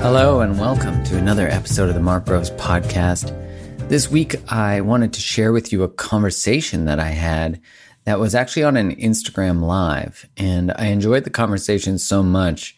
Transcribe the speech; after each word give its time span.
Hello, 0.00 0.40
and 0.40 0.58
welcome 0.58 1.04
to 1.04 1.18
another 1.18 1.46
episode 1.46 1.90
of 1.90 1.94
the 1.94 2.00
Mark 2.00 2.24
Groves 2.24 2.52
podcast. 2.52 3.28
This 3.90 4.10
week, 4.10 4.36
I 4.50 4.80
wanted 4.80 5.12
to 5.12 5.20
share 5.20 5.52
with 5.52 5.74
you 5.74 5.82
a 5.82 5.90
conversation 5.90 6.86
that 6.86 6.98
I 6.98 7.08
had 7.08 7.60
that 8.04 8.18
was 8.18 8.34
actually 8.34 8.62
on 8.62 8.78
an 8.78 8.96
Instagram 8.96 9.60
live. 9.60 10.26
And 10.38 10.72
I 10.72 10.86
enjoyed 10.86 11.24
the 11.24 11.30
conversation 11.30 11.98
so 11.98 12.22
much 12.22 12.74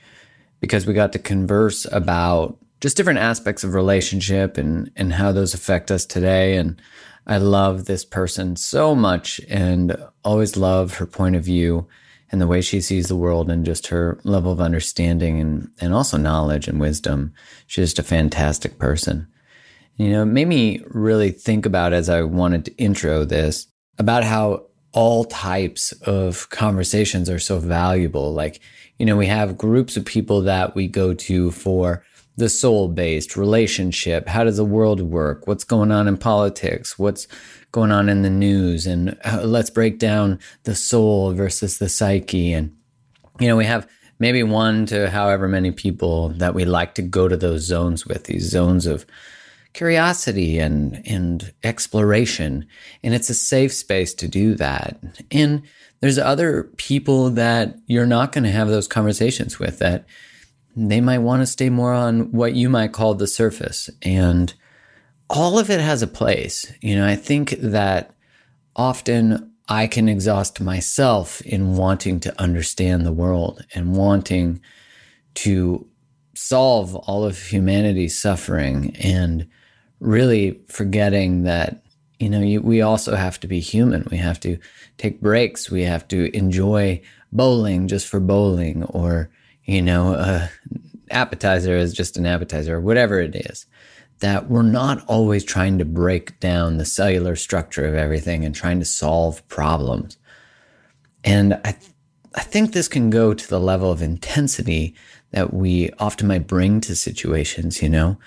because 0.59 0.85
we 0.85 0.95
got 0.95 1.13
to 1.13 1.21
converse 1.21 1.87
about 1.93 2.59
just 2.81 2.97
different 2.97 3.21
aspects 3.21 3.63
of 3.63 3.75
relationship 3.75 4.59
and, 4.59 4.91
and 4.97 5.13
how 5.13 5.31
those 5.31 5.55
affect 5.55 5.93
us 5.93 6.05
today. 6.05 6.57
And 6.57 6.83
I 7.27 7.39
love 7.39 7.85
this 7.85 8.05
person 8.05 8.57
so 8.57 8.95
much 8.95 9.41
and 9.49 9.97
always 10.23 10.57
love 10.57 10.95
her 10.95 11.07
point 11.07 11.37
of 11.37 11.45
view 11.45 11.87
and 12.31 12.41
the 12.41 12.47
way 12.47 12.61
she 12.61 12.81
sees 12.81 13.09
the 13.09 13.17
world 13.17 13.51
and 13.51 13.65
just 13.65 13.87
her 13.87 14.19
level 14.25 14.53
of 14.53 14.61
understanding 14.61 15.41
and, 15.41 15.71
and 15.81 15.95
also 15.95 16.17
knowledge 16.17 16.69
and 16.69 16.81
wisdom. 16.81 17.33
She's 17.67 17.91
just 17.91 17.99
a 17.99 18.03
fantastic 18.03 18.79
person. 18.79 19.29
You 19.97 20.11
know, 20.11 20.23
it 20.23 20.27
made 20.27 20.49
me 20.49 20.83
really 20.89 21.31
think 21.31 21.65
about 21.65 21.93
as 21.93 22.09
I 22.09 22.23
wanted 22.23 22.65
to 22.65 22.77
intro 22.77 23.25
this 23.25 23.69
about 23.99 24.25
how 24.25 24.67
all 24.93 25.25
types 25.25 25.93
of 26.03 26.51
conversations 26.51 27.31
are 27.31 27.39
so 27.39 27.59
valuable. 27.59 28.33
Like, 28.33 28.61
you 28.99 29.07
know, 29.07 29.17
we 29.17 29.27
have 29.27 29.59
groups 29.59 29.97
of 29.97 30.05
people 30.05 30.43
that 30.43 30.75
we 30.75 30.89
go 30.89 31.15
to 31.15 31.51
for 31.53 32.05
the 32.37 32.49
soul 32.49 32.89
based 32.89 33.37
relationship. 33.37 34.29
How 34.29 34.45
does 34.45 34.57
the 34.57 34.65
world 34.65 35.01
work? 35.01 35.47
What's 35.47 35.65
going 35.65 35.93
on 35.93 36.09
in 36.09 36.17
politics? 36.17 36.99
What's 36.99 37.29
going 37.73 37.93
on 37.93 38.09
in 38.09 38.23
the 38.23 38.31
news? 38.31 38.87
And 38.87 39.17
uh, 39.25 39.43
let's 39.45 39.71
break 39.71 39.99
down 39.99 40.39
the 40.65 40.75
soul 40.75 41.33
versus 41.33 41.79
the 41.79 41.89
psyche. 41.89 42.53
And, 42.53 42.77
you 43.41 43.49
know, 43.49 43.57
we 43.57 43.65
have 43.65 43.89
maybe 44.19 44.43
one 44.43 44.87
to 44.87 45.11
however 45.11 45.49
many 45.49 45.71
people 45.71 46.31
that 46.31 46.55
we 46.55 46.65
like 46.65 46.95
to 46.95 47.03
go 47.03 47.29
to 47.29 47.37
those 47.37 47.63
zones 47.63 48.07
with, 48.07 48.25
these 48.25 48.49
zones 48.49 48.87
of 48.87 49.07
curiosity 49.73 50.59
and, 50.59 51.03
and 51.07 51.53
exploration. 51.65 52.67
And 53.03 53.15
it's 53.15 53.31
a 53.31 53.35
safe 53.35 53.73
space 53.73 54.15
to 54.15 54.29
do 54.29 54.55
that. 54.55 54.99
And 55.31 55.63
there's 56.01 56.19
other 56.19 56.65
people 56.77 57.31
that 57.31 57.77
you're 57.87 58.07
not 58.07 58.33
going 58.33 58.45
to 58.45 58.51
have 58.51 58.69
those 58.69 58.87
conversations 58.87 59.59
with 59.59 59.79
that 59.81 60.05
they 60.77 61.01
might 61.01 61.19
want 61.19 61.43
to 61.43 61.47
stay 61.47 61.71
more 61.71 61.93
on 61.93 62.33
what 62.33 62.55
you 62.55 62.69
might 62.69 62.93
call 62.93 63.15
the 63.15 63.27
surface. 63.27 63.89
And 64.03 64.53
all 65.31 65.59
of 65.59 65.71
it 65.71 65.81
has 65.81 66.03
a 66.03 66.07
place. 66.07 66.73
You 66.81 66.97
know, 66.97 67.07
I 67.07 67.17
think 67.17 67.51
that 67.61 68.15
often 68.77 69.53
I 69.69 69.87
can 69.87 70.09
exhaust 70.09 70.61
myself 70.61 71.41
in 71.43 71.77
wanting 71.77 72.21
to 72.21 72.41
understand 72.41 73.07
the 73.07 73.13
world 73.13 73.65
and 73.75 73.97
wanting 73.97 74.61
to 75.35 75.87
solve 76.35 76.95
all 76.95 77.25
of 77.25 77.39
humanity's 77.39 78.19
suffering 78.19 78.95
and 78.97 79.49
really 80.01 80.61
forgetting 80.69 81.45
that 81.45 81.83
you 82.19 82.29
know 82.29 82.41
you, 82.41 82.61
we 82.61 82.83
also 82.83 83.15
have 83.15 83.39
to 83.41 83.47
be 83.47 83.61
human 83.61 84.07
we 84.11 84.17
have 84.17 84.39
to 84.41 84.59
take 84.99 85.21
breaks 85.21 85.71
we 85.71 85.83
have 85.83 86.07
to 86.09 86.37
enjoy 86.37 87.01
bowling 87.33 87.87
just 87.89 88.07
for 88.07 88.21
bowling 88.21 88.83
or 88.85 89.31
you 89.65 89.83
know, 89.83 90.15
a 90.15 90.51
appetizer 91.11 91.77
is 91.77 91.93
just 91.93 92.17
an 92.17 92.27
appetizer 92.27 92.77
or 92.77 92.81
whatever 92.81 93.21
it 93.21 93.35
is. 93.35 93.67
That 94.21 94.49
we're 94.49 94.63
not 94.63 95.05
always 95.07 95.45
trying 95.45 95.79
to 95.79 95.85
break 95.85 96.39
down 96.41 96.77
the 96.77 96.85
cellular 96.85 97.37
structure 97.37 97.87
of 97.87 97.95
everything 97.95 98.45
and 98.45 98.55
trying 98.55 98.79
to 98.79 98.85
solve 98.85 99.47
problems. 99.49 100.17
And 101.25 101.55
I, 101.65 101.73
th- 101.73 101.93
I 102.35 102.43
think 102.43 102.73
this 102.73 102.89
can 102.89 103.11
go 103.11 103.35
to 103.35 103.49
the 103.49 103.61
level 103.61 103.91
of 103.91 104.03
intensity 104.03 104.95
that 105.33 105.53
we 105.53 105.91
often 105.99 106.29
might 106.29 106.47
bring 106.47 106.81
to 106.83 106.95
situations, 106.95 107.83
you 107.83 107.89
know. 107.89 108.19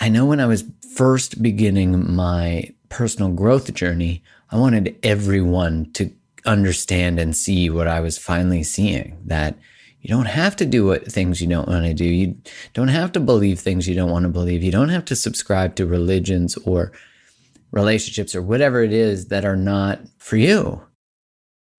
I 0.00 0.08
know 0.08 0.24
when 0.24 0.40
I 0.40 0.46
was 0.46 0.64
first 0.94 1.42
beginning 1.42 2.14
my 2.14 2.72
personal 2.88 3.30
growth 3.30 3.72
journey, 3.74 4.22
I 4.50 4.56
wanted 4.56 4.98
everyone 5.02 5.90
to 5.92 6.10
understand 6.46 7.18
and 7.18 7.36
see 7.36 7.68
what 7.68 7.88
I 7.88 8.00
was 8.00 8.16
finally 8.16 8.62
seeing 8.62 9.18
that 9.26 9.58
you 10.00 10.08
don't 10.08 10.26
have 10.26 10.56
to 10.56 10.66
do 10.66 10.86
what 10.86 11.10
things 11.10 11.40
you 11.40 11.48
don't 11.48 11.68
want 11.68 11.84
to 11.84 11.94
do. 11.94 12.06
You 12.06 12.36
don't 12.72 12.88
have 12.88 13.12
to 13.12 13.20
believe 13.20 13.60
things 13.60 13.86
you 13.86 13.94
don't 13.94 14.10
want 14.10 14.22
to 14.22 14.30
believe. 14.30 14.62
You 14.62 14.72
don't 14.72 14.88
have 14.88 15.04
to 15.06 15.16
subscribe 15.16 15.74
to 15.76 15.86
religions 15.86 16.56
or 16.58 16.92
relationships 17.70 18.34
or 18.34 18.42
whatever 18.42 18.82
it 18.82 18.92
is 18.92 19.28
that 19.28 19.44
are 19.44 19.56
not 19.56 20.00
for 20.18 20.36
you. 20.36 20.82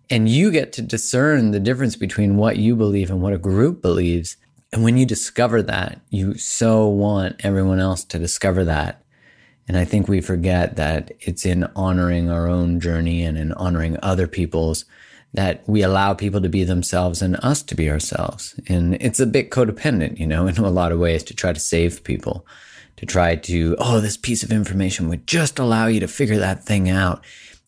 And 0.09 0.30
you 0.30 0.52
get 0.52 0.74
to 0.74 0.82
discern 0.82 1.52
the 1.52 1.59
difference 1.59 1.96
between 1.96 2.38
what 2.38 2.58
you 2.58 2.76
believe 2.76 3.09
and 3.09 3.22
what 3.22 3.34
a 3.34 3.40
group 3.40 3.82
believes. 3.82 4.38
And 4.72 4.84
when 4.84 4.98
you 4.98 5.06
discover 5.06 5.62
that, 5.64 6.00
you 6.09 6.36
so 6.36 6.88
want 6.88 7.44
everyone 7.44 7.80
else 7.80 8.03
to 8.06 8.20
discover 8.20 8.64
that. 8.66 9.03
And 9.68 9.78
I 9.78 9.86
think 9.86 10.08
we 10.08 10.22
forget 10.22 10.76
that 10.76 11.12
it's 11.22 11.46
in 11.46 11.64
honoring 11.76 12.30
our 12.30 12.48
own 12.48 12.80
journey 12.80 13.24
and 13.24 13.38
in 13.38 13.53
honoring 13.53 13.98
other 14.03 14.28
people's 14.28 14.86
that 15.34 15.64
we 15.68 15.81
allow 15.81 16.14
people 16.14 16.42
to 16.42 16.50
be 16.50 16.64
themselves 16.64 17.22
and 17.22 17.38
us 17.38 17.64
to 17.64 17.75
be 17.75 17.90
ourselves. 17.90 18.59
And 18.68 18.96
it's 18.96 19.19
a 19.19 19.25
bit 19.25 19.50
codependent, 19.50 20.19
you 20.19 20.28
know, 20.28 20.47
in 20.47 20.58
a 20.58 20.69
lot 20.69 20.92
of 20.92 21.00
ways 21.00 21.24
to 21.24 21.36
try 21.36 21.53
to 21.53 21.59
save 21.59 22.03
people, 22.03 22.46
to 22.97 23.06
try 23.06 23.36
to, 23.36 23.75
oh, 23.80 24.00
this 24.00 24.18
piece 24.18 24.44
of 24.44 24.52
information 24.52 25.09
would 25.09 25.28
just 25.28 25.59
allow 25.59 25.88
you 25.88 26.00
to 26.02 26.08
figure 26.08 26.38
that 26.38 26.66
thing 26.66 26.90
out. 26.90 27.24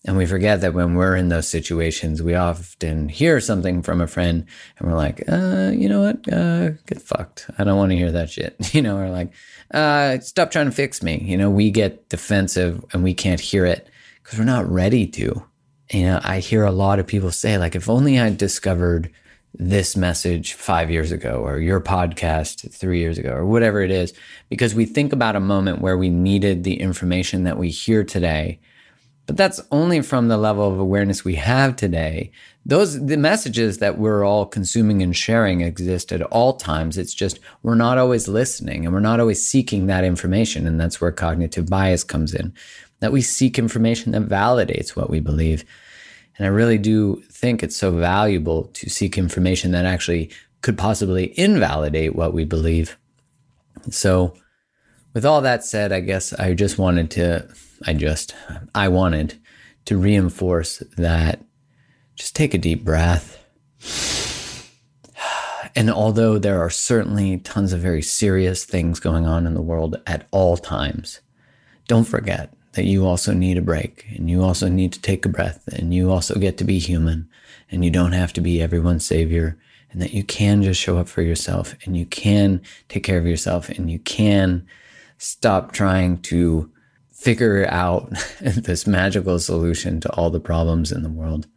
And 0.06 0.18
we 0.18 0.26
forget 0.26 0.60
that 0.60 0.74
when 0.74 0.96
we're 0.96 1.16
in 1.16 1.30
those 1.30 1.48
situations, 1.48 2.22
we 2.22 2.36
often 2.36 3.08
hear 3.08 3.40
something 3.40 3.82
from 3.82 4.02
a 4.02 4.08
friend 4.08 4.46
and 4.78 4.92
we're 4.92 4.98
like, 4.98 5.24
uh, 5.32 5.72
you 5.74 5.88
know 5.88 6.02
what? 6.02 6.32
Uh, 6.32 6.72
get 6.86 7.02
fucked. 7.02 7.50
I 7.58 7.64
don't 7.64 7.78
want 7.78 7.92
to 7.92 7.98
hear 7.98 8.12
that 8.12 8.30
shit. 8.30 8.58
You 8.74 8.82
know, 8.82 8.96
we're 8.96 9.10
like, 9.10 9.32
uh, 9.74 10.20
stop 10.20 10.52
trying 10.52 10.66
to 10.66 10.74
fix 10.74 11.02
me. 11.02 11.24
You 11.24 11.38
know, 11.38 11.50
we 11.50 11.72
get 11.72 12.10
defensive 12.10 12.84
and 12.92 13.02
we 13.02 13.14
can't 13.14 13.40
hear 13.40 13.66
it 13.66 13.88
because 14.22 14.38
we're 14.38 14.46
not 14.46 14.70
ready 14.70 15.08
to 15.08 15.46
you 15.92 16.04
know, 16.04 16.20
I 16.24 16.40
hear 16.40 16.64
a 16.64 16.72
lot 16.72 17.00
of 17.00 17.08
people 17.08 17.32
say, 17.32 17.58
like, 17.58 17.76
if 17.76 17.90
only 17.90 18.20
I 18.20 18.30
discovered 18.30 19.12
this 19.54 19.96
message 19.96 20.54
five 20.54 20.90
years 20.90 21.12
ago 21.12 21.42
or 21.44 21.60
your 21.60 21.80
podcast 21.80 22.72
three 22.72 23.00
years 23.00 23.18
ago 23.18 23.32
or 23.32 23.46
whatever 23.46 23.82
it 23.82 23.92
is, 23.92 24.14
because 24.50 24.74
we 24.74 24.86
think 24.86 25.14
about 25.14 25.36
a 25.36 25.40
moment 25.40 25.82
where 25.82 25.98
we 25.98 26.10
needed 26.10 26.64
the 26.64 26.80
information 26.80 27.44
that 27.44 27.58
we 27.58 27.70
hear 27.70 28.04
today. 28.04 28.60
But 29.26 29.38
that's 29.38 29.62
only 29.72 30.02
from 30.02 30.28
the 30.28 30.38
level 30.38 30.68
of 30.68 30.80
awareness 30.80 31.24
we 31.24 31.36
have 31.36 31.76
today. 31.76 32.32
Those, 32.66 33.06
the 33.06 33.18
messages 33.18 33.80
that 33.80 33.98
we're 33.98 34.26
all 34.26 34.46
consuming 34.46 35.02
and 35.02 35.16
sharing 35.16 35.62
exist 35.62 36.14
at 36.14 36.22
all 36.22 36.54
times. 36.54 36.98
It's 36.98 37.14
just 37.14 37.40
we're 37.62 37.76
not 37.76 37.98
always 37.98 38.30
listening 38.30 38.86
and 38.86 38.94
we're 38.94 39.02
not 39.02 39.20
always 39.20 39.46
seeking 39.46 39.88
that 39.88 40.06
information. 40.06 40.66
And 40.66 40.80
that's 40.80 41.02
where 41.02 41.12
cognitive 41.12 41.70
bias 41.70 42.06
comes 42.06 42.34
in 42.34 42.54
that 43.02 43.12
we 43.12 43.22
seek 43.22 43.60
information 43.60 44.14
that 44.14 44.30
validates 44.30 44.96
what 44.96 45.10
we 45.10 45.20
believe. 45.20 45.66
And 46.38 46.46
I 46.48 46.50
really 46.50 46.78
do 46.78 47.22
think 47.30 47.62
it's 47.62 47.76
so 47.76 47.92
valuable 47.92 48.66
to 48.76 48.90
seek 48.90 49.18
information 49.18 49.72
that 49.72 49.86
actually 49.86 50.32
could 50.62 50.78
possibly 50.78 51.38
invalidate 51.38 52.16
what 52.16 52.34
we 52.34 52.46
believe. 52.46 52.98
So, 53.90 54.36
with 55.14 55.26
all 55.26 55.42
that 55.42 55.66
said, 55.66 55.92
I 55.92 56.00
guess 56.00 56.34
I 56.34 56.54
just 56.54 56.80
wanted 56.80 57.12
to, 57.12 57.54
I 57.86 57.94
just, 57.94 58.34
I 58.74 58.88
wanted 58.88 59.38
to 59.86 59.98
reinforce 59.98 60.82
that 60.98 61.44
just 62.24 62.38
take 62.38 62.54
a 62.54 62.58
deep 62.58 62.86
breath. 62.86 63.38
And 65.76 65.92
although 65.92 66.38
there 66.38 66.62
are 66.62 66.70
certainly 66.70 67.40
tons 67.40 67.74
of 67.74 67.82
very 67.82 68.02
serious 68.02 68.64
things 68.64 69.02
going 69.02 69.26
on 69.26 69.46
in 69.46 69.56
the 69.56 69.62
world 69.62 70.02
at 70.08 70.26
all 70.32 70.56
times, 70.56 71.20
don't 71.90 72.06
forget 72.06 72.54
that 72.76 72.86
you 72.86 73.06
also 73.06 73.34
need 73.34 73.58
a 73.58 73.62
break 73.62 74.06
and 74.16 74.30
you 74.30 74.42
also 74.42 74.70
need 74.70 74.94
to 74.94 75.02
take 75.02 75.26
a 75.26 75.30
breath 75.30 75.68
and 75.74 75.94
you 75.94 76.12
also 76.12 76.40
get 76.40 76.58
to 76.60 76.64
be 76.64 76.80
human 76.80 77.28
and 77.70 77.84
you 77.84 77.92
don't 77.92 78.14
have 78.14 78.32
to 78.34 78.42
be 78.42 78.62
everyone's 78.62 79.06
savior 79.06 79.60
and 79.92 80.02
that 80.02 80.14
you 80.14 80.24
can 80.24 80.64
just 80.64 80.80
show 80.80 80.98
up 80.98 81.10
for 81.10 81.24
yourself 81.24 81.76
and 81.84 81.98
you 81.98 82.06
can 82.06 82.62
take 82.88 83.04
care 83.04 83.18
of 83.18 83.28
yourself 83.28 83.68
and 83.68 83.92
you 83.92 84.00
can 84.00 84.66
stop 85.18 85.74
trying 85.74 86.22
to 86.22 86.72
figure 87.12 87.66
out 87.68 88.14
this 88.40 88.88
magical 88.88 89.40
solution 89.40 90.00
to 90.00 90.10
all 90.14 90.30
the 90.30 90.40
problems 90.40 90.90
in 90.90 91.04
the 91.04 91.10
world. 91.10 91.48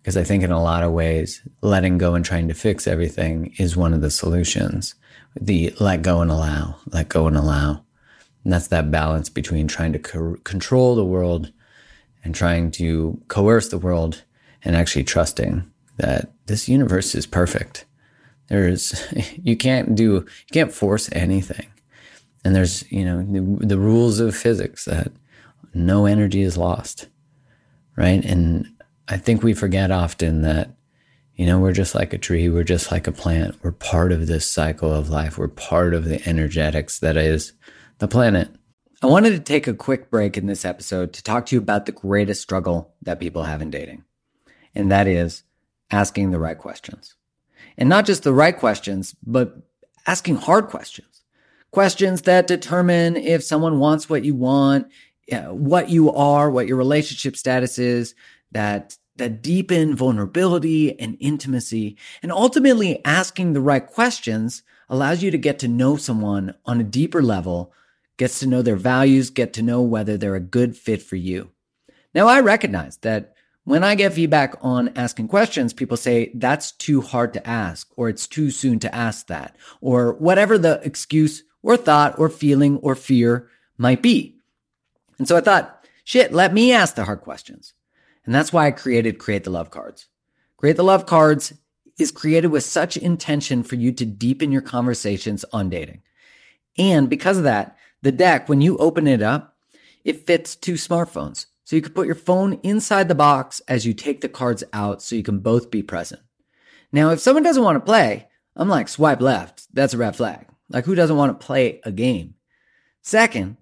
Because 0.00 0.16
I 0.16 0.24
think 0.24 0.42
in 0.42 0.50
a 0.50 0.62
lot 0.62 0.82
of 0.82 0.92
ways, 0.92 1.46
letting 1.60 1.98
go 1.98 2.14
and 2.14 2.24
trying 2.24 2.48
to 2.48 2.54
fix 2.54 2.86
everything 2.86 3.54
is 3.58 3.76
one 3.76 3.92
of 3.92 4.00
the 4.00 4.10
solutions. 4.10 4.94
The 5.38 5.74
let 5.78 6.02
go 6.02 6.22
and 6.22 6.30
allow, 6.30 6.76
let 6.86 7.08
go 7.08 7.26
and 7.26 7.36
allow. 7.36 7.84
And 8.44 8.52
that's 8.52 8.68
that 8.68 8.90
balance 8.90 9.28
between 9.28 9.68
trying 9.68 9.92
to 9.92 9.98
co- 9.98 10.36
control 10.44 10.94
the 10.94 11.04
world 11.04 11.52
and 12.24 12.34
trying 12.34 12.70
to 12.72 13.20
coerce 13.28 13.68
the 13.68 13.78
world 13.78 14.24
and 14.64 14.74
actually 14.74 15.04
trusting 15.04 15.70
that 15.98 16.32
this 16.46 16.68
universe 16.68 17.14
is 17.14 17.26
perfect. 17.26 17.84
There's, 18.48 19.06
you 19.42 19.56
can't 19.56 19.94
do, 19.94 20.04
you 20.04 20.52
can't 20.52 20.72
force 20.72 21.10
anything. 21.12 21.66
And 22.44 22.54
there's, 22.54 22.90
you 22.90 23.04
know, 23.04 23.22
the, 23.22 23.66
the 23.66 23.78
rules 23.78 24.18
of 24.18 24.34
physics 24.34 24.86
that 24.86 25.12
no 25.74 26.06
energy 26.06 26.40
is 26.40 26.56
lost, 26.56 27.08
right? 27.96 28.24
And 28.24 28.66
I 29.10 29.16
think 29.16 29.42
we 29.42 29.54
forget 29.54 29.90
often 29.90 30.42
that, 30.42 30.76
you 31.34 31.44
know, 31.44 31.58
we're 31.58 31.72
just 31.72 31.96
like 31.96 32.12
a 32.12 32.18
tree, 32.18 32.48
we're 32.48 32.62
just 32.62 32.92
like 32.92 33.08
a 33.08 33.12
plant. 33.12 33.56
We're 33.60 33.72
part 33.72 34.12
of 34.12 34.28
this 34.28 34.48
cycle 34.48 34.94
of 34.94 35.10
life, 35.10 35.36
we're 35.36 35.48
part 35.48 35.94
of 35.94 36.04
the 36.04 36.26
energetics 36.28 37.00
that 37.00 37.16
is 37.16 37.52
the 37.98 38.06
planet. 38.06 38.50
I 39.02 39.06
wanted 39.06 39.30
to 39.30 39.40
take 39.40 39.66
a 39.66 39.74
quick 39.74 40.10
break 40.10 40.36
in 40.36 40.46
this 40.46 40.64
episode 40.64 41.12
to 41.14 41.24
talk 41.24 41.46
to 41.46 41.56
you 41.56 41.60
about 41.60 41.86
the 41.86 41.92
greatest 41.92 42.40
struggle 42.40 42.94
that 43.02 43.18
people 43.18 43.42
have 43.42 43.60
in 43.62 43.70
dating, 43.70 44.04
and 44.74 44.92
that 44.92 45.08
is 45.08 45.42
asking 45.90 46.30
the 46.30 46.38
right 46.38 46.58
questions. 46.58 47.16
And 47.76 47.88
not 47.88 48.06
just 48.06 48.22
the 48.22 48.32
right 48.32 48.56
questions, 48.56 49.16
but 49.26 49.56
asking 50.06 50.36
hard 50.36 50.68
questions. 50.68 51.24
Questions 51.72 52.22
that 52.22 52.46
determine 52.46 53.16
if 53.16 53.42
someone 53.42 53.80
wants 53.80 54.08
what 54.08 54.24
you 54.24 54.34
want, 54.34 54.86
what 55.30 55.88
you 55.88 56.12
are, 56.12 56.50
what 56.50 56.68
your 56.68 56.76
relationship 56.76 57.36
status 57.36 57.78
is, 57.78 58.14
that 58.52 58.98
that 59.20 59.42
deepen 59.42 59.94
vulnerability 59.94 60.98
and 60.98 61.16
intimacy. 61.20 61.96
And 62.22 62.32
ultimately 62.32 63.04
asking 63.04 63.52
the 63.52 63.60
right 63.60 63.86
questions 63.86 64.62
allows 64.88 65.22
you 65.22 65.30
to 65.30 65.38
get 65.38 65.60
to 65.60 65.68
know 65.68 65.96
someone 65.96 66.54
on 66.66 66.80
a 66.80 66.84
deeper 66.84 67.22
level, 67.22 67.72
gets 68.16 68.40
to 68.40 68.46
know 68.46 68.60
their 68.60 68.76
values, 68.76 69.30
get 69.30 69.52
to 69.54 69.62
know 69.62 69.80
whether 69.80 70.16
they're 70.16 70.34
a 70.34 70.40
good 70.40 70.76
fit 70.76 71.00
for 71.00 71.16
you. 71.16 71.50
Now, 72.14 72.26
I 72.26 72.40
recognize 72.40 72.96
that 72.98 73.34
when 73.64 73.84
I 73.84 73.94
get 73.94 74.14
feedback 74.14 74.56
on 74.62 74.90
asking 74.96 75.28
questions, 75.28 75.72
people 75.72 75.96
say 75.96 76.32
that's 76.34 76.72
too 76.72 77.00
hard 77.00 77.32
to 77.34 77.46
ask, 77.46 77.88
or 77.96 78.08
it's 78.08 78.26
too 78.26 78.50
soon 78.50 78.80
to 78.80 78.92
ask 78.92 79.28
that, 79.28 79.54
or 79.80 80.14
whatever 80.14 80.58
the 80.58 80.80
excuse 80.82 81.44
or 81.62 81.76
thought 81.76 82.18
or 82.18 82.28
feeling 82.28 82.78
or 82.78 82.94
fear 82.94 83.48
might 83.78 84.02
be. 84.02 84.36
And 85.18 85.28
so 85.28 85.36
I 85.36 85.40
thought, 85.40 85.86
shit, 86.04 86.32
let 86.32 86.52
me 86.52 86.72
ask 86.72 86.94
the 86.94 87.04
hard 87.04 87.20
questions. 87.20 87.74
And 88.30 88.34
that's 88.36 88.52
why 88.52 88.68
I 88.68 88.70
created 88.70 89.18
Create 89.18 89.42
the 89.42 89.50
Love 89.50 89.72
Cards. 89.72 90.06
Create 90.56 90.76
the 90.76 90.84
Love 90.84 91.04
Cards 91.04 91.52
is 91.98 92.12
created 92.12 92.46
with 92.46 92.62
such 92.62 92.96
intention 92.96 93.64
for 93.64 93.74
you 93.74 93.90
to 93.90 94.06
deepen 94.06 94.52
your 94.52 94.62
conversations 94.62 95.44
on 95.52 95.68
dating. 95.68 96.02
And 96.78 97.10
because 97.10 97.38
of 97.38 97.42
that, 97.42 97.76
the 98.02 98.12
deck, 98.12 98.48
when 98.48 98.60
you 98.60 98.76
open 98.76 99.08
it 99.08 99.20
up, 99.20 99.56
it 100.04 100.28
fits 100.28 100.54
two 100.54 100.74
smartphones. 100.74 101.46
So 101.64 101.74
you 101.74 101.82
can 101.82 101.92
put 101.92 102.06
your 102.06 102.14
phone 102.14 102.60
inside 102.62 103.08
the 103.08 103.16
box 103.16 103.62
as 103.66 103.84
you 103.84 103.94
take 103.94 104.20
the 104.20 104.28
cards 104.28 104.62
out 104.72 105.02
so 105.02 105.16
you 105.16 105.24
can 105.24 105.40
both 105.40 105.68
be 105.68 105.82
present. 105.82 106.22
Now, 106.92 107.10
if 107.10 107.18
someone 107.18 107.42
doesn't 107.42 107.64
want 107.64 107.78
to 107.78 107.80
play, 107.80 108.28
I'm 108.54 108.68
like, 108.68 108.86
swipe 108.86 109.20
left. 109.20 109.66
That's 109.74 109.94
a 109.94 109.98
red 109.98 110.14
flag. 110.14 110.46
Like, 110.68 110.84
who 110.84 110.94
doesn't 110.94 111.16
want 111.16 111.40
to 111.40 111.44
play 111.44 111.80
a 111.82 111.90
game? 111.90 112.34
Second, 113.02 113.56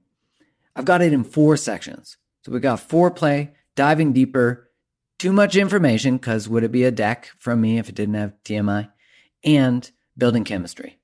I've 0.76 0.85
got 0.85 1.00
it 1.00 1.15
in 1.15 1.25
four 1.25 1.56
sections. 1.56 2.19
So 2.44 2.53
we 2.53 2.61
got 2.61 2.87
foreplay, 2.87 3.53
diving 3.79 4.13
deeper, 4.13 4.69
too 5.21 5.33
much 5.33 5.55
information, 5.55 6.17
because 6.17 6.49
would 6.49 6.65
it 6.65 6.73
be 6.73 6.83
a 6.83 6.91
deck 6.91 7.31
from 7.39 7.61
me 7.61 7.79
if 7.79 7.89
it 7.89 7.95
didn't 7.95 8.17
have 8.17 8.35
TMI, 8.45 8.91
and 9.45 9.89
building 10.17 10.43
chemistry. 10.43 10.99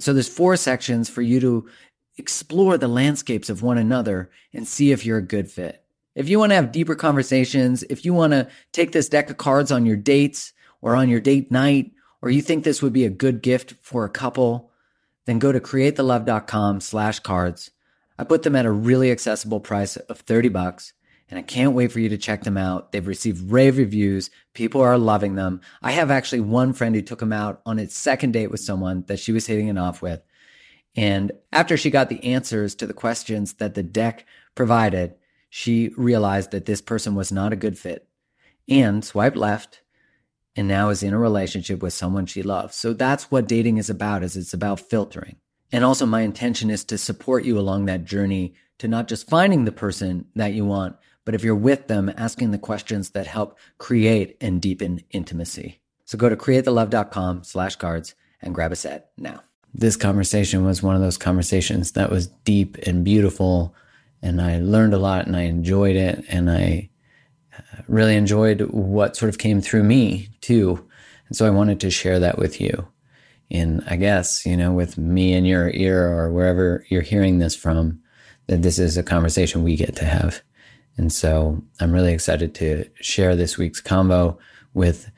So 0.00 0.12
there's 0.12 0.28
four 0.28 0.56
sections 0.56 1.08
for 1.08 1.22
you 1.22 1.38
to 1.38 1.68
explore 2.18 2.76
the 2.76 2.88
landscapes 2.88 3.48
of 3.48 3.62
one 3.62 3.78
another 3.78 4.28
and 4.52 4.66
see 4.66 4.90
if 4.90 5.06
you're 5.06 5.18
a 5.18 5.22
good 5.22 5.48
fit. 5.48 5.84
If 6.16 6.28
you 6.28 6.40
want 6.40 6.50
to 6.50 6.56
have 6.56 6.72
deeper 6.72 6.96
conversations, 6.96 7.84
if 7.84 8.04
you 8.04 8.12
want 8.12 8.32
to 8.32 8.48
take 8.72 8.90
this 8.90 9.08
deck 9.08 9.30
of 9.30 9.36
cards 9.36 9.70
on 9.70 9.86
your 9.86 9.96
dates 9.96 10.52
or 10.80 10.96
on 10.96 11.08
your 11.08 11.20
date 11.20 11.52
night, 11.52 11.92
or 12.22 12.30
you 12.30 12.42
think 12.42 12.64
this 12.64 12.82
would 12.82 12.92
be 12.92 13.04
a 13.04 13.10
good 13.10 13.40
gift 13.40 13.74
for 13.82 14.04
a 14.04 14.10
couple, 14.10 14.72
then 15.26 15.38
go 15.38 15.52
to 15.52 15.60
createthelove.com 15.60 16.80
slash 16.80 17.20
cards. 17.20 17.70
I 18.18 18.24
put 18.24 18.42
them 18.42 18.56
at 18.56 18.66
a 18.66 18.70
really 18.72 19.12
accessible 19.12 19.60
price 19.60 19.96
of 19.96 20.18
30 20.18 20.48
bucks 20.48 20.92
and 21.28 21.38
I 21.38 21.42
can't 21.42 21.74
wait 21.74 21.90
for 21.90 21.98
you 21.98 22.08
to 22.08 22.18
check 22.18 22.44
them 22.44 22.56
out. 22.56 22.92
They've 22.92 23.06
received 23.06 23.50
rave 23.50 23.78
reviews. 23.78 24.30
People 24.54 24.80
are 24.80 24.96
loving 24.96 25.34
them. 25.34 25.60
I 25.82 25.90
have 25.92 26.10
actually 26.10 26.40
one 26.40 26.72
friend 26.72 26.94
who 26.94 27.02
took 27.02 27.18
them 27.18 27.32
out 27.32 27.60
on 27.66 27.78
its 27.78 27.96
second 27.96 28.32
date 28.32 28.50
with 28.50 28.60
someone 28.60 29.04
that 29.08 29.18
she 29.18 29.32
was 29.32 29.46
hitting 29.46 29.68
it 29.68 29.78
off 29.78 30.02
with. 30.02 30.22
And 30.94 31.32
after 31.52 31.76
she 31.76 31.90
got 31.90 32.08
the 32.08 32.22
answers 32.24 32.74
to 32.76 32.86
the 32.86 32.94
questions 32.94 33.54
that 33.54 33.74
the 33.74 33.82
deck 33.82 34.24
provided, 34.54 35.14
she 35.50 35.90
realized 35.96 36.52
that 36.52 36.66
this 36.66 36.80
person 36.80 37.14
was 37.14 37.32
not 37.32 37.52
a 37.52 37.56
good 37.56 37.78
fit 37.78 38.08
and 38.68 39.04
swiped 39.04 39.36
left 39.36 39.82
and 40.54 40.66
now 40.66 40.88
is 40.88 41.02
in 41.02 41.12
a 41.12 41.18
relationship 41.18 41.82
with 41.82 41.92
someone 41.92 42.26
she 42.26 42.42
loves. 42.42 42.76
So 42.76 42.92
that's 42.92 43.30
what 43.30 43.48
dating 43.48 43.76
is 43.76 43.90
about 43.90 44.22
is 44.22 44.36
it's 44.36 44.54
about 44.54 44.80
filtering. 44.80 45.36
And 45.70 45.84
also 45.84 46.06
my 46.06 46.22
intention 46.22 46.70
is 46.70 46.84
to 46.84 46.96
support 46.96 47.44
you 47.44 47.58
along 47.58 47.86
that 47.86 48.04
journey 48.04 48.54
to 48.78 48.88
not 48.88 49.08
just 49.08 49.28
finding 49.28 49.64
the 49.64 49.72
person 49.72 50.26
that 50.34 50.54
you 50.54 50.64
want, 50.64 50.96
but 51.26 51.34
if 51.34 51.44
you're 51.44 51.54
with 51.54 51.88
them, 51.88 52.10
asking 52.16 52.52
the 52.52 52.58
questions 52.58 53.10
that 53.10 53.26
help 53.26 53.58
create 53.76 54.38
and 54.40 54.62
deepen 54.62 55.02
intimacy. 55.10 55.80
So 56.06 56.16
go 56.16 56.30
to 56.30 56.36
createthelove.com 56.36 57.44
slash 57.44 57.76
cards 57.76 58.14
and 58.40 58.54
grab 58.54 58.72
a 58.72 58.76
set 58.76 59.10
now. 59.18 59.42
This 59.74 59.96
conversation 59.96 60.64
was 60.64 60.82
one 60.82 60.94
of 60.94 61.02
those 61.02 61.18
conversations 61.18 61.92
that 61.92 62.10
was 62.10 62.28
deep 62.28 62.76
and 62.86 63.04
beautiful 63.04 63.74
and 64.22 64.40
I 64.40 64.58
learned 64.58 64.94
a 64.94 64.98
lot 64.98 65.26
and 65.26 65.36
I 65.36 65.42
enjoyed 65.42 65.96
it 65.96 66.24
and 66.28 66.50
I 66.50 66.88
uh, 67.56 67.82
really 67.86 68.16
enjoyed 68.16 68.62
what 68.70 69.16
sort 69.16 69.28
of 69.28 69.38
came 69.38 69.60
through 69.60 69.84
me 69.84 70.28
too. 70.40 70.86
And 71.28 71.36
so 71.36 71.46
I 71.46 71.50
wanted 71.50 71.80
to 71.80 71.90
share 71.90 72.18
that 72.20 72.38
with 72.38 72.60
you. 72.60 72.88
In 73.48 73.84
I 73.86 73.96
guess, 73.96 74.44
you 74.44 74.56
know, 74.56 74.72
with 74.72 74.98
me 74.98 75.32
in 75.32 75.44
your 75.44 75.70
ear 75.70 76.08
or 76.08 76.32
wherever 76.32 76.84
you're 76.88 77.02
hearing 77.02 77.38
this 77.38 77.54
from, 77.54 78.00
that 78.48 78.62
this 78.62 78.78
is 78.78 78.96
a 78.96 79.02
conversation 79.02 79.62
we 79.62 79.76
get 79.76 79.94
to 79.96 80.04
have. 80.04 80.42
And 80.96 81.12
so 81.12 81.62
I'm 81.80 81.92
really 81.92 82.12
excited 82.12 82.54
to 82.56 82.88
share 83.00 83.36
this 83.36 83.58
week's 83.58 83.80
combo 83.80 84.38
with 84.72 85.10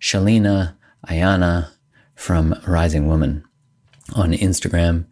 Sheleana 0.00 0.74
Aiyana 1.08 1.70
from 2.14 2.54
Rising 2.66 3.08
Woman 3.08 3.44
on 4.14 4.32
Instagram. 4.32 5.06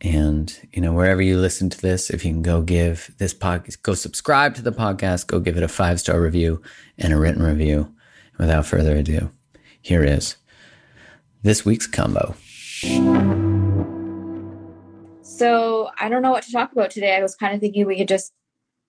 And, 0.00 0.54
you 0.72 0.82
know, 0.82 0.92
wherever 0.92 1.22
you 1.22 1.38
listen 1.38 1.70
to 1.70 1.80
this, 1.80 2.10
if 2.10 2.24
you 2.24 2.32
can 2.32 2.42
go 2.42 2.60
give 2.60 3.14
this 3.18 3.32
podcast, 3.32 3.80
go 3.82 3.94
subscribe 3.94 4.54
to 4.56 4.62
the 4.62 4.72
podcast, 4.72 5.26
go 5.26 5.40
give 5.40 5.56
it 5.56 5.62
a 5.62 5.68
five 5.68 5.98
star 5.98 6.20
review 6.20 6.60
and 6.98 7.12
a 7.12 7.18
written 7.18 7.42
review. 7.42 7.90
Without 8.36 8.66
further 8.66 8.96
ado, 8.96 9.30
here 9.80 10.02
is 10.02 10.36
this 11.42 11.64
week's 11.64 11.86
combo. 11.86 12.34
So 15.22 15.90
I 15.98 16.08
don't 16.08 16.20
know 16.22 16.32
what 16.32 16.42
to 16.42 16.52
talk 16.52 16.72
about 16.72 16.90
today. 16.90 17.14
I 17.14 17.22
was 17.22 17.36
kind 17.36 17.54
of 17.54 17.60
thinking 17.60 17.86
we 17.86 17.96
could 17.96 18.08
just 18.08 18.32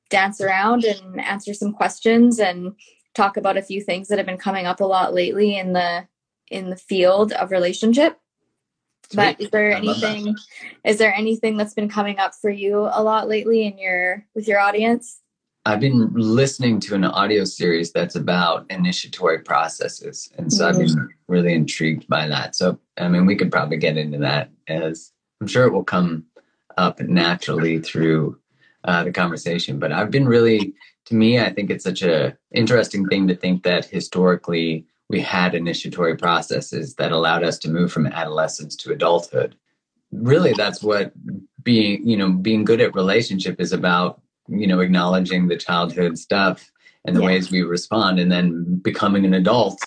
dance 0.09 0.41
around 0.41 0.83
and 0.83 1.19
answer 1.19 1.53
some 1.53 1.73
questions 1.73 2.39
and 2.39 2.73
talk 3.13 3.37
about 3.37 3.57
a 3.57 3.61
few 3.61 3.81
things 3.81 4.07
that 4.07 4.17
have 4.17 4.27
been 4.27 4.37
coming 4.37 4.65
up 4.65 4.81
a 4.81 4.85
lot 4.85 5.13
lately 5.13 5.57
in 5.57 5.73
the 5.73 6.07
in 6.51 6.69
the 6.69 6.75
field 6.75 7.31
of 7.33 7.51
relationship. 7.51 8.19
But 9.13 9.39
is 9.39 9.49
there 9.51 9.71
anything 9.71 10.35
is 10.83 10.97
there 10.97 11.13
anything 11.13 11.57
that's 11.57 11.73
been 11.73 11.89
coming 11.89 12.19
up 12.19 12.33
for 12.35 12.49
you 12.49 12.89
a 12.91 13.03
lot 13.03 13.27
lately 13.27 13.65
in 13.65 13.77
your 13.77 14.25
with 14.35 14.47
your 14.47 14.59
audience? 14.59 15.21
I've 15.67 15.79
been 15.79 16.11
listening 16.13 16.79
to 16.81 16.95
an 16.95 17.05
audio 17.05 17.43
series 17.43 17.91
that's 17.91 18.15
about 18.15 18.67
initiatory 18.69 19.39
processes 19.39 20.31
and 20.37 20.51
so 20.51 20.65
mm-hmm. 20.65 20.81
i've 20.81 20.87
been 20.87 21.09
really 21.27 21.53
intrigued 21.53 22.07
by 22.07 22.27
that. 22.27 22.55
So 22.55 22.79
i 22.97 23.07
mean 23.07 23.25
we 23.25 23.35
could 23.35 23.51
probably 23.51 23.77
get 23.77 23.97
into 23.97 24.17
that 24.19 24.49
as 24.67 25.11
i'm 25.41 25.47
sure 25.47 25.65
it 25.65 25.73
will 25.73 25.83
come 25.83 26.25
up 26.77 26.99
naturally 26.99 27.79
through 27.79 28.37
uh, 28.85 29.03
the 29.03 29.11
conversation. 29.11 29.79
But 29.79 29.91
i've 29.91 30.11
been 30.11 30.27
really 30.27 30.73
to 31.05 31.15
me 31.15 31.39
i 31.39 31.51
think 31.51 31.69
it's 31.69 31.83
such 31.83 32.01
a 32.01 32.35
interesting 32.51 33.07
thing 33.07 33.27
to 33.27 33.35
think 33.35 33.63
that 33.63 33.85
historically 33.85 34.85
we 35.09 35.21
had 35.21 35.53
initiatory 35.53 36.17
processes 36.17 36.95
that 36.95 37.11
allowed 37.11 37.43
us 37.43 37.59
to 37.59 37.69
move 37.69 37.91
from 37.91 38.07
adolescence 38.07 38.75
to 38.77 38.91
adulthood. 38.91 39.55
Really 40.11 40.53
that's 40.53 40.81
what 40.81 41.13
being 41.63 42.07
you 42.07 42.15
know 42.15 42.31
being 42.31 42.63
good 42.63 42.81
at 42.81 42.95
relationship 42.95 43.59
is 43.59 43.73
about 43.73 44.21
you 44.47 44.67
know 44.67 44.79
acknowledging 44.79 45.47
the 45.47 45.57
childhood 45.57 46.17
stuff 46.17 46.71
and 47.05 47.15
the 47.15 47.21
yeah. 47.21 47.27
ways 47.27 47.51
we 47.51 47.61
respond 47.61 48.19
and 48.19 48.31
then 48.31 48.77
becoming 48.77 49.25
an 49.25 49.33
adult. 49.33 49.79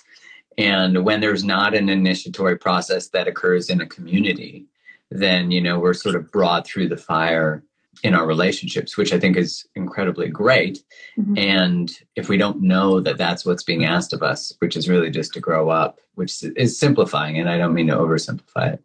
And 0.57 1.05
when 1.05 1.21
there's 1.21 1.43
not 1.43 1.73
an 1.73 1.89
initiatory 1.89 2.57
process 2.57 3.07
that 3.09 3.27
occurs 3.27 3.69
in 3.69 3.81
a 3.81 3.87
community 3.87 4.65
then 5.11 5.49
you 5.49 5.59
know 5.59 5.79
we're 5.79 5.93
sort 5.93 6.15
of 6.15 6.31
brought 6.31 6.67
through 6.67 6.87
the 6.87 6.97
fire 6.97 7.63
in 8.03 8.15
our 8.15 8.25
relationships, 8.25 8.97
which 8.97 9.11
I 9.13 9.19
think 9.19 9.35
is 9.37 9.67
incredibly 9.75 10.29
great. 10.29 10.83
Mm-hmm. 11.17 11.37
And 11.37 11.91
if 12.15 12.29
we 12.29 12.37
don't 12.37 12.61
know 12.61 12.99
that 13.01 13.17
that's 13.17 13.45
what's 13.45 13.63
being 13.63 13.85
asked 13.85 14.13
of 14.13 14.23
us, 14.23 14.53
which 14.59 14.77
is 14.77 14.87
really 14.87 15.09
just 15.09 15.33
to 15.33 15.39
grow 15.39 15.69
up, 15.69 15.99
which 16.15 16.43
is 16.55 16.79
simplifying, 16.79 17.39
and 17.39 17.49
I 17.49 17.57
don't 17.57 17.73
mean 17.73 17.87
to 17.87 17.95
oversimplify 17.95 18.73
it, 18.73 18.83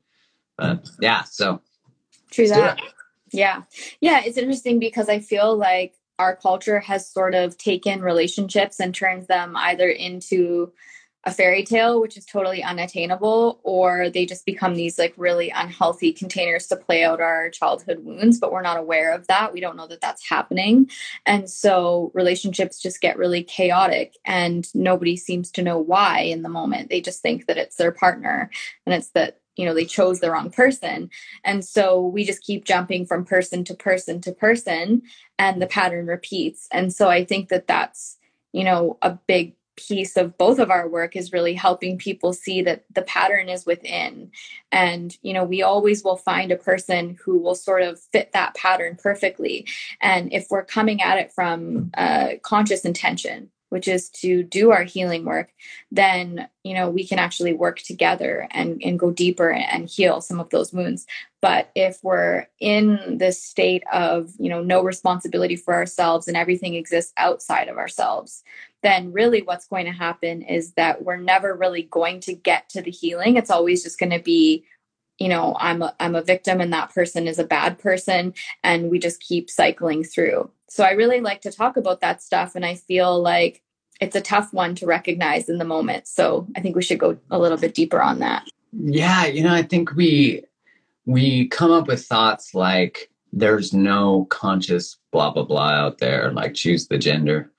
but 0.57 0.89
yeah, 1.01 1.23
so 1.25 1.61
true 2.31 2.49
that. 2.49 2.81
Yeah. 3.33 3.63
Yeah. 4.01 4.23
It's 4.25 4.39
interesting 4.39 4.79
because 4.79 5.09
I 5.09 5.19
feel 5.19 5.57
like 5.57 5.95
our 6.19 6.37
culture 6.37 6.79
has 6.79 7.09
sort 7.09 7.35
of 7.35 7.59
taken 7.59 8.01
relationships 8.01 8.79
and 8.79 8.95
turned 8.95 9.27
them 9.27 9.57
either 9.57 9.89
into 9.89 10.73
a 11.27 11.33
fairy 11.33 11.65
tale, 11.65 12.01
which 12.01 12.17
is 12.17 12.27
totally 12.27 12.63
unattainable, 12.63 13.61
or 13.63 14.11
they 14.11 14.27
just 14.27 14.45
become 14.45 14.75
these 14.75 14.99
like 14.99 15.15
really 15.17 15.51
unhealthy 15.51 16.13
containers 16.13 16.67
to 16.67 16.77
play 16.77 17.03
out 17.03 17.21
our 17.21 17.49
childhood 17.51 18.01
wounds, 18.01 18.39
but 18.39 18.53
we're 18.53 18.63
not 18.63 18.79
aware 18.79 19.15
of 19.15 19.27
that. 19.29 19.53
We 19.53 19.61
don't 19.61 19.77
know 19.77 19.87
that 19.87 20.03
that's 20.03 20.29
happening. 20.29 20.91
And 21.25 21.49
so 21.49 22.11
relationships 22.15 22.81
just 22.81 23.01
get 23.01 23.17
really 23.17 23.43
chaotic 23.43 24.17
and 24.25 24.69
nobody 24.75 25.17
seems 25.17 25.51
to 25.53 25.63
know 25.63 25.79
why 25.79 26.21
in 26.21 26.43
the 26.43 26.49
moment. 26.49 26.91
They 26.91 27.01
just 27.01 27.23
think 27.23 27.47
that 27.47 27.59
it's 27.59 27.77
their 27.77 27.93
partner 27.93 28.51
and 28.85 28.95
it's 28.95 29.11
that 29.11 29.39
you 29.57 29.65
know 29.65 29.75
they 29.75 29.85
chose 29.85 30.19
the 30.19 30.33
wrong 30.33 30.51
person 30.51 31.09
and 31.45 31.65
so 31.65 32.05
we 32.05 32.25
just 32.25 32.43
keep 32.43 32.65
jumping 32.65 33.07
from 33.07 33.25
person 33.25 33.63
to 33.63 33.73
person 33.73 34.21
to 34.21 34.33
person 34.33 35.03
and 35.39 35.63
the 35.63 35.67
pattern 35.69 36.07
repeats 36.07 36.67
and 36.73 36.93
so 36.93 37.09
i 37.09 37.25
think 37.25 37.51
that 37.51 37.69
that's 37.69 38.19
you 38.53 38.65
know 38.65 38.99
a 39.01 39.11
big 39.29 39.55
piece 39.77 40.17
of 40.17 40.37
both 40.39 40.59
of 40.59 40.71
our 40.71 40.89
work 40.89 41.17
is 41.17 41.33
really 41.33 41.55
helping 41.55 41.99
people 41.99 42.33
see 42.33 42.63
that 42.63 42.85
the 42.95 43.03
pattern 43.03 43.49
is 43.49 43.67
within. 43.67 44.31
And 44.73 45.17
you 45.23 45.33
know 45.33 45.45
we 45.45 45.63
always 45.63 46.05
will 46.05 46.17
find 46.17 46.53
a 46.53 46.57
person 46.57 47.17
who 47.25 47.39
will 47.39 47.55
sort 47.55 47.83
of 47.83 48.01
fit 48.13 48.33
that 48.33 48.55
pattern 48.55 48.97
perfectly. 49.01 49.67
And 50.01 50.33
if 50.33 50.47
we're 50.51 50.65
coming 50.65 51.03
at 51.03 51.19
it 51.19 51.33
from 51.33 51.91
a 51.97 52.39
conscious 52.43 52.85
intention 52.85 53.51
which 53.75 53.89
is 53.89 54.09
to 54.09 54.43
do 54.43 54.71
our 54.71 54.85
healing 54.85 55.25
work 55.25 55.51
then 55.91 56.49
you 56.63 56.75
know 56.75 56.89
we 56.89 57.07
can 57.07 57.19
actually 57.19 57.53
work 57.53 57.79
together 57.81 58.49
and 58.53 58.81
and 58.83 58.99
go 58.99 59.11
deeper 59.11 59.51
and 59.51 59.89
heal 59.89 60.21
some 60.21 60.41
of 60.41 60.49
those 60.51 60.73
wounds 60.73 61.07
but 61.43 61.71
if 61.75 61.99
we're 62.03 62.47
in 62.61 63.19
this 63.19 63.43
state 63.43 63.83
of 63.93 64.31
you 64.39 64.49
know 64.49 64.63
no 64.63 64.83
responsibility 64.83 65.57
for 65.57 65.75
ourselves 65.75 66.29
and 66.29 66.37
everything 66.37 66.75
exists 66.75 67.13
outside 67.17 67.69
of 67.69 67.77
ourselves 67.77 68.45
then 68.85 69.13
really 69.13 69.41
what's 69.41 69.67
going 69.67 69.87
to 69.87 69.93
happen 69.93 70.43
is 70.43 70.75
that 70.75 71.03
we're 71.03 71.17
never 71.17 71.55
really 71.55 71.83
going 71.85 72.21
to 72.21 72.35
get 72.35 72.69
to 72.69 72.83
the 72.83 72.91
healing. 72.91 73.37
It's 73.37 73.51
always 73.51 73.83
just 73.83 73.99
going 73.99 74.13
to 74.13 74.21
be, 74.21 74.67
you 75.19 75.29
know, 75.29 75.57
I'm 75.59 75.81
a, 75.81 75.97
I'm 75.99 76.15
a 76.15 76.23
victim 76.23 76.61
and 76.61 76.71
that 76.75 76.95
person 76.95 77.27
is 77.27 77.39
a 77.39 77.47
bad 77.47 77.79
person. 77.79 78.35
And 78.63 78.91
we 78.91 78.99
just 78.99 79.23
keep 79.23 79.49
cycling 79.49 80.05
through. 80.05 80.51
So 80.69 80.85
I 80.85 80.91
really 80.93 81.21
like 81.21 81.41
to 81.43 81.51
talk 81.51 81.79
about 81.79 82.03
that 82.03 82.23
stuff. 82.23 82.55
And 82.55 82.65
I 82.65 82.75
feel 82.75 83.21
like 83.23 83.63
it's 84.01 84.17
a 84.17 84.21
tough 84.21 84.53
one 84.53 84.75
to 84.77 84.87
recognize 84.87 85.49
in 85.49 85.59
the 85.59 85.65
moment. 85.65 86.07
So 86.07 86.47
I 86.57 86.61
think 86.61 86.77
we 86.77 86.83
should 86.83 86.99
go 86.99 87.17
a 87.31 87.39
little 87.39 87.59
bit 87.59 87.75
deeper 87.75 88.03
on 88.03 88.19
that. 88.19 88.47
Yeah. 88.73 89.27
You 89.27 89.45
know, 89.45 89.55
I 89.55 89.63
think 89.63 89.95
we, 89.95 90.43
we 91.07 91.49
come 91.49 91.71
up 91.71 91.87
with 91.87 92.05
thoughts 92.05 92.55
like 92.55 93.11
there's 93.33 93.73
no 93.73 94.27
conscious 94.27 94.99
blah, 95.13 95.31
blah, 95.31 95.45
blah 95.45 95.71
out 95.71 95.99
there, 95.99 96.33
like 96.33 96.55
choose 96.55 96.89
the 96.89 96.99
gender 96.99 97.53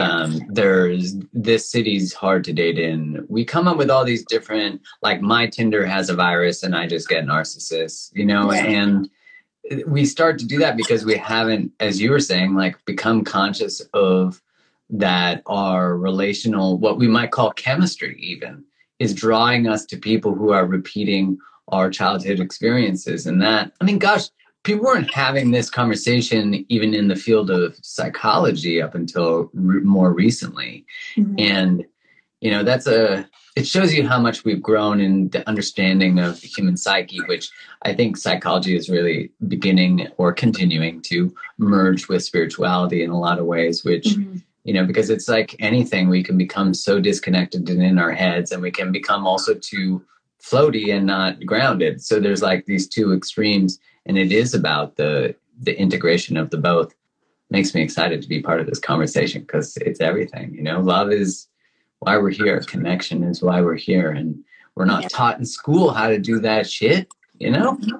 um, 0.00 0.40
there's 0.48 1.16
this 1.32 1.70
city's 1.70 2.14
hard 2.14 2.44
to 2.44 2.52
date 2.52 2.78
in. 2.78 3.26
We 3.28 3.44
come 3.44 3.68
up 3.68 3.76
with 3.76 3.90
all 3.90 4.04
these 4.04 4.24
different, 4.24 4.80
like 5.02 5.20
my 5.20 5.46
Tinder 5.46 5.84
has 5.84 6.08
a 6.08 6.14
virus 6.14 6.62
and 6.62 6.74
I 6.74 6.86
just 6.86 7.08
get 7.08 7.26
narcissists, 7.26 8.10
you 8.14 8.24
know, 8.24 8.52
yeah. 8.52 8.64
and 8.64 9.10
we 9.86 10.06
start 10.06 10.38
to 10.38 10.46
do 10.46 10.58
that 10.58 10.76
because 10.76 11.04
we 11.04 11.16
haven't, 11.16 11.72
as 11.78 12.00
you 12.00 12.10
were 12.10 12.20
saying, 12.20 12.54
like 12.54 12.82
become 12.86 13.22
conscious 13.22 13.80
of 13.92 14.40
that 14.92 15.42
are 15.46 15.96
relational, 15.96 16.78
what 16.78 16.98
we 16.98 17.08
might 17.08 17.32
call 17.32 17.50
chemistry, 17.52 18.16
even 18.20 18.64
is 18.98 19.14
drawing 19.14 19.66
us 19.66 19.84
to 19.86 19.96
people 19.96 20.34
who 20.34 20.52
are 20.52 20.66
repeating 20.66 21.38
our 21.68 21.90
childhood 21.90 22.38
experiences. 22.38 23.26
And 23.26 23.40
that, 23.42 23.72
I 23.80 23.84
mean, 23.84 23.98
gosh, 23.98 24.28
people 24.64 24.84
weren't 24.84 25.12
having 25.12 25.50
this 25.50 25.70
conversation 25.70 26.64
even 26.68 26.94
in 26.94 27.08
the 27.08 27.16
field 27.16 27.50
of 27.50 27.76
psychology 27.82 28.80
up 28.80 28.94
until 28.94 29.50
re- 29.54 29.80
more 29.80 30.12
recently 30.12 30.84
mm-hmm. 31.16 31.34
and 31.38 31.84
you 32.40 32.50
know 32.50 32.62
that's 32.62 32.86
a 32.86 33.28
it 33.54 33.66
shows 33.66 33.92
you 33.92 34.06
how 34.06 34.18
much 34.18 34.44
we've 34.44 34.62
grown 34.62 34.98
in 35.00 35.28
the 35.30 35.46
understanding 35.48 36.18
of 36.18 36.40
the 36.40 36.46
human 36.46 36.76
psyche 36.76 37.20
which 37.26 37.50
i 37.82 37.92
think 37.92 38.16
psychology 38.16 38.76
is 38.76 38.88
really 38.88 39.30
beginning 39.48 40.08
or 40.16 40.32
continuing 40.32 41.00
to 41.00 41.34
merge 41.58 42.08
with 42.08 42.24
spirituality 42.24 43.02
in 43.02 43.10
a 43.10 43.18
lot 43.18 43.38
of 43.38 43.46
ways 43.46 43.84
which 43.84 44.04
mm-hmm. 44.04 44.38
You 44.64 44.72
know 44.72 44.84
because 44.84 45.10
it's 45.10 45.28
like 45.28 45.56
anything 45.58 46.08
we 46.08 46.22
can 46.22 46.38
become 46.38 46.72
so 46.74 47.00
disconnected 47.00 47.68
and 47.68 47.82
in 47.82 47.98
our 47.98 48.12
heads 48.12 48.52
and 48.52 48.62
we 48.62 48.70
can 48.70 48.92
become 48.92 49.26
also 49.26 49.54
too 49.54 50.04
floaty 50.42 50.94
and 50.94 51.06
not 51.06 51.44
grounded. 51.46 52.02
So 52.02 52.18
there's 52.18 52.42
like 52.42 52.66
these 52.66 52.88
two 52.88 53.12
extremes 53.12 53.78
and 54.06 54.18
it 54.18 54.32
is 54.32 54.54
about 54.54 54.96
the 54.96 55.34
the 55.60 55.78
integration 55.78 56.36
of 56.36 56.50
the 56.50 56.58
both. 56.58 56.94
Makes 57.50 57.74
me 57.74 57.82
excited 57.82 58.22
to 58.22 58.28
be 58.28 58.40
part 58.40 58.60
of 58.60 58.66
this 58.66 58.78
conversation 58.78 59.42
because 59.42 59.76
it's 59.76 60.00
everything 60.00 60.54
you 60.54 60.62
know? 60.62 60.80
Love 60.80 61.12
is 61.12 61.48
why 62.00 62.16
we're 62.18 62.30
here. 62.30 62.58
Connection 62.60 63.22
is 63.22 63.42
why 63.42 63.60
we're 63.60 63.76
here 63.76 64.10
and 64.10 64.42
we're 64.74 64.86
not 64.86 65.02
yeah. 65.02 65.08
taught 65.08 65.38
in 65.38 65.44
school 65.44 65.90
how 65.90 66.08
to 66.08 66.18
do 66.18 66.40
that 66.40 66.68
shit 66.68 67.08
you 67.38 67.50
know? 67.50 67.76
Mm-hmm. 67.76 67.96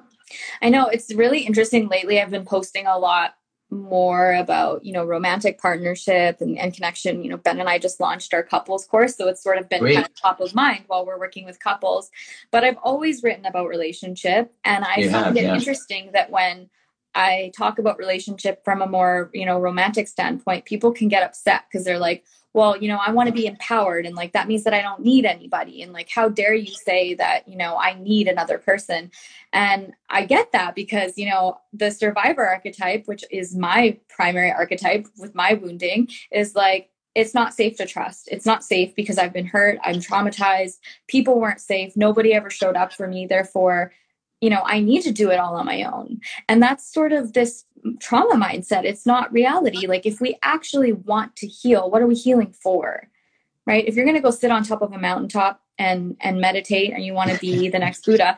I 0.61 0.69
know 0.69 0.87
it's 0.87 1.13
really 1.13 1.41
interesting. 1.41 1.87
Lately 1.87 2.19
i've 2.19 2.31
been 2.31 2.45
posting 2.45 2.87
a 2.87 2.97
lot 2.97 3.35
more 3.73 4.33
about 4.33 4.83
you 4.85 4.93
know 4.93 5.03
romantic 5.03 5.59
partnership 5.59 6.41
and, 6.41 6.57
and, 6.57 6.73
connection. 6.73 7.23
You 7.23 7.31
know 7.31 7.37
ben 7.37 7.59
and 7.59 7.69
i 7.69 7.77
just 7.77 7.99
launched 7.99 8.33
our 8.33 8.43
couples 8.43 8.85
course 8.85 9.15
so 9.15 9.27
it's 9.27 9.43
sort 9.43 9.57
of 9.57 9.69
been 9.69 9.81
kind 9.81 10.05
of 10.05 10.15
top 10.15 10.39
of 10.39 10.55
mind 10.55 10.83
while 10.87 11.05
we're 11.05 11.19
working 11.19 11.45
with 11.45 11.59
couples. 11.59 12.09
But 12.51 12.63
i've 12.63 12.77
always 12.83 13.23
written 13.23 13.45
about 13.45 13.67
relationship 13.67 14.53
and 14.63 14.83
i 14.85 14.97
you 14.97 15.09
found 15.09 15.25
have, 15.25 15.37
it 15.37 15.43
yeah. 15.43 15.55
interesting 15.55 16.11
that 16.13 16.29
when 16.29 16.69
i 17.15 17.51
talk 17.55 17.79
about 17.79 17.97
relationship 17.97 18.63
from 18.63 18.81
a 18.81 18.87
more 18.87 19.29
you 19.33 19.45
know 19.45 19.59
romantic 19.59 20.07
standpoint 20.07 20.65
people 20.65 20.91
can 20.91 21.07
get 21.07 21.23
upset 21.23 21.63
because 21.69 21.85
they're 21.85 21.99
like 21.99 22.23
well, 22.53 22.77
you 22.77 22.87
know, 22.87 22.99
I 23.03 23.11
want 23.11 23.27
to 23.27 23.33
be 23.33 23.47
empowered 23.47 24.05
and 24.05 24.15
like 24.15 24.33
that 24.33 24.47
means 24.47 24.63
that 24.63 24.73
I 24.73 24.81
don't 24.81 25.01
need 25.01 25.25
anybody. 25.25 25.81
And 25.81 25.91
like, 25.91 26.09
how 26.09 26.29
dare 26.29 26.53
you 26.53 26.71
say 26.71 27.15
that, 27.15 27.47
you 27.47 27.57
know, 27.57 27.75
I 27.77 27.99
need 27.99 28.27
another 28.27 28.59
person? 28.59 29.11
And 29.51 29.93
I 30.09 30.25
get 30.25 30.51
that 30.51 30.75
because, 30.75 31.17
you 31.17 31.29
know, 31.29 31.57
the 31.73 31.89
survivor 31.89 32.47
archetype, 32.47 33.07
which 33.07 33.25
is 33.31 33.55
my 33.55 33.97
primary 34.07 34.51
archetype 34.51 35.07
with 35.17 35.33
my 35.33 35.53
wounding, 35.55 36.09
is 36.31 36.55
like, 36.55 36.89
it's 37.15 37.33
not 37.33 37.53
safe 37.53 37.77
to 37.77 37.85
trust. 37.85 38.27
It's 38.31 38.45
not 38.45 38.63
safe 38.63 38.95
because 38.95 39.17
I've 39.17 39.33
been 39.33 39.45
hurt. 39.45 39.77
I'm 39.83 39.95
traumatized. 39.95 40.77
People 41.07 41.39
weren't 41.39 41.61
safe. 41.61 41.95
Nobody 41.95 42.33
ever 42.33 42.49
showed 42.49 42.75
up 42.75 42.91
for 42.91 43.07
me. 43.07 43.27
Therefore, 43.27 43.93
you 44.43 44.49
know, 44.49 44.61
I 44.65 44.81
need 44.81 45.03
to 45.03 45.11
do 45.13 45.31
it 45.31 45.39
all 45.39 45.55
on 45.55 45.65
my 45.65 45.83
own. 45.83 46.19
And 46.49 46.61
that's 46.61 46.91
sort 46.93 47.13
of 47.13 47.31
this 47.31 47.63
trauma 48.01 48.35
mindset. 48.35 48.83
It's 48.83 49.05
not 49.05 49.31
reality. 49.31 49.87
Like, 49.87 50.05
if 50.05 50.19
we 50.19 50.37
actually 50.43 50.91
want 50.91 51.37
to 51.37 51.47
heal, 51.47 51.89
what 51.89 52.01
are 52.01 52.07
we 52.07 52.15
healing 52.15 52.51
for? 52.51 53.07
Right? 53.65 53.87
If 53.87 53.95
you're 53.95 54.03
going 54.03 54.17
to 54.17 54.21
go 54.21 54.31
sit 54.31 54.51
on 54.51 54.65
top 54.65 54.81
of 54.81 54.91
a 54.91 54.97
mountaintop 54.97 55.61
and 55.77 56.17
and 56.19 56.41
meditate 56.41 56.91
and 56.91 57.05
you 57.05 57.13
want 57.13 57.31
to 57.31 57.39
be 57.39 57.69
the 57.75 57.79
next 57.79 58.05
Buddha, 58.05 58.37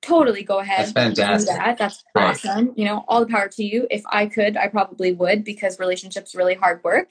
totally 0.00 0.42
go 0.42 0.60
ahead. 0.60 0.86
That's 0.86 0.92
fantastic. 0.92 1.54
Do 1.54 1.58
that. 1.58 1.76
That's 1.76 2.02
right. 2.14 2.30
awesome. 2.30 2.72
You 2.74 2.86
know, 2.86 3.04
all 3.06 3.20
the 3.20 3.26
power 3.26 3.48
to 3.48 3.62
you. 3.62 3.86
If 3.90 4.02
I 4.10 4.24
could, 4.24 4.56
I 4.56 4.68
probably 4.68 5.12
would 5.12 5.44
because 5.44 5.78
relationships 5.78 6.34
really 6.34 6.54
hard 6.54 6.82
work. 6.82 7.10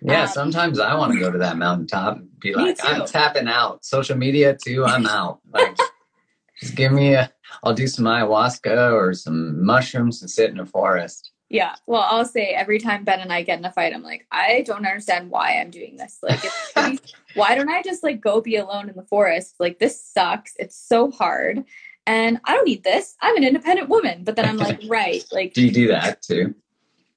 Yeah, 0.00 0.22
um, 0.22 0.28
sometimes 0.28 0.80
I 0.80 0.94
want 0.94 1.12
to 1.12 1.20
go 1.20 1.30
to 1.30 1.36
that 1.36 1.58
mountaintop 1.58 2.16
and 2.16 2.40
be 2.40 2.54
like, 2.54 2.78
I'm 2.82 3.04
tapping 3.04 3.46
out. 3.46 3.84
Social 3.84 4.16
media 4.16 4.56
too, 4.56 4.86
I'm 4.86 5.04
out. 5.04 5.40
Like 5.52 5.76
just 6.64 6.76
give 6.76 6.92
me 6.92 7.14
a 7.14 7.30
I'll 7.62 7.74
do 7.74 7.86
some 7.86 8.06
ayahuasca 8.06 8.92
or 8.92 9.14
some 9.14 9.64
mushrooms 9.64 10.22
and 10.22 10.30
sit 10.30 10.50
in 10.50 10.58
a 10.58 10.66
forest. 10.66 11.30
Yeah. 11.50 11.74
Well, 11.86 12.06
I'll 12.10 12.24
say 12.24 12.48
every 12.48 12.78
time 12.78 13.04
Ben 13.04 13.20
and 13.20 13.32
I 13.32 13.42
get 13.42 13.58
in 13.58 13.64
a 13.64 13.70
fight, 13.70 13.94
I'm 13.94 14.02
like, 14.02 14.26
I 14.32 14.62
don't 14.66 14.86
understand 14.86 15.30
why 15.30 15.58
I'm 15.60 15.70
doing 15.70 15.96
this. 15.96 16.18
Like, 16.22 16.40
why 17.34 17.54
don't 17.54 17.68
I 17.68 17.82
just 17.82 18.02
like 18.02 18.20
go 18.20 18.40
be 18.40 18.56
alone 18.56 18.88
in 18.88 18.96
the 18.96 19.04
forest? 19.04 19.56
Like, 19.60 19.78
this 19.78 20.02
sucks. 20.02 20.54
It's 20.58 20.76
so 20.76 21.10
hard. 21.10 21.64
And 22.06 22.40
I 22.44 22.54
don't 22.54 22.66
need 22.66 22.82
this. 22.82 23.14
I'm 23.20 23.36
an 23.36 23.44
independent 23.44 23.88
woman. 23.88 24.24
But 24.24 24.36
then 24.36 24.46
I'm 24.46 24.56
like, 24.56 24.80
right. 24.88 25.24
Like, 25.30 25.52
do 25.52 25.64
you 25.64 25.70
do 25.70 25.88
that 25.88 26.22
too? 26.22 26.54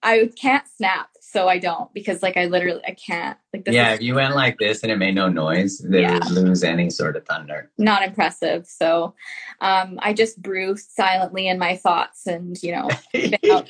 I 0.04 0.30
can't 0.40 0.68
snap 0.68 1.10
so 1.20 1.48
I 1.48 1.58
don't 1.58 1.94
because 1.94 2.24
like 2.24 2.38
I 2.38 2.46
literally 2.46 2.82
I 2.86 2.92
can't 2.92 3.38
like 3.54 3.66
this 3.66 3.74
yeah 3.74 3.94
if 3.94 4.02
you 4.02 4.16
went 4.16 4.36
like 4.36 4.58
this 4.58 4.84
and 4.84 4.92
it 4.92 4.98
made 4.98 5.16
no 5.16 5.28
noise 5.28 5.80
they 5.80 6.02
yeah. 6.02 6.14
would 6.14 6.30
lose 6.32 6.64
any 6.64 6.90
sort 6.90 7.16
of 7.16 7.26
thunder 7.26 7.70
not 7.78 8.04
impressive 8.04 8.66
so 8.66 9.14
um 9.60 10.00
I 10.02 10.14
just 10.14 10.42
brew 10.42 10.78
silently 10.78 11.48
in 11.48 11.60
my 11.60 11.76
thoughts 11.76 12.28
and 12.28 12.62
you 12.62 12.74
know 12.74 12.90
yeah. 13.14 13.64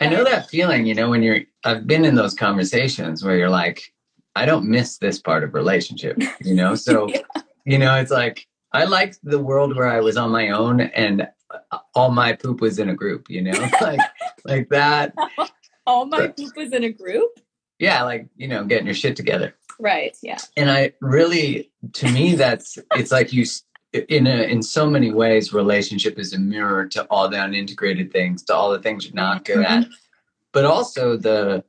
I 0.00 0.08
know 0.08 0.24
that 0.24 0.48
feeling 0.50 0.86
you 0.86 0.94
know 0.94 1.10
when 1.10 1.22
you're 1.22 1.40
I've 1.64 1.86
been 1.86 2.04
in 2.04 2.14
those 2.14 2.34
conversations 2.34 3.24
where 3.24 3.36
you're 3.36 3.50
like 3.50 3.82
I 4.36 4.44
don't 4.44 4.68
miss 4.68 4.98
this 4.98 5.20
part 5.20 5.44
of 5.44 5.54
relationship 5.54 6.20
you 6.42 6.54
know 6.54 6.74
so 6.76 7.08
yeah. 7.08 7.22
you 7.64 7.78
know 7.78 7.94
it's 7.94 8.10
like 8.10 8.46
I 8.72 8.84
liked 8.84 9.20
the 9.22 9.38
world 9.38 9.74
where 9.76 9.88
I 9.88 10.00
was 10.00 10.16
on 10.16 10.30
my 10.30 10.50
own 10.50 10.80
and 10.80 11.28
all 11.98 12.12
my 12.12 12.32
poop 12.32 12.60
was 12.60 12.78
in 12.78 12.88
a 12.88 12.94
group, 12.94 13.28
you 13.28 13.42
know, 13.42 13.68
like 13.80 14.00
like 14.44 14.68
that. 14.68 15.14
all 15.84 16.06
my 16.06 16.28
poop 16.28 16.56
was 16.56 16.72
in 16.72 16.84
a 16.84 16.90
group. 16.90 17.40
Yeah, 17.80 18.04
like 18.04 18.28
you 18.36 18.46
know, 18.46 18.64
getting 18.64 18.86
your 18.86 18.94
shit 18.94 19.16
together. 19.16 19.54
Right. 19.80 20.16
Yeah. 20.22 20.38
And 20.56 20.70
I 20.70 20.92
really, 21.00 21.70
to 21.94 22.10
me, 22.10 22.36
that's 22.36 22.78
it's 22.94 23.10
like 23.10 23.32
you 23.32 23.44
in 23.92 24.26
a, 24.26 24.42
in 24.42 24.62
so 24.62 24.88
many 24.88 25.10
ways, 25.10 25.52
relationship 25.52 26.18
is 26.18 26.32
a 26.32 26.38
mirror 26.38 26.86
to 26.88 27.04
all 27.04 27.28
the 27.28 27.36
unintegrated 27.36 28.12
things, 28.12 28.44
to 28.44 28.54
all 28.54 28.70
the 28.70 28.80
things 28.80 29.04
you're 29.04 29.14
not 29.14 29.44
good 29.44 29.58
mm-hmm. 29.58 29.82
at, 29.82 29.88
but 30.52 30.64
also 30.64 31.16
the 31.16 31.64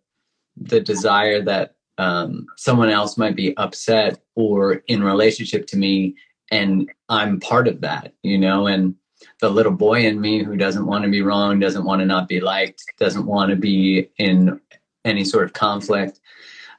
the 0.58 0.80
desire 0.80 1.42
that 1.42 1.76
um, 1.98 2.46
someone 2.56 2.90
else 2.90 3.18
might 3.18 3.36
be 3.36 3.58
upset 3.58 4.20
or 4.36 4.84
in 4.88 5.04
relationship 5.04 5.68
to 5.68 5.78
me 5.78 6.16
and 6.52 6.90
i'm 7.10 7.40
part 7.40 7.68
of 7.68 7.82
that 7.82 8.14
you 8.24 8.38
know 8.38 8.66
and 8.66 8.96
the 9.42 9.50
little 9.50 9.72
boy 9.72 10.06
in 10.06 10.20
me 10.20 10.44
who 10.44 10.56
doesn't 10.56 10.86
want 10.86 11.04
to 11.04 11.10
be 11.10 11.22
wrong 11.22 11.60
doesn't 11.60 11.86
want 11.86 12.00
to 12.02 12.06
not 12.06 12.28
be 12.28 12.40
liked 12.40 12.84
doesn't 12.98 13.26
want 13.26 13.50
to 13.50 13.56
be 13.56 14.10
in 14.18 14.60
any 15.06 15.24
sort 15.24 15.46
of 15.46 15.54
conflict 15.54 16.20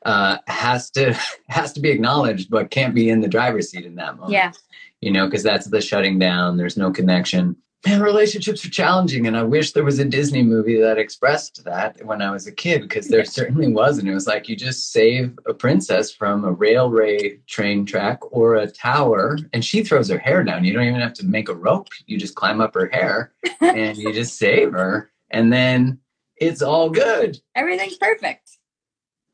uh, 0.04 0.38
has 0.46 0.90
to 0.90 1.18
has 1.48 1.72
to 1.72 1.80
be 1.80 1.90
acknowledged 1.90 2.50
but 2.50 2.70
can't 2.70 2.94
be 2.94 3.10
in 3.10 3.20
the 3.20 3.28
driver's 3.28 3.70
seat 3.70 3.84
in 3.84 3.94
that 3.96 4.16
moment. 4.16 4.32
Yeah. 4.32 4.52
You 5.00 5.12
know 5.12 5.26
because 5.26 5.42
that's 5.42 5.66
the 5.66 5.80
shutting 5.80 6.18
down. 6.18 6.56
There's 6.56 6.76
no 6.76 6.90
connection 6.90 7.56
man, 7.86 8.02
relationships 8.02 8.64
are 8.64 8.70
challenging. 8.70 9.26
And 9.26 9.36
I 9.36 9.42
wish 9.42 9.72
there 9.72 9.84
was 9.84 9.98
a 9.98 10.04
Disney 10.04 10.42
movie 10.42 10.80
that 10.80 10.98
expressed 10.98 11.64
that 11.64 12.04
when 12.04 12.20
I 12.20 12.30
was 12.30 12.46
a 12.46 12.52
kid, 12.52 12.82
because 12.82 13.08
there 13.08 13.24
certainly 13.24 13.72
was. 13.72 13.98
And 13.98 14.08
it 14.08 14.14
was 14.14 14.26
like 14.26 14.48
you 14.48 14.56
just 14.56 14.92
save 14.92 15.38
a 15.46 15.54
princess 15.54 16.12
from 16.12 16.44
a 16.44 16.52
railway 16.52 17.38
train 17.46 17.86
track 17.86 18.18
or 18.32 18.56
a 18.56 18.70
tower, 18.70 19.38
and 19.52 19.64
she 19.64 19.82
throws 19.82 20.08
her 20.08 20.18
hair 20.18 20.44
down. 20.44 20.64
You 20.64 20.72
don't 20.72 20.86
even 20.86 21.00
have 21.00 21.14
to 21.14 21.26
make 21.26 21.48
a 21.48 21.54
rope. 21.54 21.88
You 22.06 22.18
just 22.18 22.34
climb 22.34 22.60
up 22.60 22.74
her 22.74 22.88
hair 22.92 23.32
and 23.60 23.96
you 23.96 24.12
just 24.12 24.36
save 24.36 24.72
her. 24.72 25.10
And 25.30 25.52
then 25.52 25.98
it's 26.36 26.62
all 26.62 26.90
good. 26.90 27.38
Everything's 27.54 27.96
perfect. 27.96 28.58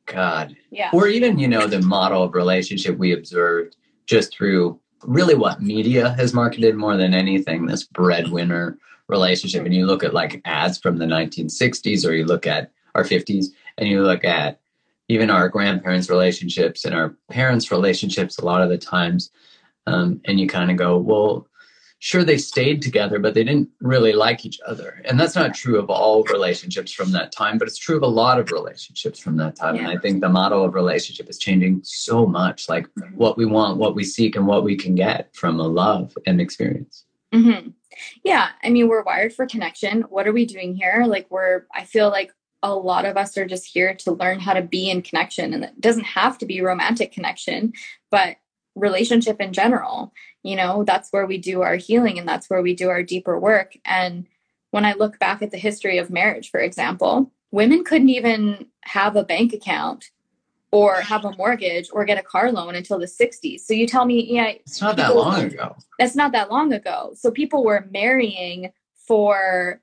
God. 0.06 0.56
Yeah. 0.70 0.90
Or 0.92 1.08
even, 1.08 1.38
you 1.38 1.48
know, 1.48 1.66
the 1.66 1.82
model 1.82 2.22
of 2.22 2.34
relationship 2.34 2.96
we 2.96 3.12
observed 3.12 3.76
just 4.06 4.32
through 4.32 4.80
really 5.02 5.34
what 5.34 5.62
media 5.62 6.14
has 6.14 6.34
marketed 6.34 6.74
more 6.74 6.96
than 6.96 7.14
anything 7.14 7.66
this 7.66 7.84
breadwinner 7.84 8.78
relationship. 9.08 9.64
And 9.64 9.74
you 9.74 9.86
look 9.86 10.02
at 10.02 10.14
like 10.14 10.40
ads 10.44 10.78
from 10.78 10.98
the 10.98 11.06
1960s 11.06 12.06
or 12.06 12.12
you 12.12 12.24
look 12.24 12.46
at 12.46 12.70
our 12.94 13.04
50s 13.04 13.46
and 13.78 13.88
you 13.88 14.02
look 14.02 14.24
at 14.24 14.60
even 15.08 15.30
our 15.30 15.48
grandparents 15.48 16.10
relationships 16.10 16.84
and 16.84 16.94
our 16.94 17.16
parents 17.30 17.70
relationships 17.70 18.38
a 18.38 18.44
lot 18.44 18.62
of 18.62 18.68
the 18.68 18.78
times 18.78 19.30
um, 19.86 20.20
and 20.24 20.40
you 20.40 20.48
kind 20.48 20.70
of 20.70 20.76
go 20.76 20.96
well 20.96 21.46
sure 21.98 22.24
they 22.24 22.36
stayed 22.36 22.82
together 22.82 23.18
but 23.18 23.34
they 23.34 23.44
didn't 23.44 23.68
really 23.80 24.12
like 24.12 24.44
each 24.44 24.60
other 24.66 25.02
and 25.04 25.18
that's 25.18 25.34
not 25.34 25.54
true 25.54 25.78
of 25.78 25.88
all 25.88 26.22
relationships 26.24 26.92
from 26.92 27.10
that 27.10 27.32
time 27.32 27.56
but 27.56 27.66
it's 27.66 27.78
true 27.78 27.96
of 27.96 28.02
a 28.02 28.06
lot 28.06 28.38
of 28.38 28.50
relationships 28.50 29.18
from 29.18 29.36
that 29.36 29.56
time 29.56 29.76
yeah. 29.76 29.82
and 29.82 29.90
i 29.90 30.00
think 30.00 30.20
the 30.20 30.28
model 30.28 30.64
of 30.64 30.74
relationship 30.74 31.28
is 31.30 31.38
changing 31.38 31.80
so 31.82 32.26
much 32.26 32.68
like 32.68 32.86
mm-hmm. 32.94 33.16
what 33.16 33.36
we 33.36 33.46
want 33.46 33.78
what 33.78 33.94
we 33.94 34.04
seek 34.04 34.36
and 34.36 34.46
what 34.46 34.64
we 34.64 34.76
can 34.76 34.94
get 34.94 35.34
from 35.34 35.58
a 35.58 35.66
love 35.66 36.16
and 36.26 36.40
experience 36.40 37.04
mm-hmm. 37.32 37.70
yeah 38.24 38.50
i 38.62 38.68
mean 38.68 38.88
we're 38.88 39.02
wired 39.02 39.32
for 39.32 39.46
connection 39.46 40.02
what 40.02 40.26
are 40.26 40.32
we 40.32 40.44
doing 40.44 40.74
here 40.74 41.04
like 41.06 41.26
we're 41.30 41.64
i 41.74 41.84
feel 41.84 42.10
like 42.10 42.30
a 42.62 42.74
lot 42.74 43.04
of 43.04 43.16
us 43.16 43.36
are 43.38 43.46
just 43.46 43.66
here 43.66 43.94
to 43.94 44.12
learn 44.12 44.40
how 44.40 44.52
to 44.52 44.62
be 44.62 44.90
in 44.90 45.00
connection 45.00 45.54
and 45.54 45.64
it 45.64 45.80
doesn't 45.80 46.04
have 46.04 46.36
to 46.36 46.46
be 46.46 46.60
romantic 46.60 47.12
connection 47.12 47.72
but 48.10 48.36
relationship 48.76 49.40
in 49.40 49.52
general 49.52 50.12
you 50.42 50.54
know 50.54 50.84
that's 50.84 51.10
where 51.10 51.26
we 51.26 51.38
do 51.38 51.62
our 51.62 51.76
healing 51.76 52.18
and 52.18 52.28
that's 52.28 52.48
where 52.48 52.62
we 52.62 52.74
do 52.74 52.88
our 52.88 53.02
deeper 53.02 53.38
work. 53.38 53.76
And 53.84 54.26
when 54.70 54.84
i 54.84 54.92
look 54.92 55.18
back 55.18 55.42
at 55.42 55.50
the 55.50 55.58
history 55.58 55.98
of 55.98 56.10
marriage 56.10 56.50
for 56.50 56.60
example 56.60 57.32
women 57.50 57.82
couldn't 57.82 58.10
even 58.10 58.66
have 58.82 59.16
a 59.16 59.24
bank 59.24 59.52
account 59.52 60.10
or 60.72 60.96
have 60.96 61.24
a 61.24 61.34
mortgage 61.36 61.88
or 61.92 62.04
get 62.04 62.18
a 62.18 62.22
car 62.22 62.52
loan 62.52 62.74
until 62.74 62.98
the 62.98 63.06
60s 63.06 63.60
so 63.60 63.72
you 63.72 63.86
tell 63.86 64.04
me 64.04 64.26
yeah 64.28 64.48
it's 64.48 64.80
not 64.80 64.96
that 64.96 65.16
long 65.16 65.44
ago. 65.44 65.76
That's 65.98 66.14
not 66.14 66.32
that 66.32 66.50
long 66.50 66.72
ago. 66.72 67.12
So 67.14 67.30
people 67.30 67.64
were 67.64 67.88
marrying 67.90 68.72
for 69.06 69.80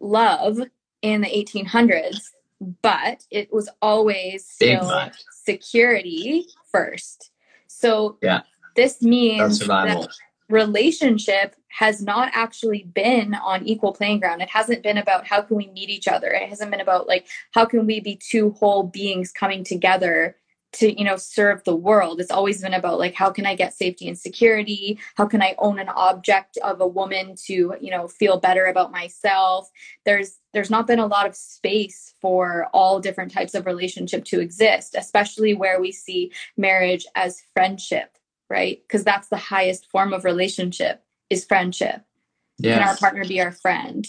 love 0.00 0.58
in 1.02 1.20
the 1.20 1.28
1800s 1.28 2.30
but 2.80 3.24
it 3.30 3.52
was 3.52 3.68
always 3.82 4.46
still 4.46 5.10
security 5.44 6.46
first 6.72 7.30
so 7.78 8.16
yeah, 8.22 8.40
this 8.74 9.02
means 9.02 9.58
that 9.58 10.08
relationship 10.48 11.54
has 11.68 12.00
not 12.00 12.30
actually 12.32 12.84
been 12.94 13.34
on 13.34 13.66
equal 13.66 13.92
playing 13.92 14.20
ground. 14.20 14.40
It 14.40 14.48
hasn't 14.48 14.82
been 14.82 14.96
about 14.96 15.26
how 15.26 15.42
can 15.42 15.58
we 15.58 15.66
meet 15.68 15.90
each 15.90 16.08
other. 16.08 16.28
It 16.28 16.48
hasn't 16.48 16.70
been 16.70 16.80
about 16.80 17.06
like 17.06 17.26
how 17.52 17.66
can 17.66 17.86
we 17.86 18.00
be 18.00 18.16
two 18.16 18.52
whole 18.52 18.84
beings 18.84 19.30
coming 19.30 19.62
together 19.62 20.36
to 20.76 20.98
you 20.98 21.04
know 21.04 21.16
serve 21.16 21.62
the 21.64 21.76
world. 21.76 22.20
It's 22.20 22.30
always 22.30 22.62
been 22.62 22.74
about 22.74 22.98
like 22.98 23.14
how 23.14 23.30
can 23.30 23.46
i 23.46 23.54
get 23.54 23.74
safety 23.74 24.08
and 24.08 24.18
security? 24.18 24.98
How 25.16 25.26
can 25.26 25.42
i 25.42 25.54
own 25.58 25.78
an 25.78 25.88
object 25.88 26.58
of 26.58 26.80
a 26.80 26.86
woman 26.86 27.34
to 27.46 27.74
you 27.80 27.90
know 27.90 28.08
feel 28.08 28.38
better 28.38 28.66
about 28.66 28.92
myself? 28.92 29.70
There's 30.04 30.38
there's 30.52 30.70
not 30.70 30.86
been 30.86 30.98
a 30.98 31.06
lot 31.06 31.26
of 31.26 31.36
space 31.36 32.14
for 32.20 32.68
all 32.72 33.00
different 33.00 33.32
types 33.32 33.54
of 33.54 33.66
relationship 33.66 34.24
to 34.24 34.40
exist 34.40 34.94
especially 34.96 35.52
where 35.52 35.80
we 35.80 35.92
see 35.92 36.32
marriage 36.56 37.06
as 37.14 37.42
friendship 37.52 38.16
right? 38.48 38.80
Because 38.82 39.04
that's 39.04 39.28
the 39.28 39.36
highest 39.36 39.90
form 39.90 40.12
of 40.12 40.24
relationship 40.24 41.02
is 41.30 41.44
friendship. 41.44 42.02
Yes. 42.58 42.78
can 42.78 42.88
our 42.88 42.96
partner 42.96 43.24
be 43.24 43.40
our 43.40 43.52
friend? 43.52 44.06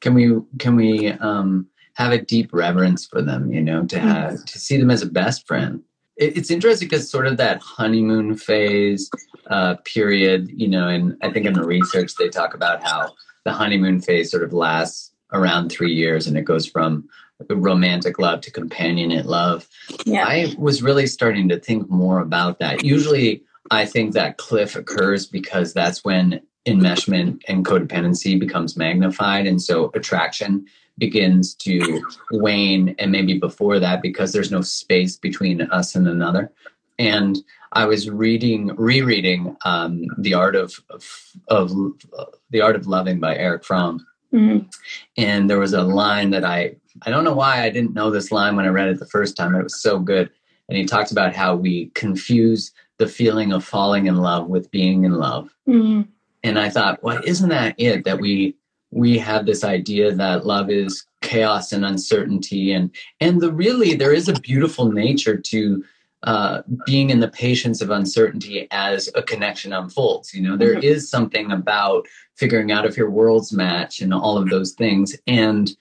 Can 0.00 0.14
we 0.14 0.38
can 0.58 0.76
we 0.76 1.08
um 1.08 1.66
have 1.98 2.12
a 2.12 2.22
deep 2.22 2.50
reverence 2.52 3.04
for 3.04 3.20
them, 3.20 3.52
you 3.52 3.60
know, 3.60 3.84
to 3.84 3.98
have 3.98 4.34
mm-hmm. 4.34 4.44
to 4.44 4.58
see 4.58 4.76
them 4.76 4.90
as 4.90 5.02
a 5.02 5.06
best 5.06 5.46
friend. 5.48 5.82
It, 6.16 6.36
it's 6.36 6.50
interesting 6.50 6.88
because 6.88 7.10
sort 7.10 7.26
of 7.26 7.36
that 7.38 7.60
honeymoon 7.60 8.36
phase 8.36 9.10
uh, 9.48 9.74
period, 9.84 10.48
you 10.54 10.68
know, 10.68 10.86
and 10.86 11.16
I 11.22 11.32
think 11.32 11.44
in 11.44 11.54
the 11.54 11.64
research 11.64 12.14
they 12.14 12.28
talk 12.28 12.54
about 12.54 12.84
how 12.84 13.14
the 13.44 13.52
honeymoon 13.52 14.00
phase 14.00 14.30
sort 14.30 14.44
of 14.44 14.52
lasts 14.52 15.12
around 15.32 15.70
three 15.70 15.92
years 15.92 16.28
and 16.28 16.38
it 16.38 16.42
goes 16.42 16.66
from 16.66 17.08
romantic 17.50 18.20
love 18.20 18.42
to 18.42 18.52
companionate 18.52 19.24
love. 19.24 19.68
Yeah. 20.06 20.24
I 20.24 20.54
was 20.56 20.82
really 20.82 21.08
starting 21.08 21.48
to 21.48 21.58
think 21.58 21.90
more 21.90 22.20
about 22.20 22.60
that. 22.60 22.84
Usually 22.84 23.42
I 23.72 23.86
think 23.86 24.14
that 24.14 24.38
cliff 24.38 24.76
occurs 24.76 25.26
because 25.26 25.74
that's 25.74 26.04
when 26.04 26.40
enmeshment 26.68 27.42
and 27.48 27.64
codependency 27.64 28.38
becomes 28.38 28.76
magnified. 28.76 29.46
And 29.46 29.60
so 29.60 29.90
attraction 29.94 30.66
begins 30.98 31.54
to 31.54 32.02
wane 32.32 32.94
and 32.98 33.12
maybe 33.12 33.38
before 33.38 33.78
that 33.78 34.02
because 34.02 34.32
there's 34.32 34.50
no 34.50 34.60
space 34.60 35.16
between 35.16 35.62
us 35.62 35.94
and 35.94 36.06
another. 36.06 36.52
And 36.98 37.38
i 37.72 37.84
was 37.84 38.08
reading 38.08 38.74
rereading 38.76 39.54
um, 39.64 40.06
the 40.16 40.34
art 40.34 40.56
of, 40.56 40.80
of, 40.88 41.32
of 41.48 41.70
uh, 42.18 42.24
the 42.50 42.62
art 42.62 42.76
of 42.76 42.86
loving 42.86 43.20
by 43.20 43.36
Erich 43.36 43.64
Fromm. 43.64 44.06
Mm-hmm. 44.32 44.68
and 45.16 45.48
there 45.48 45.58
was 45.58 45.72
a 45.72 45.80
line 45.82 46.28
that 46.30 46.44
i 46.44 46.76
i 47.02 47.10
don't 47.10 47.24
know 47.24 47.32
why 47.32 47.62
i 47.62 47.70
didn't 47.70 47.94
know 47.94 48.10
this 48.10 48.30
line 48.30 48.56
when 48.56 48.66
i 48.66 48.68
read 48.68 48.88
it 48.88 48.98
the 48.98 49.06
first 49.06 49.38
time. 49.38 49.54
It 49.54 49.62
was 49.62 49.80
so 49.80 49.98
good. 49.98 50.28
And 50.68 50.76
he 50.76 50.84
talks 50.84 51.10
about 51.10 51.34
how 51.34 51.56
we 51.56 51.86
confuse 51.94 52.72
the 52.98 53.06
feeling 53.06 53.52
of 53.52 53.64
falling 53.64 54.06
in 54.06 54.16
love 54.16 54.48
with 54.48 54.70
being 54.70 55.04
in 55.04 55.12
love. 55.14 55.54
Mm-hmm. 55.68 56.10
And 56.42 56.58
i 56.58 56.68
thought 56.68 57.02
well 57.02 57.20
isn't 57.24 57.48
that 57.48 57.74
it 57.78 58.04
that 58.04 58.20
we 58.20 58.54
we 58.90 59.18
have 59.18 59.46
this 59.46 59.64
idea 59.64 60.12
that 60.12 60.46
love 60.46 60.70
is 60.70 61.04
chaos 61.20 61.72
and 61.72 61.84
uncertainty 61.84 62.72
and 62.72 62.94
and 63.20 63.40
the 63.40 63.52
really 63.52 63.94
there 63.94 64.12
is 64.12 64.28
a 64.28 64.40
beautiful 64.40 64.90
nature 64.90 65.36
to 65.36 65.84
uh, 66.24 66.62
being 66.84 67.10
in 67.10 67.20
the 67.20 67.28
patience 67.28 67.80
of 67.80 67.90
uncertainty 67.90 68.66
as 68.72 69.08
a 69.14 69.22
connection 69.22 69.72
unfolds 69.72 70.34
you 70.34 70.42
know 70.42 70.56
there 70.56 70.74
mm-hmm. 70.74 70.84
is 70.84 71.08
something 71.08 71.52
about 71.52 72.06
figuring 72.36 72.72
out 72.72 72.84
if 72.84 72.96
your 72.96 73.10
worlds 73.10 73.52
match 73.52 74.00
and 74.00 74.12
all 74.12 74.36
of 74.36 74.48
those 74.48 74.72
things 74.72 75.16
and 75.26 75.76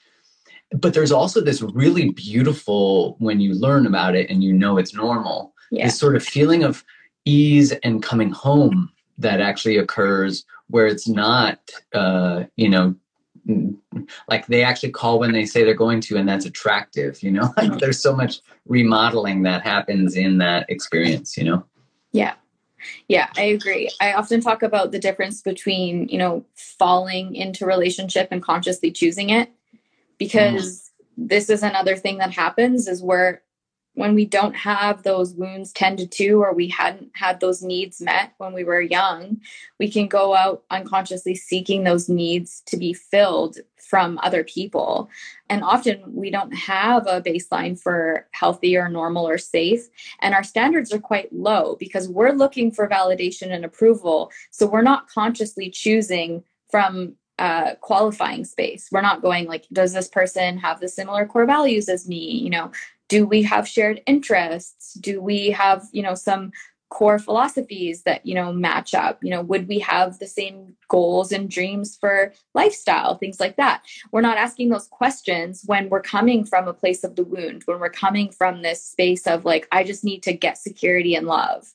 but 0.73 0.93
there's 0.93 1.11
also 1.11 1.41
this 1.41 1.61
really 1.61 2.11
beautiful 2.11 3.15
when 3.19 3.39
you 3.39 3.53
learn 3.53 3.87
about 3.87 4.15
it 4.15 4.29
and 4.29 4.43
you 4.43 4.53
know 4.53 4.77
it's 4.77 4.93
normal 4.93 5.53
yeah. 5.71 5.85
this 5.85 5.97
sort 5.97 6.15
of 6.15 6.23
feeling 6.23 6.63
of 6.63 6.83
ease 7.25 7.71
and 7.83 8.03
coming 8.03 8.29
home 8.29 8.91
that 9.17 9.41
actually 9.41 9.77
occurs 9.77 10.45
where 10.69 10.87
it's 10.87 11.07
not 11.07 11.59
uh, 11.93 12.43
you 12.55 12.69
know 12.69 12.95
like 14.27 14.45
they 14.47 14.63
actually 14.63 14.91
call 14.91 15.19
when 15.19 15.31
they 15.31 15.45
say 15.45 15.63
they're 15.63 15.73
going 15.73 16.01
to 16.01 16.17
and 16.17 16.27
that's 16.27 16.45
attractive 16.45 17.21
you 17.23 17.31
know? 17.31 17.53
Like 17.57 17.79
there's 17.79 18.01
so 18.01 18.15
much 18.15 18.39
remodeling 18.65 19.43
that 19.43 19.61
happens 19.61 20.15
in 20.15 20.37
that 20.39 20.69
experience 20.69 21.37
you 21.37 21.45
know? 21.45 21.65
Yeah. 22.11 22.33
Yeah 23.07 23.29
i 23.37 23.43
agree. 23.43 23.89
I 24.01 24.13
often 24.13 24.41
talk 24.41 24.63
about 24.63 24.91
the 24.91 24.99
difference 24.99 25.41
between 25.41 26.07
you 26.09 26.17
know 26.17 26.45
falling 26.55 27.35
into 27.35 27.65
relationship 27.65 28.29
and 28.31 28.41
consciously 28.41 28.91
choosing 28.91 29.29
it 29.29 29.51
because 30.17 30.91
mm. 31.17 31.29
this 31.29 31.49
is 31.49 31.63
another 31.63 31.95
thing 31.95 32.17
that 32.17 32.31
happens 32.31 32.87
is 32.87 33.01
where 33.01 33.41
when 33.97 34.13
we 34.13 34.25
don't 34.25 34.55
have 34.55 35.01
those 35.01 35.33
wounds 35.33 35.73
tended 35.73 36.11
to 36.11 36.43
or 36.43 36.53
we 36.53 36.67
hadn't 36.67 37.09
had 37.15 37.39
those 37.39 37.63
needs 37.63 37.99
met 37.99 38.31
when 38.37 38.53
we 38.53 38.63
were 38.63 38.79
young 38.79 39.41
we 39.79 39.89
can 39.89 40.07
go 40.07 40.35
out 40.35 40.63
unconsciously 40.69 41.33
seeking 41.33 41.83
those 41.83 42.07
needs 42.07 42.61
to 42.61 42.77
be 42.77 42.93
filled 42.93 43.57
from 43.77 44.19
other 44.21 44.43
people 44.43 45.09
and 45.49 45.63
often 45.63 46.01
we 46.13 46.29
don't 46.29 46.53
have 46.53 47.07
a 47.07 47.21
baseline 47.21 47.79
for 47.79 48.27
healthy 48.31 48.77
or 48.77 48.87
normal 48.87 49.27
or 49.27 49.39
safe 49.39 49.87
and 50.21 50.35
our 50.35 50.43
standards 50.43 50.93
are 50.93 50.99
quite 50.99 51.33
low 51.33 51.75
because 51.79 52.07
we're 52.07 52.33
looking 52.33 52.71
for 52.71 52.87
validation 52.87 53.51
and 53.51 53.65
approval 53.65 54.31
so 54.51 54.67
we're 54.67 54.81
not 54.83 55.09
consciously 55.09 55.71
choosing 55.71 56.43
from 56.69 57.15
uh, 57.39 57.75
qualifying 57.81 58.43
space. 58.43 58.89
We're 58.91 59.01
not 59.01 59.21
going 59.21 59.45
like, 59.45 59.67
does 59.71 59.93
this 59.93 60.07
person 60.07 60.57
have 60.57 60.79
the 60.79 60.89
similar 60.89 61.27
core 61.27 61.45
values 61.45 61.87
as 61.87 62.07
me? 62.07 62.31
You 62.31 62.49
know, 62.49 62.71
do 63.07 63.25
we 63.25 63.43
have 63.43 63.67
shared 63.67 64.01
interests? 64.05 64.93
Do 64.95 65.21
we 65.21 65.51
have 65.51 65.83
you 65.91 66.03
know 66.03 66.15
some 66.15 66.51
core 66.89 67.19
philosophies 67.19 68.03
that 68.03 68.25
you 68.25 68.33
know 68.33 68.53
match 68.53 68.93
up? 68.93 69.19
You 69.23 69.31
know 69.31 69.41
would 69.41 69.67
we 69.67 69.79
have 69.79 70.19
the 70.19 70.27
same 70.27 70.75
goals 70.89 71.31
and 71.31 71.49
dreams 71.49 71.97
for 71.99 72.33
lifestyle? 72.53 73.17
Things 73.17 73.39
like 73.39 73.57
that. 73.57 73.83
We're 74.11 74.21
not 74.21 74.37
asking 74.37 74.69
those 74.69 74.87
questions 74.87 75.63
when 75.65 75.89
we're 75.89 76.01
coming 76.01 76.45
from 76.45 76.67
a 76.67 76.73
place 76.73 77.03
of 77.03 77.15
the 77.15 77.23
wound 77.23 77.63
when 77.65 77.79
we're 77.79 77.89
coming 77.89 78.31
from 78.31 78.61
this 78.61 78.83
space 78.83 79.27
of 79.27 79.45
like 79.45 79.67
i 79.71 79.83
just 79.83 80.03
need 80.03 80.23
to 80.23 80.33
get 80.33 80.57
security 80.57 81.15
and 81.15 81.27
love. 81.27 81.73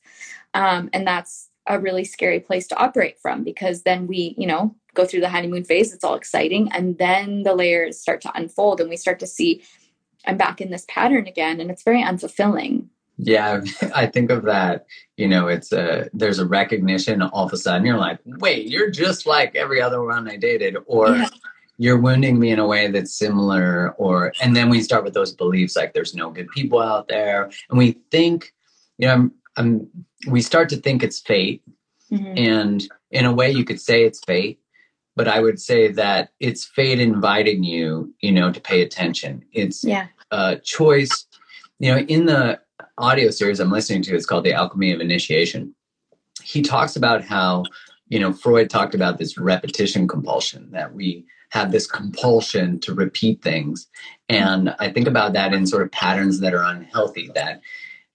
Um, 0.55 0.91
and 0.93 1.07
that's 1.07 1.49
a 1.67 1.79
really 1.79 2.05
scary 2.05 2.41
place 2.41 2.67
to 2.69 2.77
operate 2.77 3.19
from 3.21 3.45
because 3.45 3.83
then 3.83 4.07
we 4.07 4.35
you 4.37 4.47
know 4.47 4.75
go 4.95 5.05
through 5.05 5.21
the 5.21 5.29
honeymoon 5.29 5.65
phase 5.65 5.93
it's 5.93 6.05
all 6.05 6.15
exciting 6.15 6.71
and 6.73 6.99
then 6.99 7.45
the 7.45 7.55
layers 7.55 7.99
start 7.99 8.21
to 8.21 8.33
unfold 8.35 8.81
and 8.81 8.91
we 8.91 8.97
start 8.97 9.21
to 9.21 9.27
see 9.27 9.63
i'm 10.27 10.37
back 10.37 10.61
in 10.61 10.71
this 10.71 10.85
pattern 10.89 11.27
again 11.27 11.61
and 11.61 11.71
it's 11.71 11.83
very 11.83 12.03
unfulfilling 12.03 12.89
yeah, 13.19 13.61
I 13.95 14.07
think 14.07 14.31
of 14.31 14.43
that. 14.45 14.87
You 15.17 15.29
know, 15.29 15.49
it's 15.49 15.73
a 15.73 16.09
there's 16.13 16.39
a 16.39 16.47
recognition. 16.47 17.23
All 17.23 17.47
of 17.47 17.53
a 17.53 17.57
sudden, 17.57 17.87
you're 17.87 17.99
like, 17.99 18.19
wait, 18.25 18.67
you're 18.67 18.91
just 18.91 19.27
like 19.27 19.55
every 19.55 19.81
other 19.81 20.03
one 20.03 20.29
I 20.29 20.37
dated, 20.37 20.77
or 20.87 21.15
yeah. 21.15 21.29
you're 21.79 22.01
wounding 22.01 22.39
me 22.39 22.51
in 22.51 22.59
a 22.59 22.67
way 22.67 22.89
that's 22.89 23.15
similar. 23.15 23.93
Or 23.93 24.33
and 24.43 24.57
then 24.57 24.69
we 24.69 24.81
start 24.83 25.05
with 25.05 25.15
those 25.15 25.33
beliefs 25.33 25.77
like 25.77 25.95
there's 25.95 26.15
no 26.15 26.31
good 26.31 26.49
people 26.49 26.81
out 26.81 27.09
there, 27.09 27.51
and 27.71 27.79
we 27.79 27.93
think, 28.11 28.53
you 28.99 29.07
know, 29.07 29.15
I'm, 29.15 29.33
I'm 29.57 29.89
we 30.29 30.41
start 30.41 30.69
to 30.71 30.77
think 30.77 31.03
it's 31.03 31.21
fate, 31.21 31.63
mm-hmm. 32.11 32.35
and 32.37 32.89
in 33.11 33.27
a 33.27 33.33
way, 33.33 33.51
you 33.51 33.65
could 33.65 33.81
say 33.81 34.05
it's 34.05 34.21
fate. 34.21 34.59
But 35.15 35.29
I 35.29 35.41
would 35.41 35.61
say 35.61 35.89
that 35.93 36.31
it's 36.41 36.65
fate 36.65 36.99
inviting 36.99 37.63
you, 37.63 38.15
you 38.21 38.33
know, 38.33 38.51
to 38.51 38.61
pay 38.61 38.83
attention. 38.83 39.45
It's 39.53 39.85
yeah. 39.85 40.07
a 40.31 40.57
choice 40.57 41.27
you 41.79 41.93
know 41.93 41.99
in 41.99 42.27
the 42.27 42.61
audio 42.99 43.31
series 43.31 43.61
I'm 43.61 43.71
listening 43.71 44.03
to. 44.03 44.15
It's 44.15 44.27
called 44.27 44.45
The 44.45 44.53
Alchemy 44.53 44.93
of 44.93 45.01
Initiation. 45.01 45.75
He 46.43 46.63
talks 46.63 46.97
about 46.97 47.25
how, 47.25 47.65
you 48.09 48.19
know, 48.19 48.33
Freud 48.33 48.71
talked 48.71 48.95
about 48.95 49.19
this 49.19 49.39
repetition 49.39 50.09
compulsion, 50.09 50.71
that 50.73 50.95
we 50.95 51.25
have 51.51 51.71
this 51.73 51.87
compulsion 51.87 52.81
to 52.81 52.95
repeat 52.95 53.43
things. 53.43 53.89
And 54.29 54.75
I 54.79 54.91
think 54.91 55.07
about 55.07 55.33
that 55.35 55.53
in 55.53 55.67
sort 55.67 55.83
of 55.83 55.93
patterns 55.93 56.41
that 56.41 56.55
are 56.55 56.65
unhealthy, 56.65 57.31
that 57.35 57.61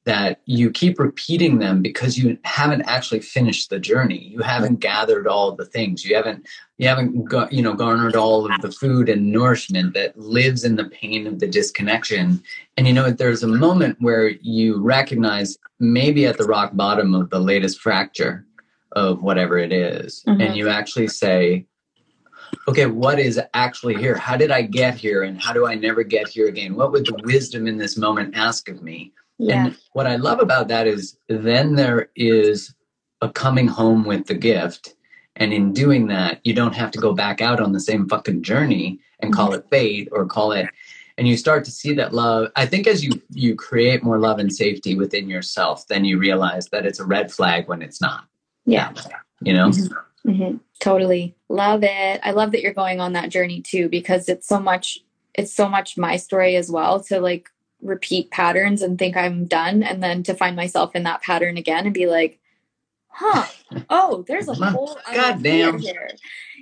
that 0.07 0.41
you 0.45 0.71
keep 0.71 0.99
repeating 0.99 1.59
them 1.59 1.81
because 1.81 2.17
you 2.17 2.37
haven't 2.43 2.81
actually 2.83 3.19
finished 3.19 3.69
the 3.69 3.79
journey 3.79 4.29
you 4.33 4.39
haven't 4.39 4.79
gathered 4.79 5.27
all 5.27 5.51
the 5.51 5.65
things 5.65 6.03
you 6.03 6.15
haven't 6.15 6.47
you 6.77 6.87
haven't 6.87 7.13
you 7.51 7.61
know 7.61 7.73
garnered 7.73 8.15
all 8.15 8.51
of 8.51 8.61
the 8.61 8.71
food 8.71 9.09
and 9.09 9.31
nourishment 9.31 9.93
that 9.93 10.17
lives 10.17 10.63
in 10.63 10.75
the 10.75 10.85
pain 10.85 11.27
of 11.27 11.39
the 11.39 11.47
disconnection 11.47 12.41
and 12.75 12.87
you 12.87 12.93
know 12.93 13.11
there's 13.11 13.43
a 13.43 13.47
moment 13.47 13.95
where 13.99 14.29
you 14.41 14.81
recognize 14.81 15.57
maybe 15.79 16.25
at 16.25 16.37
the 16.37 16.45
rock 16.45 16.71
bottom 16.73 17.13
of 17.13 17.29
the 17.29 17.39
latest 17.39 17.79
fracture 17.79 18.45
of 18.93 19.21
whatever 19.21 19.57
it 19.57 19.71
is, 19.71 20.23
mm-hmm. 20.27 20.41
and 20.41 20.55
you 20.55 20.69
actually 20.69 21.07
say 21.07 21.65
okay, 22.69 22.85
what 22.85 23.19
is 23.19 23.39
actually 23.53 23.95
here? 23.95 24.15
How 24.15 24.37
did 24.37 24.51
I 24.51 24.61
get 24.61 24.95
here? 24.95 25.23
And 25.23 25.41
how 25.41 25.51
do 25.51 25.67
I 25.67 25.75
never 25.75 26.03
get 26.03 26.29
here 26.29 26.47
again? 26.47 26.75
What 26.75 26.93
would 26.93 27.05
the 27.05 27.19
wisdom 27.23 27.67
in 27.67 27.77
this 27.77 27.97
moment 27.97 28.37
ask 28.37 28.69
of 28.69 28.81
me? 28.81 29.11
Yeah. 29.37 29.67
And 29.67 29.77
what 29.93 30.07
I 30.07 30.15
love 30.15 30.39
about 30.39 30.67
that 30.69 30.87
is 30.87 31.17
then 31.27 31.75
there 31.75 32.09
is 32.15 32.73
a 33.21 33.29
coming 33.29 33.67
home 33.67 34.03
with 34.05 34.27
the 34.27 34.35
gift. 34.35 34.95
And 35.35 35.53
in 35.53 35.73
doing 35.73 36.07
that, 36.07 36.39
you 36.43 36.53
don't 36.53 36.75
have 36.75 36.91
to 36.91 36.99
go 36.99 37.13
back 37.13 37.41
out 37.41 37.59
on 37.59 37.71
the 37.71 37.79
same 37.79 38.09
fucking 38.09 38.41
journey 38.41 38.99
and 39.19 39.33
call 39.33 39.53
it 39.53 39.67
fate 39.69 40.09
or 40.11 40.25
call 40.25 40.51
it 40.51 40.67
and 41.17 41.27
you 41.27 41.35
start 41.35 41.65
to 41.65 41.71
see 41.71 41.93
that 41.93 42.13
love 42.13 42.49
i 42.55 42.65
think 42.65 42.87
as 42.87 43.03
you 43.03 43.11
you 43.31 43.55
create 43.55 44.03
more 44.03 44.19
love 44.19 44.39
and 44.39 44.53
safety 44.53 44.95
within 44.95 45.29
yourself 45.29 45.87
then 45.87 46.05
you 46.05 46.17
realize 46.17 46.67
that 46.67 46.85
it's 46.85 46.99
a 46.99 47.05
red 47.05 47.31
flag 47.31 47.67
when 47.67 47.81
it's 47.81 48.01
not 48.01 48.25
yeah 48.65 48.93
you 49.41 49.53
know 49.53 49.69
mm-hmm. 49.69 50.29
Mm-hmm. 50.29 50.57
totally 50.79 51.35
love 51.49 51.83
it 51.83 52.19
i 52.23 52.31
love 52.31 52.51
that 52.51 52.61
you're 52.61 52.73
going 52.73 52.99
on 52.99 53.13
that 53.13 53.29
journey 53.29 53.61
too 53.61 53.89
because 53.89 54.29
it's 54.29 54.47
so 54.47 54.59
much 54.59 54.99
it's 55.33 55.53
so 55.53 55.67
much 55.67 55.97
my 55.97 56.17
story 56.17 56.55
as 56.55 56.69
well 56.71 56.99
to 57.05 57.19
like 57.19 57.49
repeat 57.81 58.31
patterns 58.31 58.81
and 58.81 58.97
think 58.97 59.15
I'm 59.15 59.45
done 59.45 59.83
and 59.83 60.01
then 60.01 60.23
to 60.23 60.33
find 60.33 60.55
myself 60.55 60.95
in 60.95 61.03
that 61.03 61.21
pattern 61.21 61.57
again 61.57 61.85
and 61.85 61.93
be 61.93 62.07
like, 62.07 62.39
huh, 63.09 63.45
oh, 63.89 64.23
there's 64.27 64.47
a 64.47 64.53
whole 64.53 64.97
goddamn 65.13 65.79
here. 65.79 66.09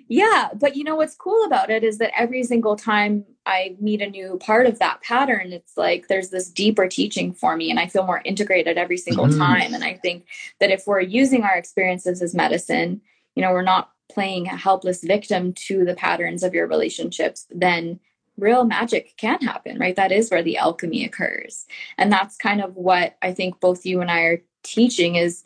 Yeah, 0.07 0.49
but 0.53 0.75
you 0.75 0.83
know 0.83 0.95
what's 0.95 1.15
cool 1.15 1.45
about 1.45 1.71
it 1.71 1.83
is 1.83 1.97
that 1.97 2.11
every 2.15 2.43
single 2.43 2.75
time 2.75 3.25
I 3.45 3.75
meet 3.79 4.01
a 4.01 4.09
new 4.09 4.37
part 4.37 4.67
of 4.67 4.77
that 4.79 5.01
pattern, 5.01 5.51
it's 5.51 5.77
like 5.77 6.07
there's 6.07 6.29
this 6.29 6.49
deeper 6.49 6.87
teaching 6.87 7.33
for 7.33 7.55
me 7.57 7.71
and 7.71 7.79
I 7.79 7.87
feel 7.87 8.05
more 8.05 8.21
integrated 8.23 8.77
every 8.77 8.97
single 8.97 9.25
mm. 9.25 9.37
time. 9.37 9.73
And 9.73 9.83
I 9.83 9.95
think 9.95 10.25
that 10.59 10.69
if 10.69 10.85
we're 10.85 11.01
using 11.01 11.43
our 11.43 11.55
experiences 11.55 12.21
as 12.21 12.35
medicine, 12.35 13.01
you 13.35 13.41
know, 13.41 13.51
we're 13.51 13.63
not 13.63 13.91
playing 14.11 14.47
a 14.47 14.55
helpless 14.55 15.03
victim 15.03 15.53
to 15.53 15.83
the 15.83 15.95
patterns 15.95 16.43
of 16.43 16.53
your 16.53 16.67
relationships, 16.67 17.47
then 17.49 17.99
real 18.37 18.65
magic 18.65 19.15
can 19.17 19.39
happen, 19.41 19.79
right? 19.79 19.95
That 19.95 20.11
is 20.11 20.29
where 20.29 20.43
the 20.43 20.57
alchemy 20.57 21.05
occurs. 21.05 21.65
And 21.97 22.11
that's 22.11 22.37
kind 22.37 22.61
of 22.61 22.75
what 22.75 23.17
I 23.21 23.33
think 23.33 23.59
both 23.59 23.85
you 23.85 24.01
and 24.01 24.11
I 24.11 24.21
are 24.21 24.41
teaching 24.63 25.15
is 25.15 25.43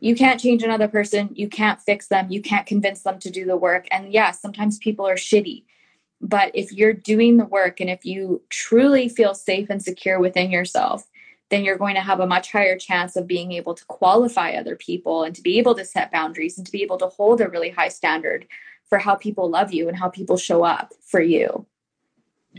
you 0.00 0.14
can't 0.14 0.40
change 0.40 0.62
another 0.62 0.88
person, 0.88 1.30
you 1.34 1.48
can't 1.48 1.80
fix 1.80 2.08
them, 2.08 2.30
you 2.30 2.42
can't 2.42 2.66
convince 2.66 3.02
them 3.02 3.18
to 3.20 3.30
do 3.30 3.44
the 3.44 3.56
work. 3.56 3.86
And 3.90 4.12
yeah, 4.12 4.30
sometimes 4.32 4.78
people 4.78 5.06
are 5.06 5.14
shitty. 5.14 5.64
But 6.20 6.50
if 6.54 6.72
you're 6.72 6.92
doing 6.92 7.36
the 7.36 7.44
work 7.44 7.80
and 7.80 7.90
if 7.90 8.04
you 8.04 8.42
truly 8.50 9.08
feel 9.08 9.34
safe 9.34 9.68
and 9.70 9.82
secure 9.82 10.18
within 10.18 10.50
yourself, 10.50 11.08
then 11.50 11.64
you're 11.64 11.78
going 11.78 11.94
to 11.94 12.00
have 12.00 12.20
a 12.20 12.26
much 12.26 12.50
higher 12.50 12.76
chance 12.76 13.14
of 13.16 13.26
being 13.26 13.52
able 13.52 13.74
to 13.74 13.84
qualify 13.84 14.52
other 14.52 14.74
people 14.74 15.22
and 15.22 15.34
to 15.34 15.42
be 15.42 15.58
able 15.58 15.74
to 15.74 15.84
set 15.84 16.10
boundaries 16.10 16.58
and 16.58 16.66
to 16.66 16.72
be 16.72 16.82
able 16.82 16.96
to 16.98 17.06
hold 17.06 17.40
a 17.40 17.48
really 17.48 17.70
high 17.70 17.88
standard 17.88 18.46
for 18.88 18.98
how 18.98 19.14
people 19.14 19.48
love 19.48 19.72
you 19.72 19.88
and 19.88 19.96
how 19.96 20.08
people 20.08 20.36
show 20.36 20.64
up 20.64 20.92
for 21.04 21.20
you. 21.20 21.66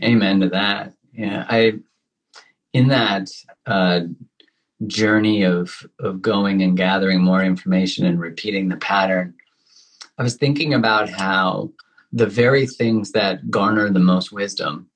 Amen 0.02 0.40
to 0.40 0.48
that. 0.50 0.92
Yeah, 1.12 1.44
I 1.48 1.74
in 2.72 2.88
that 2.88 3.28
uh, 3.66 4.00
journey 4.86 5.42
of 5.42 5.86
of 5.98 6.22
going 6.22 6.62
and 6.62 6.76
gathering 6.76 7.22
more 7.22 7.42
information 7.42 8.06
and 8.06 8.20
repeating 8.20 8.68
the 8.68 8.76
pattern. 8.76 9.34
I 10.18 10.22
was 10.22 10.36
thinking 10.36 10.74
about 10.74 11.08
how 11.08 11.70
the 12.12 12.26
very 12.26 12.66
things 12.66 13.12
that 13.12 13.50
garner 13.50 13.90
the 13.90 13.98
most 13.98 14.32
wisdom, 14.32 14.88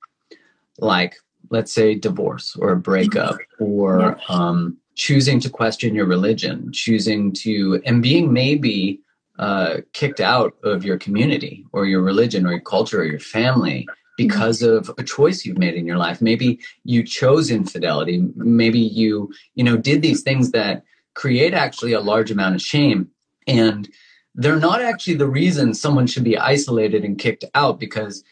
like 0.78 1.16
let's 1.50 1.72
say 1.72 1.94
divorce 1.94 2.56
or 2.56 2.72
a 2.72 2.76
breakup 2.76 3.36
or 3.58 4.18
um, 4.28 4.78
choosing 4.94 5.40
to 5.40 5.50
question 5.50 5.94
your 5.94 6.06
religion, 6.06 6.72
choosing 6.72 7.32
to 7.32 7.82
and 7.84 8.02
being 8.02 8.32
maybe 8.32 9.00
uh, 9.38 9.78
kicked 9.92 10.20
out 10.20 10.54
of 10.62 10.84
your 10.84 10.98
community 10.98 11.64
or 11.72 11.86
your 11.86 12.02
religion 12.02 12.46
or 12.46 12.52
your 12.52 12.60
culture 12.60 13.00
or 13.00 13.04
your 13.04 13.20
family 13.20 13.86
because 14.16 14.62
mm-hmm. 14.62 14.90
of 14.90 14.98
a 14.98 15.02
choice 15.02 15.44
you've 15.44 15.58
made 15.58 15.74
in 15.74 15.86
your 15.86 15.96
life. 15.96 16.20
Maybe 16.20 16.60
you 16.84 17.02
chose 17.02 17.50
infidelity. 17.50 18.28
Maybe 18.36 18.78
you 18.78 19.32
you 19.54 19.64
know 19.64 19.76
did 19.76 20.02
these 20.02 20.22
things 20.22 20.50
that 20.52 20.84
create 21.14 21.54
actually 21.54 21.92
a 21.92 22.00
large 22.00 22.30
amount 22.30 22.54
of 22.54 22.62
shame. 22.62 23.10
And 23.46 23.88
they're 24.34 24.56
not 24.56 24.80
actually 24.80 25.14
the 25.14 25.28
reason 25.28 25.74
someone 25.74 26.06
should 26.06 26.24
be 26.24 26.38
isolated 26.38 27.04
and 27.04 27.18
kicked 27.18 27.44
out 27.54 27.78
because 27.78 28.24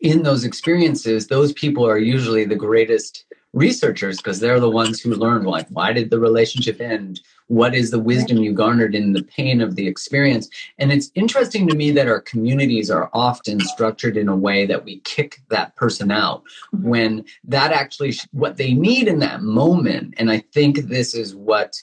in 0.00 0.22
those 0.22 0.44
experiences 0.44 1.26
those 1.26 1.52
people 1.54 1.86
are 1.86 1.98
usually 1.98 2.44
the 2.44 2.54
greatest 2.54 3.24
researchers 3.52 4.18
because 4.18 4.38
they're 4.38 4.60
the 4.60 4.70
ones 4.70 5.00
who 5.00 5.14
learn 5.14 5.44
like 5.44 5.66
why 5.70 5.92
did 5.92 6.10
the 6.10 6.18
relationship 6.18 6.80
end 6.80 7.20
what 7.48 7.74
is 7.74 7.90
the 7.90 7.98
wisdom 7.98 8.38
you 8.38 8.52
garnered 8.52 8.94
in 8.94 9.12
the 9.12 9.22
pain 9.22 9.60
of 9.60 9.76
the 9.76 9.86
experience 9.86 10.48
and 10.78 10.92
it's 10.92 11.10
interesting 11.14 11.68
to 11.68 11.76
me 11.76 11.90
that 11.90 12.08
our 12.08 12.20
communities 12.20 12.90
are 12.90 13.10
often 13.12 13.60
structured 13.60 14.16
in 14.16 14.28
a 14.28 14.36
way 14.36 14.64
that 14.66 14.84
we 14.84 15.00
kick 15.00 15.40
that 15.48 15.74
person 15.76 16.10
out 16.10 16.42
mm-hmm. 16.74 16.88
when 16.88 17.24
that 17.44 17.72
actually 17.72 18.14
what 18.32 18.56
they 18.56 18.72
need 18.72 19.08
in 19.08 19.18
that 19.18 19.42
moment 19.42 20.14
and 20.16 20.30
i 20.30 20.38
think 20.52 20.76
this 20.82 21.14
is 21.14 21.34
what 21.34 21.74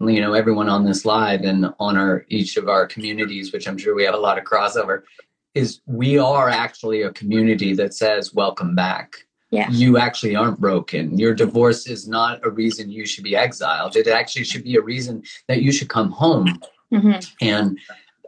you 0.00 0.20
know 0.20 0.34
everyone 0.34 0.68
on 0.68 0.84
this 0.84 1.04
live 1.04 1.42
and 1.42 1.72
on 1.78 1.96
our 1.96 2.24
each 2.28 2.56
of 2.56 2.68
our 2.68 2.86
communities 2.86 3.52
which 3.52 3.68
i'm 3.68 3.78
sure 3.78 3.94
we 3.94 4.04
have 4.04 4.14
a 4.14 4.18
lot 4.18 4.38
of 4.38 4.44
crossover 4.44 5.02
is 5.54 5.80
we 5.86 6.18
are 6.18 6.50
actually 6.50 7.02
a 7.02 7.12
community 7.12 7.74
that 7.74 7.94
says 7.94 8.34
welcome 8.34 8.74
back 8.74 9.25
yeah. 9.56 9.70
you 9.70 9.98
actually 9.98 10.36
aren't 10.36 10.60
broken. 10.60 11.18
Your 11.18 11.34
divorce 11.34 11.86
is 11.86 12.06
not 12.06 12.44
a 12.44 12.50
reason 12.50 12.90
you 12.90 13.06
should 13.06 13.24
be 13.24 13.36
exiled. 13.36 13.96
It 13.96 14.06
actually 14.06 14.44
should 14.44 14.64
be 14.64 14.76
a 14.76 14.82
reason 14.82 15.22
that 15.48 15.62
you 15.62 15.72
should 15.72 15.88
come 15.88 16.10
home. 16.10 16.60
Mm-hmm. 16.92 17.18
And 17.40 17.78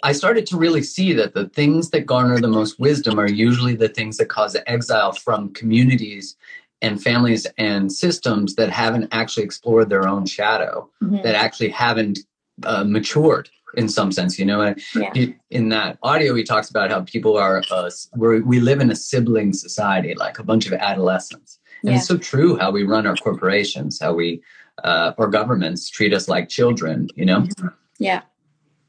I 0.02 0.12
started 0.12 0.46
to 0.46 0.56
really 0.56 0.82
see 0.82 1.12
that 1.14 1.34
the 1.34 1.48
things 1.48 1.90
that 1.90 2.06
garner 2.06 2.40
the 2.40 2.48
most 2.48 2.78
wisdom 2.78 3.18
are 3.18 3.28
usually 3.28 3.74
the 3.74 3.88
things 3.88 4.16
that 4.16 4.28
cause 4.28 4.56
exile 4.66 5.12
from 5.12 5.52
communities 5.52 6.36
and 6.80 7.02
families 7.02 7.46
and 7.58 7.92
systems 7.92 8.54
that 8.54 8.70
haven't 8.70 9.08
actually 9.10 9.44
explored 9.44 9.90
their 9.90 10.06
own 10.06 10.24
shadow, 10.26 10.88
mm-hmm. 11.02 11.22
that 11.22 11.34
actually 11.34 11.70
haven't 11.70 12.20
uh, 12.62 12.84
matured 12.84 13.50
in 13.74 13.88
some 13.88 14.12
sense, 14.12 14.38
you 14.38 14.44
know. 14.44 14.60
And 14.60 14.82
yeah. 14.94 15.26
in 15.50 15.68
that 15.70 15.98
audio, 16.02 16.34
he 16.34 16.42
talks 16.42 16.70
about 16.70 16.90
how 16.90 17.02
people 17.02 17.36
are 17.36 17.62
uh, 17.70 17.90
we 18.16 18.60
live 18.60 18.80
in 18.80 18.90
a 18.90 18.96
sibling 18.96 19.52
society, 19.52 20.14
like 20.14 20.38
a 20.38 20.44
bunch 20.44 20.66
of 20.66 20.72
adolescents, 20.72 21.58
And 21.82 21.92
yeah. 21.92 21.98
it's 21.98 22.06
so 22.06 22.16
true 22.16 22.56
how 22.56 22.70
we 22.70 22.84
run 22.84 23.06
our 23.06 23.16
corporations, 23.16 24.00
how 24.00 24.14
we 24.14 24.42
uh, 24.84 25.12
or 25.16 25.28
governments 25.28 25.88
treat 25.90 26.12
us 26.12 26.28
like 26.28 26.48
children, 26.48 27.08
you 27.16 27.24
know? 27.24 27.40
Mm-hmm. 27.40 27.68
Yeah. 27.98 28.22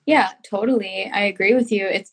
Yeah, 0.05 0.31
totally. 0.43 1.09
I 1.13 1.21
agree 1.21 1.53
with 1.53 1.71
you. 1.71 1.85
It's 1.85 2.11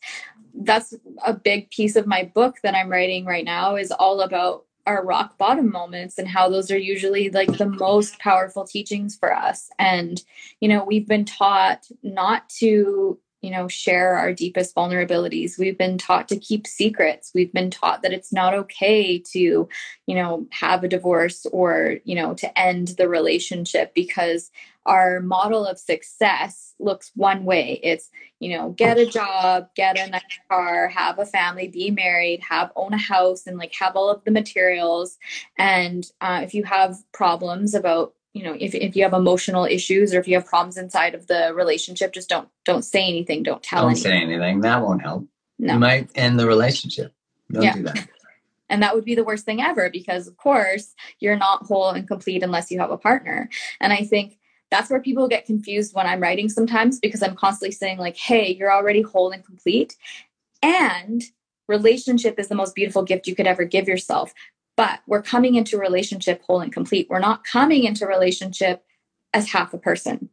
that's 0.61 0.93
a 1.25 1.33
big 1.33 1.69
piece 1.69 1.95
of 1.95 2.07
my 2.07 2.31
book 2.33 2.57
that 2.63 2.75
I'm 2.75 2.89
writing 2.89 3.25
right 3.25 3.45
now 3.45 3.75
is 3.75 3.91
all 3.91 4.21
about 4.21 4.65
our 4.87 5.05
rock 5.05 5.37
bottom 5.37 5.69
moments 5.69 6.17
and 6.17 6.27
how 6.27 6.49
those 6.49 6.71
are 6.71 6.77
usually 6.77 7.29
like 7.29 7.57
the 7.57 7.69
most 7.69 8.17
powerful 8.19 8.65
teachings 8.65 9.15
for 9.15 9.35
us. 9.35 9.69
And, 9.77 10.23
you 10.61 10.69
know, 10.69 10.83
we've 10.83 11.07
been 11.07 11.25
taught 11.25 11.85
not 12.01 12.49
to 12.61 13.19
you 13.41 13.51
know 13.51 13.67
share 13.67 14.15
our 14.15 14.33
deepest 14.33 14.75
vulnerabilities. 14.75 15.57
We've 15.57 15.77
been 15.77 15.97
taught 15.97 16.27
to 16.29 16.37
keep 16.37 16.67
secrets. 16.67 17.31
We've 17.33 17.53
been 17.53 17.69
taught 17.69 18.01
that 18.01 18.13
it's 18.13 18.33
not 18.33 18.53
okay 18.53 19.19
to 19.33 19.69
you 20.07 20.15
know 20.15 20.47
have 20.51 20.83
a 20.83 20.87
divorce 20.87 21.45
or 21.51 21.97
you 22.03 22.15
know 22.15 22.33
to 22.35 22.59
end 22.59 22.89
the 22.97 23.07
relationship 23.07 23.93
because 23.93 24.51
our 24.85 25.19
model 25.19 25.65
of 25.65 25.77
success 25.77 26.73
looks 26.79 27.11
one 27.15 27.43
way. 27.43 27.79
It's 27.83 28.09
you 28.39 28.57
know 28.57 28.69
get 28.71 28.97
a 28.97 29.05
job 29.05 29.69
get 29.75 29.97
a 29.99 30.09
nice 30.09 30.21
car 30.49 30.87
have 30.87 31.19
a 31.19 31.25
family 31.25 31.67
be 31.67 31.89
married 31.89 32.39
have 32.47 32.71
own 32.75 32.93
a 32.93 32.97
house 32.97 33.47
and 33.47 33.57
like 33.57 33.73
have 33.79 33.95
all 33.95 34.09
of 34.09 34.23
the 34.23 34.31
materials. 34.31 35.17
And 35.57 36.09
uh, 36.21 36.41
if 36.43 36.53
you 36.53 36.63
have 36.63 36.97
problems 37.11 37.73
about 37.73 38.13
you 38.37 38.43
know 38.43 38.55
if, 38.59 38.75
if 38.75 38.95
you 38.95 39.03
have 39.03 39.13
emotional 39.13 39.65
issues 39.65 40.13
or 40.13 40.19
if 40.19 40.27
you 40.27 40.35
have 40.35 40.45
problems 40.45 40.77
inside 40.77 41.15
of 41.15 41.27
the 41.27 41.51
relationship 41.55 42.13
just 42.13 42.29
don't 42.29 42.47
don't 42.65 42.83
say 42.83 43.03
anything 43.03 43.43
don't 43.43 43.63
tell 43.63 43.81
don't 43.81 43.91
anything. 43.91 44.11
say 44.11 44.21
anything. 44.21 44.61
That 44.61 44.81
won't 44.81 45.01
help. 45.01 45.25
No. 45.59 45.73
you 45.73 45.79
might 45.79 46.09
end 46.13 46.39
the 46.39 46.45
relationship. 46.45 47.13
Don't 47.51 47.63
yeah. 47.63 47.73
do 47.73 47.83
that. 47.83 48.07
And 48.69 48.83
that 48.83 48.93
would 48.93 49.05
be 49.05 49.15
the 49.15 49.23
worst 49.23 49.45
thing 49.45 49.61
ever 49.61 49.89
because 49.89 50.27
of 50.27 50.35
course 50.35 50.93
you're 51.21 51.37
not 51.37 51.65
whole 51.65 51.91
and 51.91 52.05
complete 52.05 52.43
unless 52.43 52.69
you 52.69 52.79
have 52.79 52.91
a 52.91 52.97
partner. 52.97 53.49
And 53.79 53.93
i 53.93 54.03
think 54.03 54.37
that's 54.69 54.89
where 54.89 55.01
people 55.01 55.29
get 55.29 55.45
confused 55.45 55.95
when 55.95 56.05
i'm 56.05 56.21
writing 56.21 56.49
sometimes 56.49 56.99
because 56.99 57.23
i'm 57.23 57.37
constantly 57.37 57.71
saying 57.71 57.97
like 57.97 58.17
hey 58.17 58.53
you're 58.53 58.73
already 58.73 59.01
whole 59.01 59.31
and 59.31 59.45
complete. 59.45 59.95
And 60.61 61.23
relationship 61.67 62.39
is 62.39 62.49
the 62.49 62.55
most 62.55 62.75
beautiful 62.75 63.03
gift 63.03 63.27
you 63.27 63.35
could 63.35 63.47
ever 63.47 63.63
give 63.63 63.87
yourself 63.87 64.33
but 64.77 64.99
we're 65.07 65.23
coming 65.23 65.55
into 65.55 65.77
relationship 65.77 66.41
whole 66.43 66.61
and 66.61 66.71
complete. 66.71 67.07
We're 67.09 67.19
not 67.19 67.43
coming 67.43 67.83
into 67.83 68.05
relationship 68.05 68.85
as 69.33 69.49
half 69.49 69.73
a 69.73 69.77
person, 69.77 70.29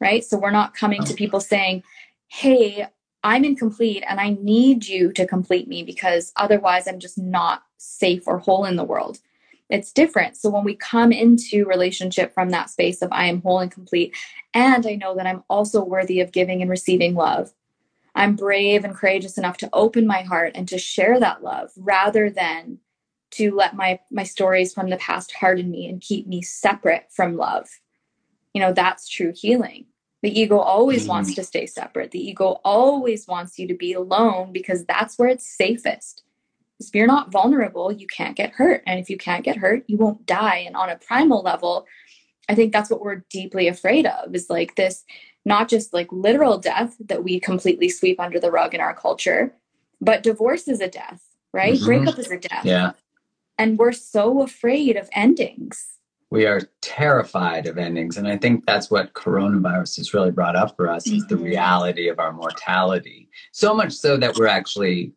right? 0.00 0.24
So 0.24 0.38
we're 0.38 0.50
not 0.50 0.74
coming 0.74 1.04
to 1.04 1.14
people 1.14 1.40
saying, 1.40 1.82
hey, 2.28 2.86
I'm 3.22 3.44
incomplete 3.44 4.04
and 4.08 4.20
I 4.20 4.30
need 4.40 4.86
you 4.86 5.12
to 5.12 5.26
complete 5.26 5.66
me 5.66 5.82
because 5.82 6.32
otherwise 6.36 6.86
I'm 6.86 7.00
just 7.00 7.18
not 7.18 7.64
safe 7.76 8.22
or 8.26 8.38
whole 8.38 8.64
in 8.64 8.76
the 8.76 8.84
world. 8.84 9.18
It's 9.68 9.92
different. 9.92 10.36
So 10.36 10.48
when 10.48 10.62
we 10.62 10.76
come 10.76 11.10
into 11.10 11.66
relationship 11.66 12.32
from 12.32 12.50
that 12.50 12.70
space 12.70 13.02
of 13.02 13.08
I 13.10 13.26
am 13.26 13.42
whole 13.42 13.58
and 13.58 13.70
complete, 13.70 14.14
and 14.54 14.86
I 14.86 14.94
know 14.94 15.16
that 15.16 15.26
I'm 15.26 15.42
also 15.50 15.84
worthy 15.84 16.20
of 16.20 16.30
giving 16.30 16.62
and 16.62 16.70
receiving 16.70 17.16
love, 17.16 17.52
I'm 18.14 18.36
brave 18.36 18.84
and 18.84 18.94
courageous 18.94 19.36
enough 19.36 19.56
to 19.58 19.70
open 19.72 20.06
my 20.06 20.22
heart 20.22 20.52
and 20.54 20.68
to 20.68 20.78
share 20.78 21.18
that 21.18 21.42
love 21.42 21.72
rather 21.76 22.30
than 22.30 22.78
to 23.36 23.54
let 23.54 23.76
my 23.76 24.00
my 24.10 24.22
stories 24.22 24.72
from 24.72 24.88
the 24.88 24.96
past 24.96 25.32
harden 25.32 25.70
me 25.70 25.88
and 25.88 26.00
keep 26.00 26.26
me 26.26 26.42
separate 26.42 27.06
from 27.10 27.36
love. 27.36 27.68
You 28.54 28.60
know 28.60 28.72
that's 28.72 29.08
true 29.08 29.32
healing. 29.34 29.86
The 30.22 30.40
ego 30.40 30.58
always 30.58 31.02
mm-hmm. 31.02 31.10
wants 31.10 31.34
to 31.34 31.44
stay 31.44 31.66
separate. 31.66 32.10
The 32.10 32.26
ego 32.28 32.60
always 32.64 33.28
wants 33.28 33.58
you 33.58 33.68
to 33.68 33.74
be 33.74 33.92
alone 33.92 34.52
because 34.52 34.84
that's 34.86 35.18
where 35.18 35.28
it's 35.28 35.46
safest. 35.46 36.22
If 36.80 36.94
you're 36.94 37.06
not 37.06 37.30
vulnerable 37.30 37.92
you 37.92 38.06
can't 38.06 38.36
get 38.36 38.52
hurt. 38.52 38.82
And 38.86 38.98
if 38.98 39.10
you 39.10 39.18
can't 39.18 39.44
get 39.44 39.56
hurt 39.56 39.84
you 39.86 39.96
won't 39.96 40.26
die. 40.26 40.64
And 40.66 40.76
on 40.76 40.90
a 40.90 40.96
primal 40.96 41.42
level 41.42 41.86
i 42.48 42.54
think 42.54 42.72
that's 42.72 42.90
what 42.90 43.00
we're 43.00 43.24
deeply 43.28 43.66
afraid 43.66 44.06
of 44.06 44.34
is 44.34 44.48
like 44.48 44.76
this 44.76 45.04
not 45.44 45.68
just 45.68 45.92
like 45.92 46.06
literal 46.12 46.58
death 46.58 46.94
that 47.00 47.24
we 47.24 47.40
completely 47.40 47.88
sweep 47.88 48.20
under 48.20 48.38
the 48.38 48.52
rug 48.52 48.72
in 48.72 48.80
our 48.80 48.94
culture 48.94 49.52
but 50.00 50.22
divorce 50.22 50.68
is 50.68 50.80
a 50.80 50.88
death 50.88 51.22
right? 51.52 51.74
Mm-hmm. 51.74 51.86
breakup 51.86 52.18
is 52.18 52.30
a 52.30 52.38
death. 52.38 52.64
Yeah 52.64 52.92
and 53.58 53.78
we're 53.78 53.92
so 53.92 54.42
afraid 54.42 54.96
of 54.96 55.08
endings 55.12 55.96
we 56.30 56.44
are 56.44 56.60
terrified 56.80 57.66
of 57.66 57.78
endings 57.78 58.16
and 58.16 58.28
i 58.28 58.36
think 58.36 58.64
that's 58.66 58.90
what 58.90 59.12
coronavirus 59.14 59.96
has 59.96 60.14
really 60.14 60.30
brought 60.30 60.56
up 60.56 60.76
for 60.76 60.88
us 60.88 61.06
mm-hmm. 61.06 61.16
is 61.16 61.26
the 61.26 61.34
mm-hmm. 61.34 61.44
reality 61.44 62.08
of 62.08 62.18
our 62.18 62.32
mortality 62.32 63.28
so 63.52 63.74
much 63.74 63.92
so 63.92 64.16
that 64.16 64.36
we're 64.36 64.46
actually 64.46 65.12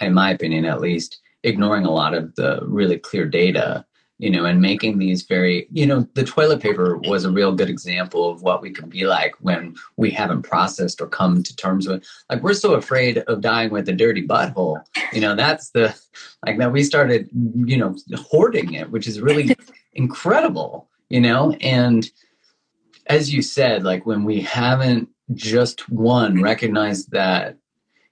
in 0.00 0.14
my 0.14 0.30
opinion 0.30 0.64
at 0.64 0.80
least 0.80 1.20
ignoring 1.44 1.84
a 1.84 1.90
lot 1.90 2.14
of 2.14 2.34
the 2.36 2.60
really 2.62 2.98
clear 2.98 3.26
data 3.26 3.84
you 4.22 4.30
know, 4.30 4.44
and 4.44 4.60
making 4.60 4.98
these 4.98 5.22
very, 5.22 5.66
you 5.72 5.84
know, 5.84 6.06
the 6.14 6.22
toilet 6.22 6.62
paper 6.62 6.96
was 6.96 7.24
a 7.24 7.30
real 7.30 7.52
good 7.52 7.68
example 7.68 8.30
of 8.30 8.40
what 8.40 8.62
we 8.62 8.70
can 8.70 8.88
be 8.88 9.04
like 9.04 9.34
when 9.40 9.74
we 9.96 10.12
haven't 10.12 10.42
processed 10.42 11.00
or 11.00 11.08
come 11.08 11.42
to 11.42 11.56
terms 11.56 11.88
with. 11.88 12.06
Like, 12.30 12.40
we're 12.40 12.54
so 12.54 12.74
afraid 12.74 13.18
of 13.18 13.40
dying 13.40 13.70
with 13.70 13.88
a 13.88 13.92
dirty 13.92 14.24
butthole. 14.24 14.80
You 15.12 15.22
know, 15.22 15.34
that's 15.34 15.70
the, 15.70 16.00
like, 16.46 16.56
that 16.58 16.70
we 16.70 16.84
started, 16.84 17.30
you 17.32 17.76
know, 17.76 17.96
hoarding 18.14 18.74
it, 18.74 18.92
which 18.92 19.08
is 19.08 19.20
really 19.20 19.56
incredible, 19.94 20.88
you 21.08 21.20
know? 21.20 21.56
And 21.60 22.08
as 23.08 23.34
you 23.34 23.42
said, 23.42 23.82
like, 23.82 24.06
when 24.06 24.22
we 24.22 24.40
haven't 24.40 25.08
just 25.34 25.88
one 25.90 26.40
recognized 26.40 27.10
that, 27.10 27.56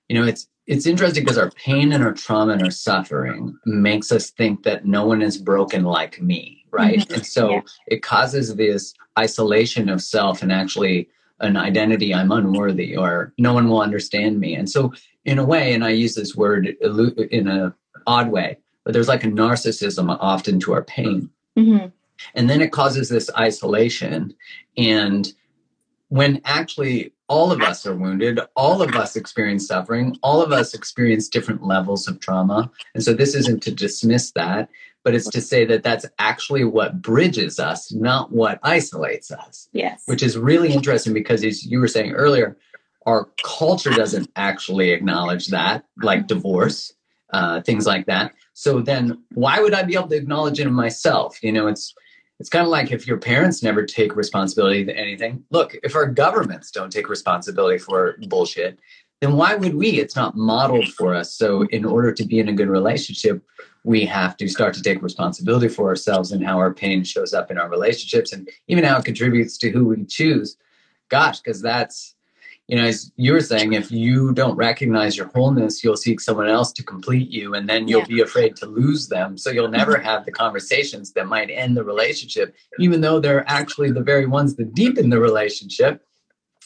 you 0.09 0.21
know, 0.21 0.27
it's, 0.27 0.49
it's 0.71 0.87
interesting 0.87 1.25
because 1.25 1.37
our 1.37 1.51
pain 1.51 1.93
and 1.93 2.05
our 2.05 2.13
trauma 2.13 2.53
and 2.53 2.63
our 2.63 2.71
suffering 2.71 3.59
makes 3.65 4.13
us 4.13 4.31
think 4.31 4.63
that 4.63 4.87
no 4.87 5.05
one 5.05 5.21
is 5.21 5.37
broken 5.37 5.83
like 5.83 6.23
me 6.23 6.65
right 6.71 7.01
mm-hmm. 7.01 7.15
and 7.15 7.27
so 7.27 7.51
yeah. 7.51 7.61
it 7.89 8.03
causes 8.03 8.55
this 8.55 8.95
isolation 9.19 9.89
of 9.89 10.01
self 10.01 10.43
and 10.43 10.53
actually 10.53 11.09
an 11.41 11.57
identity 11.57 12.15
i'm 12.15 12.31
unworthy 12.31 12.97
or 12.97 13.33
no 13.37 13.53
one 13.53 13.69
will 13.69 13.83
understand 13.83 14.39
me 14.39 14.55
and 14.55 14.71
so 14.71 14.93
in 15.25 15.41
a 15.41 15.45
way 15.45 15.75
and 15.75 15.85
i 15.85 15.91
use 15.91 16.15
this 16.15 16.37
word 16.37 16.69
in 16.69 17.49
a 17.49 17.75
odd 18.07 18.31
way 18.31 18.57
but 18.85 18.93
there's 18.93 19.09
like 19.09 19.25
a 19.25 19.29
narcissism 19.29 20.17
often 20.21 20.61
to 20.61 20.73
our 20.73 20.85
pain 20.85 21.29
mm-hmm. 21.59 21.87
and 22.35 22.49
then 22.49 22.61
it 22.61 22.71
causes 22.71 23.09
this 23.09 23.29
isolation 23.37 24.33
and 24.77 25.33
when 26.11 26.41
actually 26.45 27.13
all 27.29 27.53
of 27.53 27.63
us 27.63 27.87
are 27.87 27.95
wounded, 27.95 28.41
all 28.57 28.83
of 28.83 28.95
us 28.97 29.15
experience 29.15 29.67
suffering, 29.67 30.19
all 30.23 30.43
of 30.43 30.51
us 30.53 30.75
experience 30.75 31.29
different 31.29 31.63
levels 31.63 32.09
of 32.09 32.19
trauma. 32.19 32.71
And 32.95 33.03
so 33.03 33.15
this 33.15 33.37
isn't 33.37 33.63
to 33.63 33.71
dismiss 33.71 34.33
that, 34.33 34.69
but 35.05 35.15
it's 35.15 35.31
to 35.31 35.41
say 35.41 35.65
that 35.67 35.85
that's 35.85 36.05
actually 36.19 36.65
what 36.65 37.01
bridges 37.01 37.61
us, 37.61 37.93
not 37.93 38.33
what 38.33 38.59
isolates 38.65 39.31
us. 39.31 39.69
Yes. 39.73 40.03
Which 40.07 40.25
is 40.25 40.37
really 40.37 40.73
interesting 40.73 41.15
because 41.15 41.45
as 41.45 41.65
you 41.65 41.79
were 41.79 41.89
saying 41.89 42.13
earlier, 42.13 42.57
our 43.07 43.29
culture 43.45 43.91
doesn't 43.91 44.31
actually 44.35 44.91
acknowledge 44.91 45.47
that, 45.49 45.85
like 46.03 46.27
divorce, 46.27 46.93
uh, 47.33 47.61
things 47.63 47.87
like 47.87 48.07
that. 48.07 48.35
So 48.55 48.81
then 48.81 49.23
why 49.35 49.61
would 49.61 49.75
I 49.75 49.85
be 49.85 49.95
able 49.95 50.09
to 50.09 50.17
acknowledge 50.17 50.59
it 50.59 50.67
in 50.67 50.75
myself? 50.75 51.41
You 51.43 51.53
know, 51.53 51.69
it's 51.69 51.95
it's 52.41 52.49
kind 52.49 52.65
of 52.65 52.71
like 52.71 52.91
if 52.91 53.07
your 53.07 53.19
parents 53.19 53.63
never 53.63 53.85
take 53.85 54.17
responsibility 54.17 54.83
for 54.87 54.93
anything. 54.93 55.45
Look, 55.51 55.77
if 55.83 55.95
our 55.95 56.07
governments 56.07 56.71
don't 56.71 56.91
take 56.91 57.11
responsibility 57.11 57.77
for 57.77 58.17
bullshit, 58.29 58.81
then 59.21 59.37
why 59.37 59.55
would 59.55 59.75
we? 59.75 60.01
It's 60.01 60.17
not 60.17 60.35
modeled 60.35 60.89
for 60.95 61.15
us. 61.15 61.35
So, 61.35 61.67
in 61.67 61.85
order 61.85 62.13
to 62.13 62.25
be 62.25 62.39
in 62.39 62.49
a 62.49 62.55
good 62.55 62.71
relationship, 62.71 63.43
we 63.85 64.07
have 64.07 64.39
to 64.39 64.49
start 64.49 64.73
to 64.75 64.83
take 64.83 65.03
responsibility 65.03 65.69
for 65.69 65.89
ourselves 65.89 66.33
and 66.33 66.43
how 66.43 66.57
our 66.57 66.73
pain 66.73 67.05
shows 67.05 67.35
up 67.35 67.51
in 67.51 67.59
our 67.59 67.69
relationships 67.69 68.33
and 68.33 68.49
even 68.69 68.85
how 68.85 68.99
it 68.99 69.05
contributes 69.05 69.59
to 69.59 69.71
who 69.71 69.85
we 69.85 70.07
choose. 70.07 70.57
Gosh, 71.11 71.41
because 71.41 71.61
that's 71.61 72.15
you 72.71 72.77
know, 72.77 72.85
as 72.85 73.11
you 73.17 73.33
were 73.33 73.41
saying, 73.41 73.73
if 73.73 73.91
you 73.91 74.33
don't 74.33 74.55
recognize 74.55 75.17
your 75.17 75.27
wholeness, 75.35 75.83
you'll 75.83 75.97
seek 75.97 76.21
someone 76.21 76.47
else 76.47 76.71
to 76.75 76.85
complete 76.85 77.29
you, 77.29 77.55
and 77.55 77.69
then 77.69 77.89
you'll 77.89 78.03
yeah. 78.03 78.07
be 78.07 78.21
afraid 78.21 78.55
to 78.57 78.67
lose 78.67 79.09
them. 79.09 79.37
So 79.37 79.51
you'll 79.51 79.67
never 79.67 79.95
mm-hmm. 79.95 80.05
have 80.05 80.25
the 80.25 80.31
conversations 80.31 81.13
that 81.15 81.27
might 81.27 81.51
end 81.51 81.77
the 81.77 81.83
relationship, 81.83 82.55
even 82.79 83.01
though 83.01 83.19
they're 83.19 83.45
actually 83.51 83.91
the 83.91 84.05
very 84.05 84.25
ones 84.25 84.55
that 84.55 84.73
deepen 84.73 85.11
the 85.11 85.19
relationship. 85.19 86.07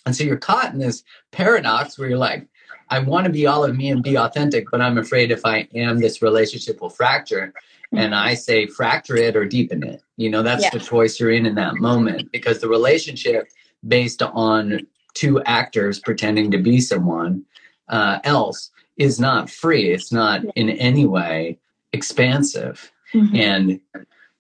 And 0.05 0.15
so 0.15 0.25
you're 0.25 0.37
caught 0.37 0.75
in 0.75 0.79
this 0.79 1.03
paradox 1.33 1.99
where 1.99 2.11
you're 2.11 2.19
like, 2.19 2.47
I 2.91 2.99
want 2.99 3.25
to 3.25 3.33
be 3.33 3.47
all 3.47 3.65
of 3.65 3.75
me 3.75 3.89
and 3.89 4.03
be 4.03 4.19
authentic, 4.19 4.67
but 4.71 4.83
I'm 4.83 4.99
afraid 4.99 5.31
if 5.31 5.47
I 5.47 5.67
am, 5.75 6.01
this 6.01 6.21
relationship 6.21 6.83
will 6.83 6.91
fracture. 6.91 7.55
And 7.93 8.13
mm-hmm. 8.13 8.29
I 8.29 8.35
say, 8.35 8.67
fracture 8.67 9.17
it 9.17 9.37
or 9.37 9.47
deepen 9.47 9.83
it. 9.83 10.03
You 10.19 10.29
know, 10.29 10.43
that's 10.43 10.65
yeah. 10.65 10.71
the 10.71 10.81
choice 10.81 11.19
you're 11.19 11.31
in 11.31 11.47
in 11.47 11.55
that 11.55 11.77
moment 11.77 12.31
because 12.31 12.61
the 12.61 12.69
relationship 12.69 13.49
based 13.89 14.23
on 14.23 14.87
two 15.15 15.43
actors 15.45 15.99
pretending 15.99 16.51
to 16.51 16.59
be 16.59 16.81
someone 16.81 17.45
uh, 17.89 18.19
else 18.25 18.71
is 18.97 19.19
not 19.19 19.51
free. 19.51 19.91
It's 19.91 20.13
not 20.13 20.45
in 20.55 20.71
any 20.71 21.07
way 21.07 21.59
expansive. 21.93 22.93
Mm-hmm. 23.13 23.37
And 23.37 23.81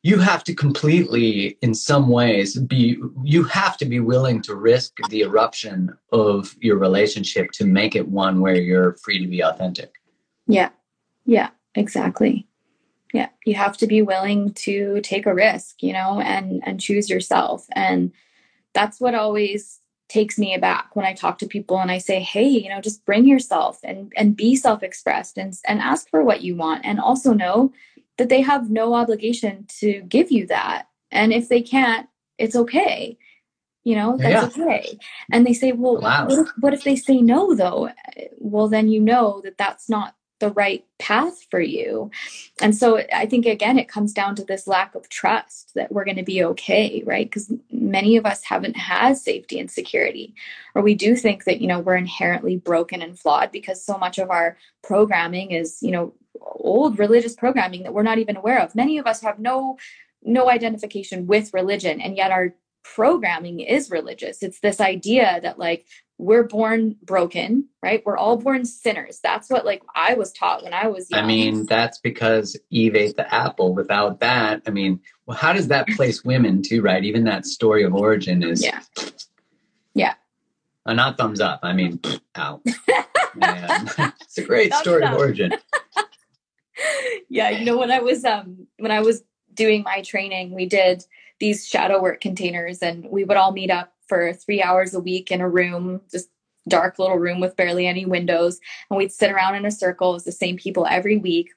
you 0.03 0.19
have 0.19 0.45
to 0.45 0.55
completely, 0.55 1.57
in 1.63 1.75
some 1.75 2.09
ways, 2.09 2.59
be, 2.59 2.99
you 3.23 3.45
have 3.45 3.77
to 3.79 3.85
be 3.85 4.01
willing 4.01 4.43
to 4.43 4.55
risk 4.55 4.93
the 5.09 5.21
eruption 5.21 5.97
of 6.13 6.55
your 6.61 6.77
relationship 6.77 7.53
to 7.53 7.65
make 7.65 7.97
it 7.97 8.09
one 8.09 8.41
where 8.41 8.61
you're 8.61 8.95
free 8.95 9.19
to 9.21 9.27
be 9.27 9.43
authentic. 9.43 9.95
Yeah. 10.47 10.71
Yeah, 11.25 11.51
exactly. 11.75 12.47
yeah 13.15 13.29
you 13.47 13.55
have 13.55 13.77
to 13.79 13.87
be 13.87 14.03
willing 14.03 14.53
to 14.53 15.01
take 15.03 15.25
a 15.25 15.35
risk 15.35 15.83
you 15.83 15.93
know 15.93 16.21
and 16.21 16.61
and 16.67 16.81
choose 16.81 17.09
yourself 17.09 17.65
and 17.73 18.13
that's 18.75 19.01
what 19.01 19.15
always 19.15 19.81
takes 20.09 20.39
me 20.39 20.55
aback 20.55 20.95
when 20.95 21.07
i 21.07 21.13
talk 21.13 21.39
to 21.39 21.47
people 21.47 21.79
and 21.79 21.91
i 21.91 21.99
say 21.99 22.21
hey 22.21 22.47
you 22.47 22.69
know 22.69 22.81
just 22.81 23.05
bring 23.05 23.27
yourself 23.27 23.81
and 23.83 24.13
and 24.17 24.37
be 24.37 24.55
self-expressed 24.55 25.39
and 25.39 25.55
and 25.67 25.81
ask 25.81 26.09
for 26.11 26.23
what 26.23 26.43
you 26.43 26.55
want 26.55 26.85
and 26.85 27.01
also 27.01 27.33
know 27.33 27.73
that 28.19 28.29
they 28.29 28.41
have 28.41 28.71
no 28.71 28.95
obligation 28.95 29.67
to 29.69 30.03
give 30.03 30.31
you 30.31 30.47
that 30.47 30.89
and 31.11 31.33
if 31.33 31.49
they 31.49 31.63
can't 31.63 32.09
it's 32.39 32.57
okay 32.57 33.17
you 33.85 33.95
know 33.95 34.17
that's 34.17 34.57
yeah. 34.57 34.65
okay 34.65 34.99
and 35.33 35.47
they 35.47 35.53
say 35.53 35.73
well 35.73 36.01
wow. 36.01 36.27
what, 36.27 36.39
if, 36.39 36.49
what 36.61 36.75
if 36.75 36.85
they 36.85 36.97
say 36.97 37.21
no 37.21 37.55
though 37.55 37.89
well 38.39 38.69
then 38.69 38.89
you 38.89 39.01
know 39.01 39.41
that 39.45 39.59
that's 39.59 39.89
not 39.89 40.15
the 40.45 40.53
right 40.53 40.85
path 40.99 41.47
for 41.51 41.61
you. 41.61 42.11
And 42.61 42.77
so 42.77 43.03
I 43.15 43.25
think, 43.25 43.47
again, 43.47 43.79
it 43.79 43.89
comes 43.89 44.13
down 44.13 44.37
to 44.37 44.45
this 44.45 44.67
lack 44.67 44.95
of 44.95 45.09
trust 45.09 45.73
that 45.75 45.91
we're 45.91 46.05
going 46.05 46.19
to 46.19 46.23
be 46.23 46.45
okay, 46.45 47.03
right? 47.07 47.27
Because 47.27 47.51
many 47.71 48.19
of 48.19 48.27
us 48.27 48.45
haven't 48.45 48.77
had 48.77 49.17
safety 49.17 49.59
and 49.59 49.71
security, 49.71 50.35
or 50.75 50.83
we 50.83 50.95
do 50.95 51.17
think 51.17 51.45
that, 51.45 51.63
you 51.63 51.67
know, 51.67 51.81
we're 51.81 51.97
inherently 51.97 52.59
broken 52.59 53.01
and 53.01 53.19
flawed 53.19 53.53
because 53.53 53.83
so 53.83 53.97
much 53.97 54.19
of 54.19 54.31
our 54.31 54.59
programming 54.83 55.53
is, 55.53 55.79
you 55.81 55.91
know, 55.91 56.13
old 56.41 56.99
religious 56.99 57.35
programming 57.35 57.85
that 57.85 57.95
we're 57.95 58.03
not 58.03 58.19
even 58.19 58.37
aware 58.37 58.61
of. 58.61 58.75
Many 58.75 58.99
of 58.99 59.07
us 59.07 59.23
have 59.23 59.39
no 59.39 59.79
no 60.27 60.49
identification 60.49 61.27
with 61.27 61.53
religion 61.53 62.01
and 62.01 62.17
yet 62.17 62.31
our 62.31 62.55
programming 62.83 63.61
is 63.61 63.91
religious. 63.91 64.43
It's 64.43 64.61
this 64.61 64.81
idea 64.81 65.39
that 65.43 65.59
like 65.59 65.87
we're 66.19 66.45
born 66.45 66.97
broken, 67.03 67.69
right? 67.83 68.03
We're 68.07 68.17
all 68.17 68.37
born 68.37 68.65
sinners. 68.65 69.21
That's 69.23 69.51
what 69.51 69.65
like 69.65 69.83
I 69.95 70.15
was 70.15 70.33
taught 70.33 70.63
when 70.63 70.73
I 70.73 70.87
was 70.87 71.11
young. 71.11 71.25
I 71.25 71.27
mean, 71.27 71.67
that's 71.67 71.99
because 71.99 72.57
Eve 72.71 72.95
ate 72.95 73.17
the 73.17 73.33
apple. 73.35 73.75
Without 73.75 74.21
that, 74.21 74.63
I 74.67 74.71
mean, 74.71 75.01
well, 75.27 75.37
how 75.37 75.53
does 75.53 75.69
that 75.69 75.89
place 75.89 76.25
women 76.25 76.63
too, 76.63 76.83
right? 76.83 77.03
Even 77.03 77.25
that 77.25 77.47
story 77.47 77.83
of 77.83 77.95
origin 77.95 78.43
is 78.43 78.65
Yeah. 78.65 78.81
Yeah. 79.95 80.15
Uh, 80.87 80.93
not 80.93 81.17
thumbs 81.17 81.41
up. 81.41 81.61
I 81.63 81.73
mean, 81.73 82.01
ow. 82.37 82.61
it's 83.37 84.39
a 84.39 84.43
great 84.43 84.71
thumbs 84.71 84.83
story 84.83 85.03
up. 85.03 85.15
of 85.15 85.19
origin. 85.19 85.53
yeah, 87.29 87.51
you 87.51 87.65
know 87.65 87.77
when 87.77 87.91
I 87.91 88.01
was 88.01 88.25
um 88.25 88.69
when 88.79 88.93
I 88.93 89.01
was 89.01 89.25
doing 89.53 89.83
my 89.83 90.03
training, 90.03 90.55
we 90.55 90.67
did 90.67 91.05
these 91.41 91.67
shadow 91.67 92.01
work 92.01 92.21
containers 92.21 92.81
and 92.81 93.05
we 93.11 93.25
would 93.25 93.37
all 93.37 93.53
meet 93.53 93.71
up 93.71 93.94
for 94.15 94.33
three 94.33 94.63
hours 94.63 94.95
a 94.95 95.01
week 95.01 95.33
in 95.33 95.41
a 95.41 95.49
room, 95.49 96.01
just 96.09 96.29
dark 96.69 97.01
little 97.01 97.19
room 97.19 97.41
with 97.41 97.57
barely 97.57 97.89
any 97.89 98.07
windows. 98.07 98.61
And 98.89 98.97
we'd 98.97 99.11
sit 99.11 99.33
around 99.33 99.57
in 99.57 99.67
a 99.67 99.73
circle 99.73 100.15
as 100.15 100.23
the 100.23 100.31
same 100.31 100.57
people 100.57 100.87
every 100.87 101.17
week. 101.17 101.51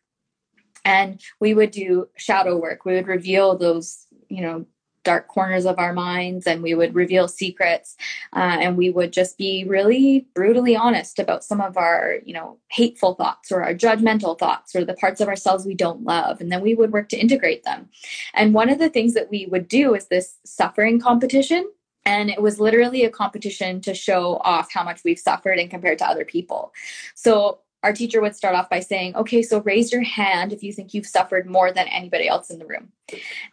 And 0.83 1.21
we 1.39 1.53
would 1.53 1.69
do 1.69 2.09
shadow 2.17 2.57
work. 2.57 2.83
We 2.83 2.95
would 2.95 3.07
reveal 3.07 3.55
those, 3.55 4.07
you 4.27 4.41
know, 4.41 4.65
dark 5.03 5.27
corners 5.27 5.65
of 5.65 5.77
our 5.77 5.93
minds 5.93 6.47
and 6.47 6.61
we 6.61 6.73
would 6.73 6.93
reveal 6.93 7.29
secrets 7.29 7.95
uh, 8.35 8.57
and 8.59 8.75
we 8.75 8.89
would 8.89 9.13
just 9.13 9.37
be 9.37 9.63
really 9.65 10.27
brutally 10.33 10.75
honest 10.75 11.17
about 11.17 11.45
some 11.45 11.61
of 11.61 11.77
our 11.77 12.15
you 12.25 12.33
know 12.33 12.57
hateful 12.67 13.15
thoughts 13.15 13.49
or 13.49 13.63
our 13.63 13.73
judgmental 13.73 14.37
thoughts 14.37 14.75
or 14.75 14.83
the 14.83 14.95
parts 14.95 15.21
of 15.21 15.29
ourselves 15.29 15.65
we 15.65 15.73
don't 15.73 16.03
love 16.03 16.41
and 16.41 16.51
then 16.51 16.61
we 16.61 16.75
would 16.75 16.91
work 16.91 17.07
to 17.07 17.17
integrate 17.17 17.63
them 17.63 17.87
and 18.33 18.53
one 18.53 18.67
of 18.67 18.79
the 18.79 18.89
things 18.89 19.13
that 19.13 19.29
we 19.29 19.45
would 19.45 19.69
do 19.69 19.95
is 19.95 20.07
this 20.07 20.39
suffering 20.43 20.99
competition 20.99 21.65
and 22.07 22.29
it 22.29 22.41
was 22.41 22.59
literally 22.59 23.03
a 23.03 23.09
competition 23.09 23.81
to 23.81 23.93
show 23.93 24.37
off 24.43 24.71
how 24.71 24.83
much 24.83 25.03
we've 25.03 25.19
suffered 25.19 25.59
and 25.59 25.69
compared 25.69 25.99
to 25.99 26.07
other 26.07 26.25
people 26.25 26.73
so 27.13 27.59
our 27.83 27.93
teacher 27.93 28.21
would 28.21 28.35
start 28.35 28.55
off 28.55 28.69
by 28.69 28.79
saying, 28.79 29.15
okay, 29.15 29.41
so 29.41 29.61
raise 29.61 29.91
your 29.91 30.01
hand 30.01 30.51
if 30.51 30.63
you 30.63 30.73
think 30.73 30.93
you've 30.93 31.05
suffered 31.05 31.47
more 31.47 31.71
than 31.71 31.87
anybody 31.87 32.27
else 32.27 32.49
in 32.49 32.59
the 32.59 32.65
room. 32.65 32.91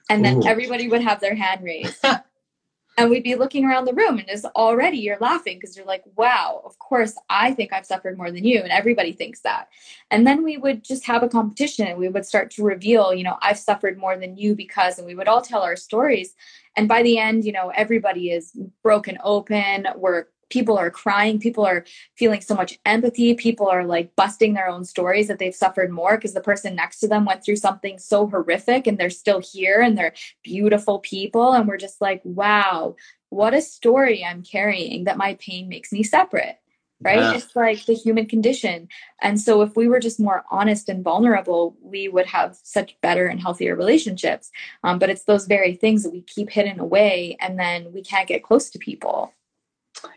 And 0.09 0.25
then 0.25 0.39
Ooh. 0.39 0.47
everybody 0.47 0.89
would 0.89 1.03
have 1.03 1.21
their 1.21 1.35
hand 1.35 1.63
raised. 1.63 2.05
and 2.97 3.11
we'd 3.11 3.25
be 3.25 3.35
looking 3.35 3.65
around 3.65 3.87
the 3.87 3.93
room 3.93 4.19
and 4.19 4.29
just 4.29 4.45
already 4.57 4.99
you're 4.99 5.19
laughing 5.21 5.59
because 5.59 5.77
you're 5.77 5.87
like, 5.87 6.05
wow, 6.17 6.63
of 6.65 6.79
course 6.79 7.15
I 7.29 7.53
think 7.53 7.73
I've 7.73 7.87
suffered 7.87 8.17
more 8.17 8.31
than 8.31 8.45
you. 8.45 8.61
And 8.61 8.71
everybody 8.71 9.13
thinks 9.13 9.41
that. 9.41 9.69
And 10.11 10.27
then 10.27 10.45
we 10.45 10.57
would 10.57 10.85
just 10.85 11.05
have 11.07 11.23
a 11.23 11.29
competition 11.29 11.87
and 11.87 11.99
we 11.99 12.09
would 12.09 12.25
start 12.25 12.51
to 12.53 12.63
reveal, 12.63 13.13
you 13.13 13.25
know, 13.25 13.37
I've 13.43 13.59
suffered 13.59 13.99
more 13.99 14.17
than 14.17 14.37
you 14.37 14.55
because, 14.55 14.99
and 14.99 15.07
we 15.07 15.15
would 15.15 15.29
all 15.29 15.43
tell 15.43 15.63
our 15.63 15.77
stories. 15.77 16.35
And 16.77 16.89
by 16.89 17.03
the 17.03 17.19
end, 17.19 17.45
you 17.45 17.53
know, 17.53 17.71
everybody 17.75 18.31
is 18.31 18.57
broken 18.83 19.19
open. 19.25 19.89
We're 19.97 20.27
people 20.55 20.79
are 20.79 20.89
crying 20.89 21.41
people 21.41 21.67
are 21.67 21.85
feeling 22.17 22.41
so 22.41 22.55
much 22.55 22.79
empathy 22.87 23.35
people 23.35 23.67
are 23.67 23.85
like 23.85 24.15
busting 24.15 24.55
their 24.55 24.69
own 24.69 24.85
stories 24.85 25.27
that 25.27 25.41
they've 25.41 25.55
suffered 25.55 25.91
more 25.91 26.17
because 26.17 26.33
the 26.33 26.41
person 26.41 26.77
next 26.77 27.01
to 27.01 27.09
them 27.09 27.25
went 27.25 27.45
through 27.45 27.57
something 27.57 27.99
so 27.99 28.29
horrific 28.29 28.87
and 28.87 28.97
they're 28.97 29.11
still 29.11 29.41
here 29.41 29.81
and 29.81 29.99
they're 29.99 30.15
beautiful 30.45 31.01
people. 31.01 31.53
And 31.53 31.67
we're 31.67 31.77
just 31.77 32.01
like 32.01 32.21
wow 32.25 32.95
what 33.31 33.53
a 33.53 33.61
story 33.61 34.25
i'm 34.25 34.45
carrying 34.45 35.05
that 35.05 35.17
my 35.17 35.35
pain 35.41 35.69
makes 35.69 35.91
me 35.91 36.05
separate. 36.05 36.57
Right? 37.01 37.19
Yeah. 37.19 37.35
it's 37.35 37.55
like 37.57 37.85
the 37.85 37.93
human 37.93 38.27
condition. 38.27 38.89
And 39.21 39.39
so 39.39 39.61
if 39.61 39.77
we 39.77 39.89
were 39.89 39.99
just 39.99 40.21
more 40.21 40.45
honest 40.51 40.89
and 40.89 41.03
vulnerable 41.03 41.77
we 41.83 42.07
would 42.07 42.27
have 42.27 42.57
such 42.63 42.97
better 43.01 43.27
and 43.27 43.41
healthier 43.43 43.75
relationships. 43.75 44.53
Um, 44.85 45.01
but 45.01 45.11
it's 45.11 45.25
those 45.25 45.47
very 45.47 45.75
things 45.75 46.05
that 46.05 46.13
we 46.13 46.23
keep 46.23 46.51
hidden 46.51 46.79
away 46.79 47.37
and 47.41 47.59
then 47.59 47.93
we 47.93 48.03
can't 48.03 48.29
get 48.29 48.45
close 48.45 48.71
to 48.71 48.79
people 48.79 49.35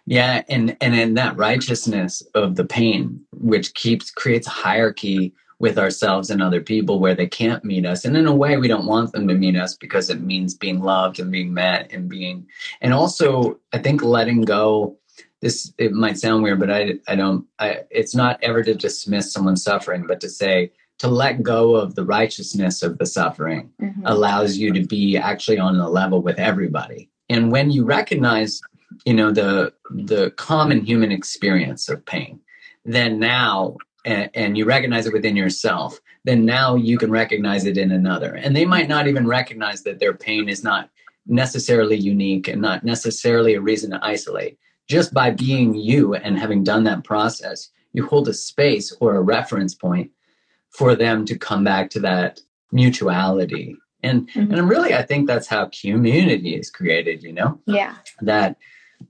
yeah, 0.06 0.44
and 0.50 0.76
and 0.82 0.96
in 0.96 1.14
that 1.16 1.38
righteousness 1.38 2.24
of 2.34 2.56
the 2.56 2.66
pain, 2.66 3.22
which 3.32 3.74
keeps 3.74 4.12
creates 4.12 4.48
hierarchy 4.48 5.34
with 5.60 5.80
ourselves 5.80 6.30
and 6.30 6.42
other 6.42 6.62
people 6.62 7.00
where 7.00 7.16
they 7.16 7.26
can't 7.28 7.64
meet 7.66 7.86
us. 7.86 8.06
And 8.06 8.16
in 8.16 8.28
a 8.28 8.36
way, 8.36 8.58
we 8.58 8.68
don't 8.68 8.86
want 8.86 9.12
them 9.12 9.28
to 9.28 9.34
meet 9.34 9.56
us 9.56 9.76
because 9.76 10.10
it 10.10 10.22
means 10.22 10.54
being 10.54 10.82
loved 10.82 11.20
and 11.20 11.32
being 11.32 11.54
met 11.54 11.92
and 11.92 12.08
being, 12.08 12.48
and 12.82 12.94
also 12.94 13.60
I 13.74 13.80
think 13.80 14.04
letting 14.04 14.42
go. 14.42 14.98
This 15.40 15.72
it 15.78 15.92
might 15.92 16.18
sound 16.18 16.42
weird, 16.42 16.60
but 16.60 16.72
I 16.72 16.96
I 17.08 17.16
don't. 17.16 17.46
I, 17.60 17.82
it's 17.92 18.16
not 18.16 18.40
ever 18.42 18.64
to 18.64 18.74
dismiss 18.74 19.32
someone's 19.32 19.64
suffering, 19.64 20.06
but 20.08 20.20
to 20.22 20.30
say 20.30 20.72
to 21.00 21.08
let 21.08 21.44
go 21.44 21.76
of 21.76 21.96
the 21.96 22.04
righteousness 22.04 22.82
of 22.82 22.98
the 22.98 23.06
suffering 23.06 23.70
mm-hmm. 23.82 24.02
allows 24.06 24.58
you 24.58 24.74
to 24.74 24.84
be 24.86 25.18
actually 25.18 25.60
on 25.60 25.76
a 25.76 25.90
level 25.90 26.22
with 26.22 26.40
everybody. 26.40 27.10
And 27.30 27.52
when 27.52 27.70
you 27.72 27.84
recognize 27.84 28.62
you 29.06 29.14
know 29.14 29.32
the 29.32 29.74
the 29.92 30.32
common 30.32 30.82
human 30.86 31.12
experience 31.12 31.90
of 31.90 32.06
pain. 32.06 32.40
Then 32.86 33.20
now 33.20 33.78
and, 34.06 34.30
and, 34.34 34.58
you 34.58 34.64
recognize 34.64 35.06
it 35.06 35.12
within 35.12 35.36
yourself 35.36 36.00
then 36.28 36.44
now 36.44 36.76
you 36.76 36.98
can 36.98 37.10
recognize 37.10 37.66
it 37.66 37.78
in 37.78 37.90
another. 37.90 38.36
And 38.36 38.54
they 38.54 38.66
might 38.66 38.90
not 38.90 39.08
even 39.08 39.26
recognize 39.26 39.84
that 39.84 40.00
their 40.00 40.14
pain 40.14 40.50
is 40.50 40.62
not 40.62 40.90
necessarily 41.26 41.96
unique 41.96 42.50
and 42.50 42.62
not 42.62 42.84
necessarily 42.84 43.54
a 43.54 43.62
reason 43.62 43.92
to 43.92 44.06
isolate. 44.06 44.58
Just 44.90 45.14
by 45.14 45.32
being 45.32 45.74
you 45.74 46.16
and 46.16 46.38
having 46.38 46.66
done 46.66 46.84
that 46.84 47.06
process 47.06 47.70
you 47.94 48.06
hold 48.06 48.28
a 48.28 48.34
space 48.34 48.96
or 49.00 49.16
a 49.16 49.22
reference 49.22 49.74
point 49.74 50.12
for 50.70 50.96
them 50.96 51.26
to 51.26 51.38
come 51.38 51.64
back 51.64 51.90
to 51.92 52.00
that 52.02 52.42
mutuality. 52.72 53.76
And 54.04 54.30
mm-hmm. 54.30 54.54
and 54.54 54.70
really 54.70 54.94
i 54.94 55.02
think 55.02 55.28
that's 55.28 55.48
how 55.48 55.72
community 55.82 56.56
is 56.56 56.70
created 56.70 57.24
you 57.24 57.32
know? 57.32 57.60
Yeah. 57.66 57.96
That 58.22 58.58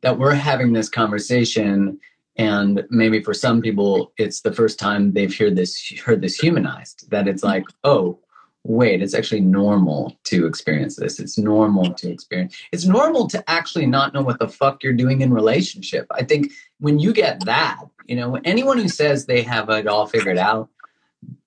that 0.01 0.17
we're 0.17 0.33
having 0.33 0.73
this 0.73 0.89
conversation 0.89 1.99
and 2.37 2.85
maybe 2.89 3.21
for 3.21 3.33
some 3.33 3.61
people 3.61 4.13
it's 4.17 4.41
the 4.41 4.53
first 4.53 4.79
time 4.79 5.13
they've 5.13 5.35
heard 5.37 5.55
this 5.55 5.91
heard 5.99 6.21
this 6.21 6.37
humanized 6.37 7.09
that 7.09 7.27
it's 7.27 7.43
like 7.43 7.63
oh 7.83 8.19
wait 8.63 9.01
it's 9.01 9.13
actually 9.13 9.39
normal 9.39 10.17
to 10.25 10.45
experience 10.45 10.97
this. 10.97 11.19
It's 11.19 11.37
normal 11.37 11.93
to 11.93 12.09
experience 12.09 12.55
it's 12.71 12.85
normal 12.85 13.27
to 13.29 13.43
actually 13.49 13.85
not 13.85 14.13
know 14.13 14.21
what 14.21 14.39
the 14.39 14.49
fuck 14.49 14.83
you're 14.83 14.93
doing 14.93 15.21
in 15.21 15.33
relationship. 15.33 16.05
I 16.11 16.23
think 16.23 16.51
when 16.79 16.99
you 16.99 17.13
get 17.13 17.43
that 17.45 17.81
you 18.05 18.15
know 18.15 18.39
anyone 18.45 18.77
who 18.77 18.89
says 18.89 19.25
they 19.25 19.41
have 19.41 19.69
it 19.69 19.87
all 19.87 20.05
figured 20.05 20.37
out 20.37 20.69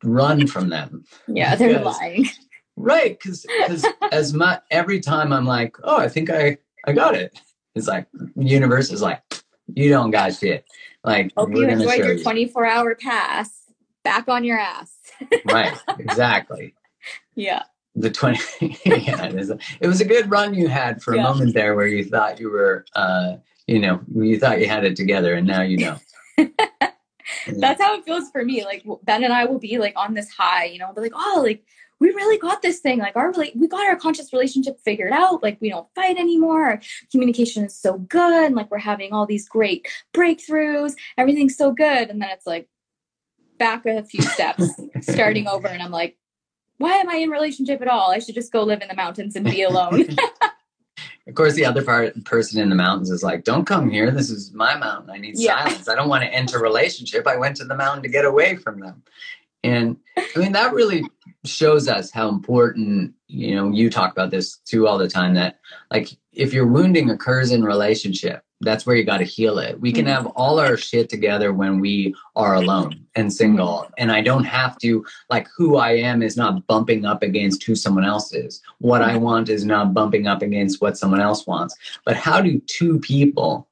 run 0.03 0.46
from 0.46 0.70
them. 0.70 1.05
Yeah 1.29 1.55
they're 1.57 1.79
because, 1.79 1.98
lying. 2.00 2.26
Right 2.76 3.18
because 3.18 3.46
as 4.11 4.33
my 4.33 4.61
every 4.70 5.00
time 5.00 5.33
i'm 5.33 5.44
like 5.44 5.76
oh 5.85 5.98
i 5.98 6.09
think 6.09 6.31
i 6.31 6.57
i 6.87 6.92
got 6.92 7.14
it 7.14 7.38
it's 7.74 7.87
like 7.87 8.06
universe 8.37 8.92
is 8.92 9.02
like, 9.02 9.22
you 9.74 9.88
don't 9.88 10.11
got 10.11 10.35
shit. 10.35 10.64
Like 11.04 11.33
hope 11.37 11.50
you 11.50 11.66
enjoyed 11.68 11.98
your 11.98 12.18
24 12.18 12.66
hour 12.66 12.94
pass. 12.94 13.56
Back 14.02 14.28
on 14.28 14.44
your 14.44 14.59
ass. 14.59 14.96
right. 15.44 15.76
Exactly. 15.98 16.75
Yeah. 17.35 17.64
The 17.94 18.10
20 18.10 18.38
yeah, 18.87 19.27
it, 19.27 19.35
is 19.35 19.50
a, 19.50 19.58
it 19.81 19.88
was 19.88 20.00
a 20.00 20.04
good 20.04 20.31
run 20.31 20.54
you 20.54 20.68
had 20.68 21.02
for 21.02 21.12
a 21.12 21.16
yeah. 21.16 21.25
moment 21.25 21.54
there 21.54 21.75
where 21.75 21.87
you 21.87 22.04
thought 22.04 22.40
you 22.40 22.50
were 22.50 22.85
uh 22.94 23.37
you 23.66 23.79
know, 23.79 24.00
you 24.14 24.38
thought 24.38 24.58
you 24.58 24.66
had 24.66 24.85
it 24.85 24.96
together 24.96 25.35
and 25.35 25.46
now 25.46 25.62
you 25.62 25.77
know. 25.77 25.98
That's 27.46 27.81
how 27.81 27.96
it 27.96 28.04
feels 28.04 28.31
for 28.31 28.44
me. 28.44 28.64
Like 28.64 28.85
Ben 29.04 29.23
and 29.23 29.33
I 29.33 29.44
will 29.44 29.58
be 29.58 29.79
like 29.79 29.94
on 29.96 30.14
this 30.14 30.31
high, 30.31 30.64
you 30.64 30.79
know, 30.79 30.92
be 30.92 31.02
like, 31.02 31.12
oh, 31.14 31.40
like 31.44 31.62
we 32.01 32.09
really 32.09 32.38
got 32.38 32.63
this 32.63 32.81
thing. 32.81 32.98
Like 32.98 33.15
our 33.15 33.33
we 33.55 33.69
got 33.69 33.87
our 33.87 33.96
conscious 33.96 34.33
relationship 34.33 34.81
figured 34.81 35.13
out. 35.13 35.42
Like 35.42 35.59
we 35.61 35.69
don't 35.69 35.87
fight 35.94 36.17
anymore. 36.17 36.65
Our 36.65 36.81
communication 37.13 37.65
is 37.65 37.77
so 37.79 37.98
good. 37.98 38.46
And 38.46 38.55
like 38.55 38.71
we're 38.71 38.79
having 38.79 39.13
all 39.13 39.27
these 39.27 39.48
great 39.48 39.87
breakthroughs. 40.15 40.94
Everything's 41.19 41.57
so 41.57 41.73
good. 41.73 42.09
And 42.09 42.21
then 42.21 42.31
it's 42.31 42.46
like 42.46 42.69
back 43.59 43.85
a 43.87 44.03
few 44.03 44.23
steps, 44.23 44.69
starting 45.03 45.46
over. 45.46 45.69
And 45.69 45.83
I'm 45.83 45.90
like, 45.90 46.17
why 46.79 46.94
am 46.94 47.11
I 47.11 47.17
in 47.17 47.29
relationship 47.29 47.83
at 47.83 47.88
all? 47.88 48.11
I 48.11 48.19
should 48.19 48.35
just 48.35 48.51
go 48.51 48.63
live 48.63 48.81
in 48.81 48.88
the 48.88 48.94
mountains 48.94 49.37
and 49.37 49.44
be 49.44 49.63
alone. 49.71 50.17
of 51.27 51.35
course, 51.35 51.53
the 51.53 51.67
other 51.67 51.85
part 51.85 52.25
person 52.25 52.59
in 52.59 52.71
the 52.71 52.75
mountains 52.75 53.11
is 53.11 53.23
like, 53.23 53.44
don't 53.44 53.67
come 53.67 53.90
here. 53.90 54.11
This 54.11 54.31
is 54.31 54.53
my 54.55 54.75
mountain. 54.79 55.11
I 55.11 55.19
need 55.19 55.38
yeah. 55.38 55.65
silence. 55.65 55.88
I 55.88 55.94
don't 55.94 56.09
want 56.09 56.25
to 56.25 56.33
enter 56.33 56.59
relationship. 56.59 57.27
I 57.27 57.37
went 57.37 57.57
to 57.57 57.67
the 57.67 57.77
mountain 57.77 58.03
to 58.05 58.09
get 58.09 58.25
away 58.25 58.57
from 58.57 58.81
them. 58.81 59.03
And 59.63 59.96
I 60.17 60.38
mean, 60.38 60.52
that 60.52 60.73
really 60.73 61.04
shows 61.44 61.88
us 61.88 62.11
how 62.11 62.29
important, 62.29 63.15
you 63.29 63.54
know, 63.54 63.71
you 63.71 63.90
talk 63.90 64.13
about 64.13 64.31
this 64.31 64.56
too 64.58 64.87
all 64.87 64.98
the 64.98 65.08
time 65.08 65.35
that 65.35 65.61
like 65.90 66.11
if 66.33 66.52
your 66.52 66.67
wounding 66.67 67.11
occurs 67.11 67.50
in 67.50 67.65
relationship, 67.65 68.42
that's 68.63 68.85
where 68.85 68.94
you 68.94 69.04
got 69.04 69.19
to 69.19 69.25
heal 69.25 69.58
it. 69.58 69.81
We 69.81 69.90
can 69.92 70.04
mm-hmm. 70.04 70.15
have 70.15 70.27
all 70.37 70.61
our 70.61 70.77
shit 70.77 71.08
together 71.08 71.52
when 71.52 71.81
we 71.81 72.15
are 72.37 72.54
alone 72.54 73.06
and 73.15 73.33
single. 73.33 73.85
Mm-hmm. 73.85 73.92
And 73.98 74.13
I 74.13 74.21
don't 74.21 74.44
have 74.44 74.77
to, 74.79 75.04
like, 75.31 75.48
who 75.56 75.77
I 75.77 75.92
am 75.92 76.23
is 76.23 76.37
not 76.37 76.67
bumping 76.67 77.06
up 77.06 77.23
against 77.23 77.63
who 77.65 77.75
someone 77.75 78.04
else 78.04 78.35
is. 78.35 78.61
What 78.79 79.00
I 79.00 79.13
mm-hmm. 79.13 79.23
want 79.23 79.48
is 79.48 79.65
not 79.65 79.94
bumping 79.94 80.27
up 80.27 80.42
against 80.42 80.83
what 80.83 80.98
someone 80.98 81.21
else 81.21 81.46
wants. 81.46 81.75
But 82.04 82.17
how 82.17 82.42
do 82.42 82.61
two 82.67 83.00
people 83.00 83.67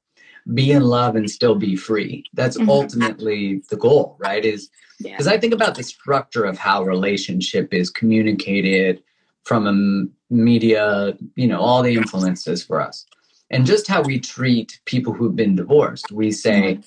be 0.55 0.73
in 0.73 0.83
love 0.83 1.17
and 1.17 1.31
still 1.31 1.55
be 1.55 1.77
free? 1.77 2.25
That's 2.35 2.59
ultimately 2.59 3.63
the 3.71 3.77
goal, 3.77 4.17
right? 4.19 4.45
Is 4.45 4.71
because 4.99 5.27
yeah. 5.27 5.33
I 5.33 5.39
think 5.39 5.55
about 5.55 5.77
the 5.77 5.83
structure 5.83 6.45
of 6.45 6.59
how 6.59 6.83
relationship 6.83 7.73
is 7.73 7.91
communicated 7.91 9.03
from 9.45 9.67
a 9.67 10.33
media, 10.35 11.17
you 11.37 11.47
know, 11.47 11.61
all 11.61 11.83
the 11.83 11.95
influences 11.95 12.63
for 12.65 12.81
us 12.81 13.07
and 13.51 13.65
just 13.65 13.87
how 13.87 14.03
we 14.03 14.19
treat 14.19 14.81
people 14.85 15.13
who've 15.13 15.37
been 15.37 15.57
divorced. 15.57 16.13
We 16.13 16.33
say, 16.33 16.75
mm-hmm. 16.75 16.81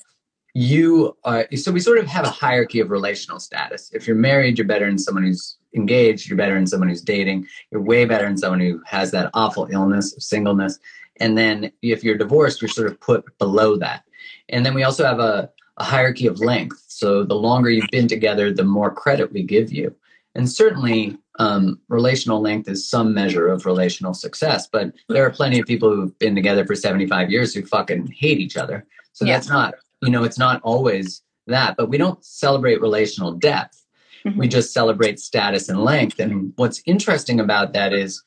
you 0.53 1.17
are, 1.23 1.47
so 1.55 1.71
we 1.71 1.79
sort 1.79 1.97
of 1.97 2.05
have 2.07 2.25
a 2.25 2.29
hierarchy 2.29 2.79
of 2.79 2.91
relational 2.91 3.39
status. 3.39 3.89
If 3.93 4.05
you're 4.07 4.15
married, 4.15 4.57
you're 4.57 4.67
better 4.67 4.85
than 4.85 4.99
someone 4.99 5.23
who's 5.23 5.57
engaged, 5.75 6.29
you're 6.29 6.37
better 6.37 6.53
than 6.55 6.67
someone 6.67 6.89
who's 6.89 7.01
dating, 7.01 7.47
you're 7.71 7.81
way 7.81 8.05
better 8.05 8.25
than 8.25 8.37
someone 8.37 8.59
who 8.59 8.81
has 8.85 9.11
that 9.11 9.31
awful 9.33 9.67
illness 9.71 10.15
of 10.15 10.21
singleness. 10.21 10.77
And 11.21 11.37
then 11.37 11.71
if 11.81 12.03
you're 12.03 12.17
divorced, 12.17 12.61
you're 12.61 12.69
sort 12.69 12.87
of 12.87 12.99
put 12.99 13.37
below 13.37 13.77
that. 13.77 14.03
And 14.49 14.65
then 14.65 14.73
we 14.73 14.83
also 14.83 15.05
have 15.05 15.19
a, 15.19 15.49
a 15.77 15.83
hierarchy 15.83 16.27
of 16.27 16.39
length. 16.39 16.83
So 16.87 17.23
the 17.23 17.35
longer 17.35 17.69
you've 17.69 17.89
been 17.91 18.07
together, 18.07 18.51
the 18.51 18.63
more 18.63 18.91
credit 18.91 19.31
we 19.31 19.43
give 19.43 19.71
you. 19.71 19.95
And 20.33 20.49
certainly, 20.49 21.17
um, 21.39 21.79
relational 21.89 22.41
length 22.41 22.67
is 22.69 22.87
some 22.87 23.13
measure 23.13 23.47
of 23.47 23.65
relational 23.65 24.13
success, 24.13 24.67
but 24.67 24.93
there 25.09 25.25
are 25.25 25.29
plenty 25.29 25.59
of 25.59 25.65
people 25.65 25.93
who've 25.93 26.17
been 26.19 26.35
together 26.35 26.65
for 26.65 26.75
75 26.75 27.31
years 27.31 27.53
who 27.53 27.65
fucking 27.65 28.07
hate 28.07 28.39
each 28.39 28.57
other. 28.57 28.85
So 29.13 29.25
yeah. 29.25 29.33
that's 29.33 29.49
not, 29.49 29.75
you 30.01 30.09
know, 30.09 30.23
it's 30.23 30.39
not 30.39 30.61
always 30.63 31.21
that, 31.47 31.75
but 31.77 31.89
we 31.89 31.97
don't 31.97 32.23
celebrate 32.23 32.81
relational 32.81 33.31
depth. 33.33 33.85
Mm-hmm. 34.25 34.39
We 34.39 34.47
just 34.47 34.73
celebrate 34.73 35.19
status 35.19 35.69
and 35.69 35.83
length. 35.83 36.19
And 36.19 36.53
what's 36.55 36.81
interesting 36.85 37.39
about 37.39 37.73
that 37.73 37.93
is 37.93 38.23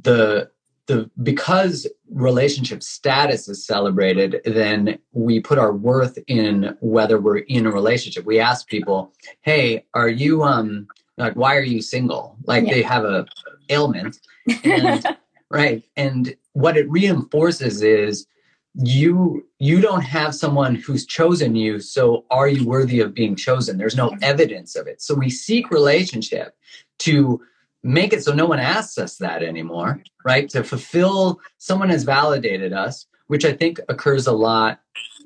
the 0.00 0.50
the 0.88 1.08
because 1.22 1.86
relationship 2.10 2.82
status 2.82 3.48
is 3.48 3.64
celebrated, 3.64 4.40
then 4.44 4.98
we 5.12 5.38
put 5.38 5.58
our 5.58 5.72
worth 5.72 6.18
in 6.26 6.76
whether 6.80 7.20
we're 7.20 7.38
in 7.38 7.66
a 7.66 7.70
relationship. 7.70 8.24
We 8.24 8.40
ask 8.40 8.66
people, 8.66 9.12
"Hey, 9.42 9.84
are 9.94 10.08
you 10.08 10.42
um 10.42 10.88
like 11.18 11.34
why 11.34 11.56
are 11.56 11.62
you 11.62 11.82
single? 11.82 12.36
Like 12.44 12.66
yeah. 12.66 12.74
they 12.74 12.82
have 12.82 13.04
a 13.04 13.26
ailment. 13.68 14.18
And, 14.64 15.04
right. 15.50 15.82
And 15.96 16.34
what 16.52 16.76
it 16.76 16.90
reinforces 16.90 17.82
is 17.82 18.26
you 18.74 19.44
you 19.58 19.80
don't 19.80 20.02
have 20.02 20.34
someone 20.34 20.76
who's 20.76 21.04
chosen 21.04 21.56
you 21.56 21.80
so 21.80 22.24
are 22.30 22.46
you 22.46 22.66
worthy 22.66 23.00
of 23.00 23.14
being 23.14 23.34
chosen? 23.34 23.76
There's 23.76 23.96
no 23.96 24.16
evidence 24.22 24.76
of 24.76 24.86
it. 24.86 25.02
So 25.02 25.14
we 25.14 25.30
seek 25.30 25.70
relationship 25.70 26.54
to 27.00 27.40
make 27.88 28.12
it 28.12 28.22
so 28.22 28.34
no 28.34 28.46
one 28.46 28.58
asks 28.58 28.98
us 28.98 29.16
that 29.16 29.42
anymore 29.42 30.02
right 30.24 30.48
to 30.48 30.62
fulfill 30.62 31.40
someone 31.58 31.88
has 31.88 32.04
validated 32.04 32.72
us 32.72 33.06
which 33.28 33.44
i 33.44 33.52
think 33.52 33.80
occurs 33.88 34.26
a 34.26 34.32
lot 34.32 34.80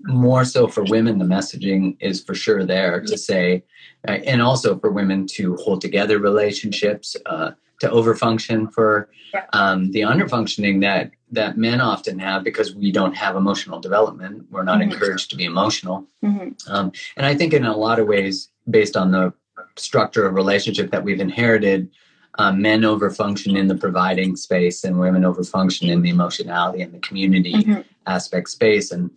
more 0.05 0.45
so 0.45 0.67
for 0.67 0.83
women 0.85 1.19
the 1.19 1.25
messaging 1.25 1.97
is 2.01 2.23
for 2.23 2.35
sure 2.35 2.65
there 2.65 3.01
to 3.01 3.17
say 3.17 3.63
uh, 4.09 4.13
and 4.27 4.43
also 4.43 4.79
for 4.79 4.91
women 4.91 5.27
to 5.29 5.55
hold 5.57 5.81
together 5.81 6.19
relationships, 6.19 7.17
uh, 7.27 7.53
to 7.81 7.89
overfunction 7.89 8.73
for 8.73 9.09
um, 9.53 9.91
the 9.93 10.01
underfunctioning 10.01 10.81
that 10.81 11.11
that 11.31 11.57
men 11.57 11.81
often 11.81 12.19
have 12.19 12.45
because 12.45 12.75
we 12.75 12.93
don't 12.93 13.15
have 13.15 13.37
emotional 13.37 13.81
development. 13.81 14.45
We're 14.51 14.65
not 14.65 14.81
mm-hmm. 14.81 14.93
encouraged 14.93 15.31
to 15.31 15.37
be 15.37 15.45
emotional, 15.45 16.07
mm-hmm. 16.23 16.51
um, 16.73 16.93
and 17.17 17.27
I 17.27 17.35
think 17.35 17.53
in 17.53 17.65
a 17.65 17.77
lot 17.77 17.99
of 17.99 18.07
ways, 18.07 18.51
based 18.69 18.97
on 18.97 19.13
the 19.13 19.33
structure 19.77 20.27
of 20.27 20.35
relationship 20.35 20.91
that 20.91 21.05
we've 21.05 21.21
inherited. 21.21 21.91
Um, 22.39 22.63
men 22.63 22.81
overfunction 22.81 23.59
in 23.59 23.69
the 23.69 23.75
providing 23.75 24.37
space 24.37 24.85
and 24.85 24.99
women 24.99 25.23
overfunction 25.23 25.91
in 25.91 26.01
the 26.01 26.09
emotionality 26.09 26.81
and 26.81 26.95
the 26.95 26.99
community 27.01 27.53
mm-hmm. 27.53 27.83
aspect 28.07 28.49
space. 28.49 28.91
And 28.91 29.11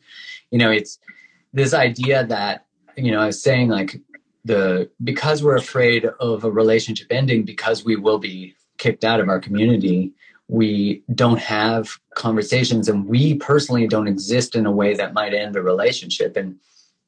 you 0.52 0.58
know 0.58 0.72
it's 0.72 1.00
this 1.54 1.74
idea 1.74 2.26
that 2.26 2.66
you 2.96 3.12
know 3.12 3.20
i 3.20 3.26
was 3.26 3.42
saying 3.42 3.68
like 3.70 4.00
the 4.46 4.90
because 5.04 5.44
we're 5.44 5.58
afraid 5.58 6.06
of 6.20 6.44
a 6.44 6.52
relationship 6.52 7.08
ending 7.10 7.44
because 7.44 7.84
we 7.84 7.96
will 7.96 8.20
be 8.20 8.56
kicked 8.78 9.04
out 9.04 9.20
of 9.20 9.30
our 9.30 9.40
community 9.40 10.14
we 10.48 11.04
don't 11.16 11.40
have 11.40 11.98
conversations 12.14 12.88
and 12.88 13.08
we 13.08 13.34
personally 13.36 13.88
don't 13.88 14.08
exist 14.08 14.56
in 14.56 14.68
a 14.68 14.72
way 14.72 14.94
that 14.94 15.12
might 15.12 15.34
end 15.34 15.56
a 15.56 15.62
relationship. 15.62 16.38
And 16.38 16.58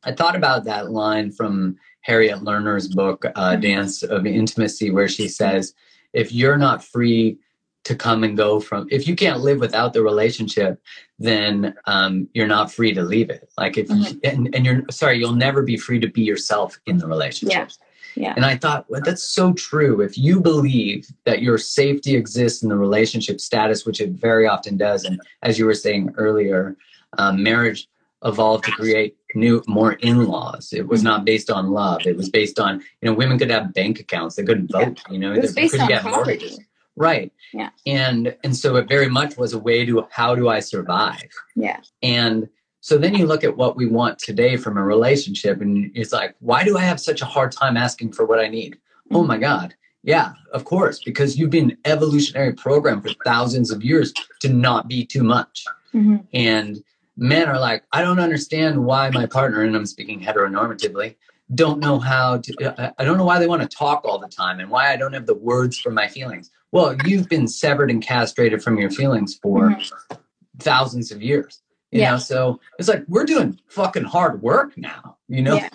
i 0.03 0.11
thought 0.11 0.35
about 0.35 0.65
that 0.65 0.91
line 0.91 1.31
from 1.31 1.77
harriet 2.01 2.39
lerner's 2.43 2.87
book 2.87 3.25
uh, 3.35 3.55
dance 3.55 4.03
of 4.03 4.25
intimacy 4.25 4.91
where 4.91 5.07
she 5.07 5.27
says 5.27 5.73
if 6.17 6.31
you're 6.31 6.57
not 6.57 6.83
free 6.83 7.37
to 7.83 7.95
come 7.95 8.25
and 8.25 8.35
go 8.35 8.59
from 8.59 8.85
if 8.91 9.07
you 9.07 9.15
can't 9.15 9.39
live 9.39 9.59
without 9.59 9.93
the 9.93 10.01
relationship 10.01 10.81
then 11.19 11.73
um, 11.85 12.27
you're 12.33 12.47
not 12.47 12.71
free 12.71 12.93
to 12.93 13.01
leave 13.01 13.29
it 13.29 13.49
like 13.57 13.77
if 13.77 13.87
mm-hmm. 13.87 14.17
and, 14.25 14.53
and 14.53 14.65
you're 14.65 14.83
sorry 14.89 15.17
you'll 15.17 15.31
never 15.31 15.61
be 15.61 15.77
free 15.77 15.99
to 15.99 16.07
be 16.07 16.21
yourself 16.21 16.77
in 16.85 16.97
the 16.97 17.07
relationship 17.07 17.69
yeah. 18.15 18.23
yeah. 18.23 18.33
and 18.35 18.43
i 18.45 18.57
thought 18.57 18.85
well, 18.89 18.99
that's 19.01 19.23
so 19.23 19.53
true 19.53 20.01
if 20.01 20.17
you 20.17 20.41
believe 20.41 21.07
that 21.23 21.41
your 21.41 21.57
safety 21.57 22.15
exists 22.15 22.61
in 22.61 22.67
the 22.67 22.77
relationship 22.77 23.39
status 23.39 23.85
which 23.85 24.01
it 24.01 24.09
very 24.09 24.45
often 24.45 24.75
does 24.75 25.05
and 25.05 25.21
as 25.43 25.57
you 25.57 25.65
were 25.65 25.73
saying 25.73 26.13
earlier 26.17 26.75
um, 27.17 27.41
marriage 27.41 27.87
evolved 28.23 28.63
to 28.63 28.71
create 28.71 29.15
new 29.35 29.61
more 29.67 29.93
in-laws 29.93 30.73
it 30.73 30.87
was 30.87 31.03
not 31.03 31.23
based 31.23 31.51
on 31.51 31.69
love 31.69 32.05
it 32.07 32.17
was 32.17 32.29
based 32.29 32.59
on 32.59 32.79
you 33.01 33.09
know 33.09 33.13
women 33.13 33.37
could 33.37 33.51
have 33.51 33.73
bank 33.73 33.99
accounts 33.99 34.35
they 34.35 34.43
couldn't 34.43 34.71
vote 34.71 34.99
yeah. 35.05 35.13
you 35.13 35.19
know 35.19 35.31
it 35.31 35.41
was 35.41 35.53
based 35.53 35.79
on 35.79 35.87
property 35.99 36.57
Right. 36.97 37.31
Yeah. 37.53 37.69
And 37.85 38.35
and 38.43 38.57
so 38.57 38.75
it 38.75 38.89
very 38.89 39.07
much 39.07 39.37
was 39.37 39.53
a 39.53 39.59
way 39.59 39.85
to 39.85 40.07
how 40.09 40.33
do 40.33 40.49
I 40.49 40.59
survive? 40.59 41.29
Yeah. 41.55 41.79
And 42.01 42.49
so 42.81 42.97
then 42.97 43.13
you 43.13 43.27
look 43.27 43.43
at 43.43 43.55
what 43.55 43.77
we 43.77 43.85
want 43.85 44.17
today 44.17 44.57
from 44.57 44.77
a 44.77 44.83
relationship 44.83 45.61
and 45.61 45.91
it's 45.93 46.11
like, 46.11 46.35
why 46.39 46.63
do 46.63 46.75
I 46.75 46.81
have 46.81 46.99
such 46.99 47.21
a 47.21 47.25
hard 47.25 47.51
time 47.51 47.77
asking 47.77 48.13
for 48.13 48.25
what 48.25 48.39
I 48.39 48.47
need? 48.47 48.73
Mm-hmm. 48.73 49.15
Oh 49.15 49.23
my 49.23 49.37
God. 49.37 49.75
Yeah, 50.03 50.33
of 50.53 50.63
course, 50.63 50.99
because 51.03 51.37
you've 51.37 51.49
been 51.49 51.77
evolutionary 51.85 52.53
programmed 52.53 53.03
for 53.03 53.13
thousands 53.25 53.71
of 53.71 53.83
years 53.83 54.13
to 54.41 54.49
not 54.49 54.87
be 54.87 55.05
too 55.05 55.23
much. 55.23 55.65
Mm-hmm. 55.93 56.17
And 56.33 56.83
men 57.17 57.49
are 57.49 57.59
like, 57.59 57.83
I 57.91 58.01
don't 58.01 58.19
understand 58.19 58.85
why 58.85 59.09
my 59.09 59.25
partner, 59.25 59.63
and 59.63 59.75
I'm 59.75 59.85
speaking 59.85 60.21
heteronormatively, 60.21 61.15
don't 61.55 61.79
know 61.79 61.99
how 61.99 62.37
to, 62.37 62.93
I 62.97 63.03
don't 63.05 63.17
know 63.17 63.25
why 63.25 63.39
they 63.39 63.47
want 63.47 63.61
to 63.61 63.67
talk 63.67 64.03
all 64.05 64.19
the 64.19 64.27
time 64.27 64.59
and 64.59 64.69
why 64.69 64.91
I 64.91 64.97
don't 64.97 65.13
have 65.13 65.25
the 65.25 65.33
words 65.33 65.79
for 65.79 65.91
my 65.91 66.07
feelings. 66.07 66.51
Well, 66.71 66.95
you've 67.05 67.29
been 67.29 67.47
severed 67.47 67.89
and 67.89 68.01
castrated 68.01 68.61
from 68.61 68.77
your 68.77 68.91
feelings 68.91 69.39
for 69.41 69.69
mm-hmm. 69.69 70.15
thousands 70.59 71.11
of 71.11 71.21
years. 71.21 71.61
You 71.91 72.01
yeah. 72.01 72.11
know, 72.11 72.17
so 72.17 72.59
it's 72.77 72.89
like 72.89 73.05
we're 73.07 73.23
doing 73.23 73.59
fucking 73.69 74.03
hard 74.03 74.41
work 74.41 74.77
now. 74.77 75.17
You 75.29 75.41
know, 75.41 75.55
yeah. 75.55 75.69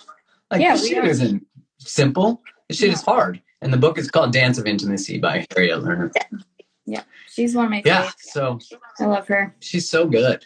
like 0.50 0.60
yeah, 0.60 0.74
this 0.74 0.86
shit 0.86 1.04
isn't 1.06 1.46
simple. 1.78 2.42
This 2.68 2.78
shit 2.78 2.88
yeah. 2.88 2.94
is 2.94 3.02
hard. 3.02 3.40
And 3.62 3.72
the 3.72 3.78
book 3.78 3.96
is 3.96 4.10
called 4.10 4.32
Dance 4.32 4.58
of 4.58 4.66
Intimacy 4.66 5.18
by 5.18 5.46
Harriet 5.52 5.80
Lerner. 5.80 6.10
Yeah, 6.14 6.38
yeah. 6.84 7.02
she's 7.30 7.54
one 7.54 7.64
of 7.64 7.70
my 7.70 7.80
favorite. 7.80 8.04
yeah. 8.04 8.10
So 8.18 8.58
I 9.00 9.06
love 9.06 9.26
her. 9.28 9.56
She's 9.60 9.88
so 9.88 10.06
good. 10.06 10.44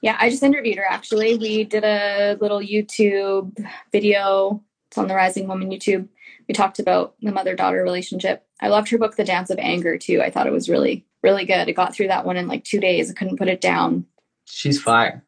Yeah, 0.00 0.16
I 0.18 0.30
just 0.30 0.42
interviewed 0.42 0.78
her 0.78 0.86
actually. 0.88 1.36
We 1.36 1.64
did 1.64 1.84
a 1.84 2.36
little 2.40 2.60
YouTube 2.60 3.64
video. 3.92 4.62
It's 4.88 4.98
on 4.98 5.08
the 5.08 5.14
Rising 5.14 5.46
Woman 5.46 5.70
YouTube. 5.70 6.08
We 6.48 6.54
talked 6.54 6.78
about 6.78 7.14
the 7.20 7.32
mother 7.32 7.54
daughter 7.54 7.82
relationship. 7.82 8.44
I 8.60 8.68
loved 8.68 8.88
her 8.90 8.98
book, 8.98 9.16
The 9.16 9.24
Dance 9.24 9.50
of 9.50 9.58
Anger, 9.58 9.96
too. 9.98 10.20
I 10.20 10.30
thought 10.30 10.46
it 10.46 10.52
was 10.52 10.68
really, 10.68 11.06
really 11.22 11.44
good. 11.44 11.68
I 11.68 11.72
got 11.72 11.94
through 11.94 12.08
that 12.08 12.24
one 12.24 12.36
in 12.36 12.48
like 12.48 12.64
two 12.64 12.80
days. 12.80 13.10
I 13.10 13.14
couldn't 13.14 13.38
put 13.38 13.48
it 13.48 13.60
down. 13.60 14.06
She's 14.46 14.82
fire. 14.82 15.24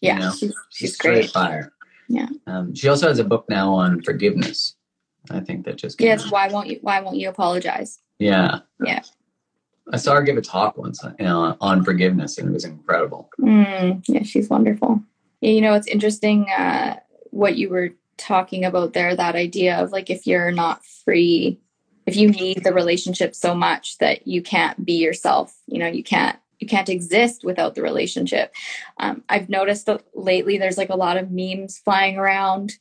Yeah, 0.00 0.14
you 0.14 0.20
know? 0.20 0.30
she's, 0.32 0.40
she's, 0.40 0.54
she's 0.70 0.96
great. 0.98 1.30
fire. 1.30 1.72
Yeah. 2.08 2.28
Um, 2.46 2.74
she 2.74 2.88
also 2.88 3.08
has 3.08 3.18
a 3.18 3.24
book 3.24 3.46
now 3.48 3.72
on 3.72 4.02
forgiveness. 4.02 4.76
I 5.30 5.40
think 5.40 5.64
that 5.64 5.76
just 5.76 6.00
yes. 6.00 6.30
Why 6.30 6.48
won't 6.48 6.68
you? 6.68 6.78
Why 6.82 7.00
won't 7.00 7.16
you 7.16 7.28
apologize? 7.28 7.98
Yeah. 8.18 8.60
Yeah. 8.84 9.02
I 9.92 9.98
saw 9.98 10.14
her 10.14 10.22
give 10.22 10.36
a 10.36 10.42
talk 10.42 10.76
once 10.76 11.04
you 11.18 11.26
on 11.26 11.84
forgiveness, 11.84 12.38
and 12.38 12.48
it 12.48 12.52
was 12.52 12.64
incredible. 12.64 13.30
Mm, 13.40 14.02
yeah, 14.08 14.22
she's 14.22 14.48
wonderful. 14.48 15.00
Yeah, 15.40 15.50
you 15.50 15.60
know, 15.60 15.74
it's 15.74 15.86
interesting 15.86 16.48
uh, 16.50 16.96
what 17.30 17.56
you 17.56 17.68
were 17.68 17.90
talking 18.16 18.64
about 18.64 18.94
there. 18.94 19.14
That 19.14 19.36
idea 19.36 19.76
of 19.76 19.92
like 19.92 20.10
if 20.10 20.26
you're 20.26 20.50
not 20.50 20.84
free 20.84 21.60
if 22.06 22.16
you 22.16 22.28
need 22.28 22.62
the 22.62 22.72
relationship 22.72 23.34
so 23.34 23.54
much 23.54 23.98
that 23.98 24.26
you 24.26 24.40
can't 24.40 24.86
be 24.86 24.94
yourself 24.94 25.54
you 25.66 25.78
know 25.78 25.88
you 25.88 26.02
can't 26.02 26.38
you 26.60 26.66
can't 26.66 26.88
exist 26.88 27.44
without 27.44 27.74
the 27.74 27.82
relationship 27.82 28.54
um, 28.98 29.22
i've 29.28 29.48
noticed 29.48 29.86
that 29.86 30.02
lately 30.14 30.56
there's 30.56 30.78
like 30.78 30.90
a 30.90 30.96
lot 30.96 31.16
of 31.16 31.30
memes 31.30 31.78
flying 31.78 32.16
around 32.16 32.72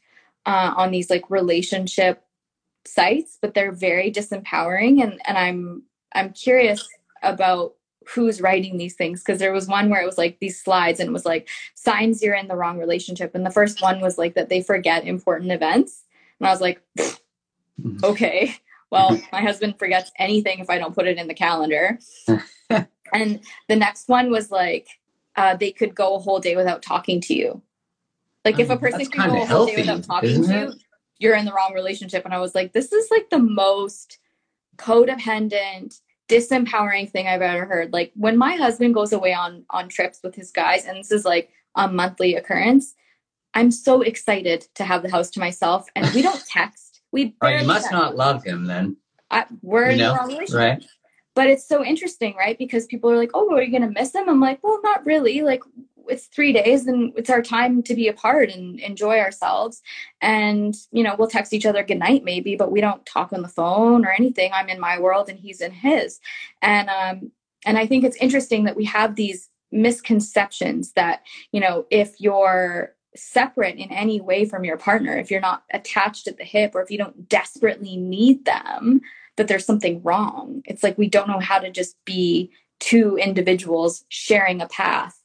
uh, 0.45 0.73
on 0.77 0.91
these 0.91 1.09
like 1.09 1.29
relationship 1.29 2.23
sites 2.85 3.37
but 3.41 3.53
they're 3.53 3.71
very 3.71 4.11
disempowering 4.11 5.01
and 5.01 5.19
and 5.25 5.37
i'm 5.37 5.83
i'm 6.13 6.31
curious 6.31 6.87
about 7.25 7.73
who's 8.07 8.41
writing 8.41 8.77
these 8.77 8.93
things 8.93 9.21
because 9.21 9.39
there 9.39 9.51
was 9.51 9.67
one 9.67 9.89
where 9.89 10.01
it 10.01 10.05
was 10.05 10.17
like 10.17 10.39
these 10.39 10.61
slides 10.61 10.99
and 10.99 11.09
it 11.09 11.13
was 11.13 11.25
like 11.25 11.49
signs 11.73 12.21
you're 12.21 12.35
in 12.35 12.47
the 12.47 12.55
wrong 12.55 12.77
relationship. 12.77 13.33
And 13.33 13.45
the 13.45 13.51
first 13.51 13.81
one 13.81 13.99
was 13.99 14.17
like 14.17 14.35
that 14.35 14.49
they 14.49 14.61
forget 14.61 15.05
important 15.05 15.51
events. 15.51 16.03
And 16.39 16.47
i 16.47 16.51
was 16.51 16.61
like 16.61 16.81
mm-hmm. 16.97 17.97
okay 18.03 18.55
well 18.91 19.19
my 19.31 19.41
husband 19.41 19.79
forgets 19.79 20.11
anything 20.19 20.59
if 20.59 20.69
i 20.69 20.77
don't 20.77 20.93
put 20.93 21.07
it 21.07 21.17
in 21.17 21.27
the 21.27 21.33
calendar. 21.33 21.99
And 23.13 23.41
the 23.69 23.75
next 23.75 24.09
one 24.09 24.31
was 24.31 24.51
like 24.51 24.87
uh, 25.35 25.55
they 25.55 25.71
could 25.71 25.93
go 25.95 26.15
a 26.15 26.19
whole 26.19 26.39
day 26.39 26.55
without 26.55 26.81
talking 26.81 27.21
to 27.21 27.35
you. 27.35 27.61
Like 28.43 28.59
if 28.59 28.69
a 28.69 28.77
person 28.77 28.99
That's 28.99 29.09
can 29.09 29.29
go 29.29 29.43
a 29.43 29.45
whole 29.45 29.67
day 29.67 29.75
without 29.77 30.03
talking 30.03 30.43
to 30.43 30.53
you 30.53 30.73
you're 31.17 31.35
in 31.35 31.45
the 31.45 31.53
wrong 31.53 31.73
relationship. 31.73 32.25
And 32.25 32.33
i 32.33 32.39
was 32.39 32.55
like 32.55 32.73
this 32.73 32.91
is 32.91 33.09
like 33.11 33.29
the 33.29 33.39
most 33.39 34.19
codependent 34.77 36.01
disempowering 36.27 37.09
thing 37.09 37.27
I've 37.27 37.41
ever 37.41 37.65
heard. 37.65 37.93
Like 37.93 38.11
when 38.15 38.37
my 38.37 38.53
husband 38.53 38.93
goes 38.93 39.13
away 39.13 39.33
on 39.33 39.65
on 39.69 39.89
trips 39.89 40.19
with 40.23 40.35
his 40.35 40.51
guys, 40.51 40.85
and 40.85 40.97
this 40.97 41.11
is 41.11 41.25
like 41.25 41.49
a 41.75 41.87
monthly 41.87 42.35
occurrence, 42.35 42.95
I'm 43.53 43.71
so 43.71 44.01
excited 44.01 44.67
to 44.75 44.83
have 44.83 45.03
the 45.03 45.11
house 45.11 45.29
to 45.31 45.39
myself, 45.39 45.87
and 45.95 46.13
we 46.13 46.21
don't 46.21 46.43
text. 46.49 47.01
We 47.11 47.35
right, 47.41 47.61
you 47.61 47.67
must 47.67 47.85
text. 47.85 47.93
not 47.93 48.15
love 48.15 48.43
him 48.43 48.65
then. 48.65 48.97
I, 49.31 49.45
we're 49.61 49.91
you 49.91 49.97
know, 49.97 50.11
in 50.11 50.13
the 50.13 50.19
wrong 50.19 50.27
relationship. 50.29 50.55
Right. 50.55 50.85
But 51.35 51.47
it's 51.47 51.67
so 51.67 51.83
interesting, 51.83 52.35
right? 52.37 52.57
Because 52.57 52.85
people 52.85 53.11
are 53.11 53.17
like, 53.17 53.31
"Oh, 53.33 53.53
are 53.53 53.61
you 53.61 53.71
going 53.71 53.93
to 53.93 53.99
miss 53.99 54.13
him?" 54.13 54.29
I'm 54.29 54.39
like, 54.39 54.63
"Well, 54.63 54.79
not 54.83 55.05
really. 55.05 55.41
Like, 55.41 55.63
it's 56.07 56.27
three 56.27 56.53
days 56.53 56.87
and 56.87 57.13
it's 57.15 57.29
our 57.29 57.41
time 57.41 57.83
to 57.83 57.95
be 57.95 58.07
apart 58.07 58.49
and 58.49 58.79
enjoy 58.79 59.19
ourselves. 59.19 59.81
And 60.21 60.75
you 60.91 61.03
know 61.03 61.15
we'll 61.17 61.27
text 61.27 61.53
each 61.53 61.65
other 61.65 61.83
good 61.83 61.99
night 61.99 62.23
maybe 62.23 62.55
but 62.55 62.71
we 62.71 62.81
don't 62.81 63.05
talk 63.05 63.33
on 63.33 63.41
the 63.41 63.47
phone 63.47 64.05
or 64.05 64.11
anything. 64.11 64.51
I'm 64.53 64.69
in 64.69 64.79
my 64.79 64.99
world 64.99 65.29
and 65.29 65.39
he's 65.39 65.61
in 65.61 65.71
his. 65.71 66.19
And 66.61 66.89
um 66.89 67.31
and 67.65 67.79
i 67.79 67.85
think 67.87 68.03
it's 68.03 68.17
interesting 68.17 68.65
that 68.65 68.75
we 68.75 68.85
have 68.85 69.15
these 69.15 69.49
misconceptions 69.71 70.91
that 70.93 71.23
you 71.51 71.59
know 71.59 71.85
if 71.89 72.21
you're 72.21 72.93
separate 73.15 73.77
in 73.77 73.91
any 73.91 74.21
way 74.21 74.45
from 74.45 74.63
your 74.63 74.77
partner 74.77 75.17
if 75.17 75.31
you're 75.31 75.41
not 75.41 75.63
attached 75.73 76.27
at 76.27 76.37
the 76.37 76.43
hip 76.43 76.75
or 76.75 76.81
if 76.83 76.91
you 76.91 76.97
don't 76.97 77.27
desperately 77.27 77.95
need 77.97 78.45
them 78.45 79.01
that 79.37 79.47
there's 79.47 79.65
something 79.65 80.01
wrong. 80.03 80.61
It's 80.65 80.83
like 80.83 80.97
we 80.97 81.09
don't 81.09 81.27
know 81.27 81.39
how 81.39 81.59
to 81.59 81.69
just 81.69 81.97
be 82.05 82.51
two 82.79 83.17
individuals 83.17 84.05
sharing 84.09 84.61
a 84.61 84.67
path 84.67 85.19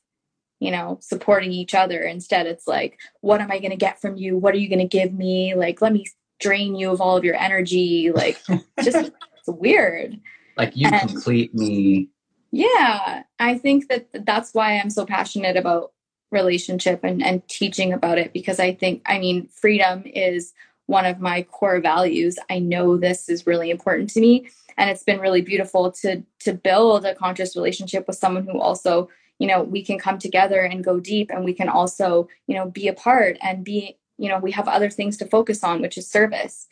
you 0.61 0.70
know, 0.70 0.98
supporting 1.00 1.52
each 1.52 1.74
other. 1.74 2.02
Instead, 2.02 2.46
it's 2.46 2.68
like, 2.68 3.00
what 3.22 3.40
am 3.40 3.50
I 3.50 3.58
going 3.58 3.70
to 3.70 3.76
get 3.76 4.00
from 4.00 4.16
you? 4.16 4.36
What 4.36 4.54
are 4.54 4.58
you 4.58 4.68
going 4.68 4.78
to 4.78 4.98
give 4.98 5.12
me? 5.12 5.54
Like, 5.54 5.80
let 5.80 5.92
me 5.92 6.06
drain 6.38 6.76
you 6.76 6.90
of 6.90 7.00
all 7.00 7.16
of 7.16 7.24
your 7.24 7.34
energy. 7.34 8.12
Like, 8.14 8.38
just 8.82 9.11
it's 9.38 9.48
weird. 9.48 10.20
Like, 10.56 10.76
you 10.76 10.86
and, 10.86 11.11
complete 11.11 11.54
me. 11.54 12.11
Yeah. 12.52 13.22
I 13.38 13.56
think 13.56 13.88
that 13.88 14.08
that's 14.26 14.52
why 14.52 14.78
I'm 14.78 14.90
so 14.90 15.06
passionate 15.06 15.56
about 15.56 15.92
relationship 16.30 17.00
and, 17.02 17.24
and 17.24 17.46
teaching 17.48 17.92
about 17.92 18.18
it 18.18 18.32
because 18.32 18.61
I 18.61 18.74
think, 18.74 19.02
I 19.06 19.18
mean, 19.18 19.48
freedom 19.48 20.02
is 20.04 20.52
one 20.86 21.06
of 21.06 21.20
my 21.20 21.42
core 21.42 21.80
values. 21.80 22.38
I 22.50 22.58
know 22.58 22.98
this 22.98 23.28
is 23.28 23.46
really 23.46 23.70
important 23.70 24.11
to 24.11 24.20
me. 24.20 24.50
And 24.76 24.90
it's 24.90 25.02
been 25.02 25.20
really 25.20 25.42
beautiful 25.42 25.92
to 26.02 26.22
to 26.40 26.54
build 26.54 27.04
a 27.04 27.14
conscious 27.14 27.54
relationship 27.54 28.06
with 28.06 28.16
someone 28.16 28.46
who 28.46 28.58
also 28.58 29.08
you 29.41 29.49
know 29.49 29.62
we 29.62 29.82
can 29.82 29.99
come 29.99 30.18
together 30.18 30.61
and 30.61 30.84
go 30.84 31.01
deep 31.01 31.30
and 31.30 31.45
we 31.45 31.55
can 31.55 31.68
also 31.68 32.28
you 32.47 32.55
know 32.55 32.70
be 32.70 32.86
apart 32.86 33.36
and 33.43 33.64
be 33.64 33.99
you 34.18 34.28
know 34.28 34.38
we 34.38 34.53
have 34.53 34.68
other 34.68 34.91
things 34.91 35.16
to 35.16 35.26
focus 35.26 35.64
on 35.64 35.82
which 35.82 35.99
is 35.99 36.09
service. 36.09 36.68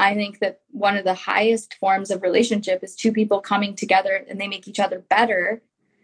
I 0.00 0.14
think 0.14 0.38
that 0.38 0.60
one 0.70 0.96
of 0.96 1.04
the 1.04 1.14
highest 1.14 1.74
forms 1.74 2.12
of 2.12 2.22
relationship 2.22 2.84
is 2.84 2.94
two 2.94 3.12
people 3.12 3.40
coming 3.40 3.74
together 3.74 4.24
and 4.28 4.40
they 4.40 4.46
make 4.46 4.68
each 4.68 4.78
other 4.78 5.00
better 5.00 5.60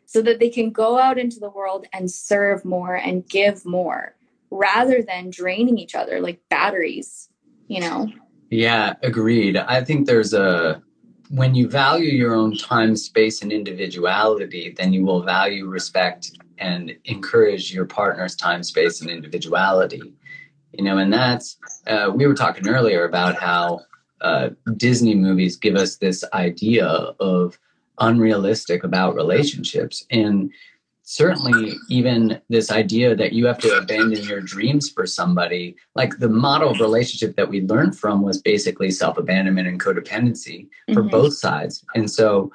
so 0.06 0.20
that 0.22 0.40
they 0.40 0.50
can 0.50 0.70
go 0.70 0.98
out 0.98 1.16
into 1.16 1.38
the 1.38 1.50
world 1.50 1.86
and 1.92 2.10
serve 2.10 2.64
more 2.64 2.96
and 2.96 3.28
give 3.28 3.64
more 3.64 4.16
rather 4.50 5.00
than 5.00 5.30
draining 5.30 5.78
each 5.78 5.94
other 5.94 6.20
like 6.20 6.40
batteries 6.48 7.28
you 7.68 7.80
know? 7.80 8.08
Yeah 8.50 8.94
agreed. 9.02 9.56
I 9.56 9.82
think 9.82 10.06
there's 10.06 10.32
a 10.32 10.82
when 11.34 11.52
you 11.52 11.68
value 11.68 12.12
your 12.12 12.32
own 12.32 12.56
time, 12.56 12.94
space, 12.94 13.42
and 13.42 13.50
individuality, 13.50 14.72
then 14.76 14.92
you 14.92 15.04
will 15.04 15.20
value, 15.20 15.66
respect, 15.66 16.30
and 16.58 16.96
encourage 17.06 17.74
your 17.74 17.86
partner's 17.86 18.36
time, 18.36 18.62
space, 18.62 19.00
and 19.00 19.10
individuality. 19.10 20.12
You 20.72 20.84
know, 20.84 20.98
and 20.98 21.12
that's, 21.12 21.56
uh, 21.88 22.12
we 22.14 22.28
were 22.28 22.34
talking 22.34 22.68
earlier 22.68 23.04
about 23.04 23.34
how 23.34 23.80
uh, 24.20 24.50
Disney 24.76 25.16
movies 25.16 25.56
give 25.56 25.74
us 25.74 25.96
this 25.96 26.22
idea 26.32 26.86
of 26.86 27.58
unrealistic 27.98 28.84
about 28.84 29.16
relationships. 29.16 30.06
And 30.12 30.52
certainly 31.04 31.74
even 31.90 32.40
this 32.48 32.72
idea 32.72 33.14
that 33.14 33.34
you 33.34 33.46
have 33.46 33.58
to 33.58 33.76
abandon 33.76 34.24
your 34.24 34.40
dreams 34.40 34.88
for 34.88 35.06
somebody 35.06 35.76
like 35.94 36.18
the 36.18 36.28
model 36.28 36.70
of 36.70 36.80
relationship 36.80 37.36
that 37.36 37.48
we 37.48 37.60
learned 37.60 37.96
from 37.96 38.22
was 38.22 38.40
basically 38.40 38.90
self-abandonment 38.90 39.68
and 39.68 39.78
codependency 39.78 40.66
for 40.94 41.02
mm-hmm. 41.02 41.10
both 41.10 41.34
sides. 41.34 41.84
And 41.94 42.10
so 42.10 42.50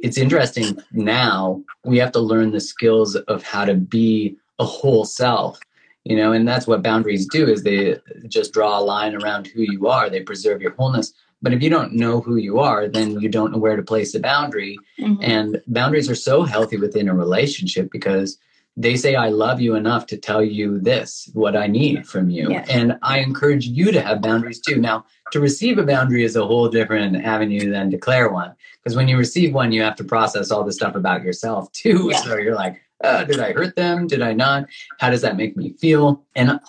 it's 0.00 0.18
interesting 0.18 0.76
now 0.92 1.62
we 1.84 1.96
have 1.98 2.12
to 2.12 2.20
learn 2.20 2.50
the 2.50 2.60
skills 2.60 3.14
of 3.14 3.42
how 3.44 3.64
to 3.64 3.74
be 3.74 4.36
a 4.58 4.64
whole 4.64 5.04
self 5.04 5.58
you 6.04 6.16
know 6.16 6.32
and 6.32 6.46
that's 6.46 6.66
what 6.66 6.82
boundaries 6.82 7.26
do 7.26 7.48
is 7.48 7.62
they 7.62 7.96
just 8.28 8.52
draw 8.52 8.78
a 8.78 8.80
line 8.80 9.14
around 9.14 9.46
who 9.46 9.62
you 9.62 9.86
are. 9.88 10.10
They 10.10 10.20
preserve 10.20 10.60
your 10.60 10.72
wholeness 10.72 11.14
but 11.42 11.52
if 11.52 11.62
you 11.62 11.70
don't 11.70 11.92
know 11.92 12.20
who 12.20 12.36
you 12.36 12.58
are, 12.58 12.88
then 12.88 13.20
you 13.20 13.28
don't 13.28 13.52
know 13.52 13.58
where 13.58 13.76
to 13.76 13.82
place 13.82 14.12
the 14.12 14.20
boundary. 14.20 14.78
Mm-hmm. 14.98 15.22
And 15.22 15.62
boundaries 15.66 16.10
are 16.10 16.14
so 16.14 16.42
healthy 16.42 16.76
within 16.76 17.08
a 17.08 17.14
relationship 17.14 17.90
because 17.92 18.38
they 18.78 18.96
say, 18.96 19.14
I 19.14 19.30
love 19.30 19.60
you 19.60 19.74
enough 19.74 20.06
to 20.08 20.18
tell 20.18 20.42
you 20.42 20.78
this, 20.78 21.30
what 21.32 21.56
I 21.56 21.66
need 21.66 22.06
from 22.06 22.28
you. 22.28 22.50
Yes. 22.50 22.68
And 22.68 22.98
I 23.02 23.20
encourage 23.20 23.66
you 23.66 23.90
to 23.90 24.02
have 24.02 24.20
boundaries 24.20 24.60
too. 24.60 24.76
Now, 24.78 25.06
to 25.32 25.40
receive 25.40 25.78
a 25.78 25.82
boundary 25.82 26.24
is 26.24 26.36
a 26.36 26.44
whole 26.44 26.68
different 26.68 27.24
avenue 27.24 27.70
than 27.70 27.88
declare 27.88 28.30
one. 28.30 28.54
Because 28.82 28.94
when 28.94 29.08
you 29.08 29.16
receive 29.16 29.54
one, 29.54 29.72
you 29.72 29.82
have 29.82 29.96
to 29.96 30.04
process 30.04 30.50
all 30.50 30.62
the 30.62 30.72
stuff 30.72 30.94
about 30.94 31.22
yourself 31.22 31.72
too. 31.72 32.10
Yeah. 32.12 32.18
So 32.18 32.36
you're 32.36 32.54
like, 32.54 32.82
oh, 33.02 33.24
did 33.24 33.40
I 33.40 33.52
hurt 33.52 33.76
them? 33.76 34.06
Did 34.06 34.20
I 34.20 34.34
not? 34.34 34.66
How 35.00 35.08
does 35.08 35.22
that 35.22 35.36
make 35.36 35.56
me 35.56 35.72
feel? 35.72 36.24
And 36.34 36.60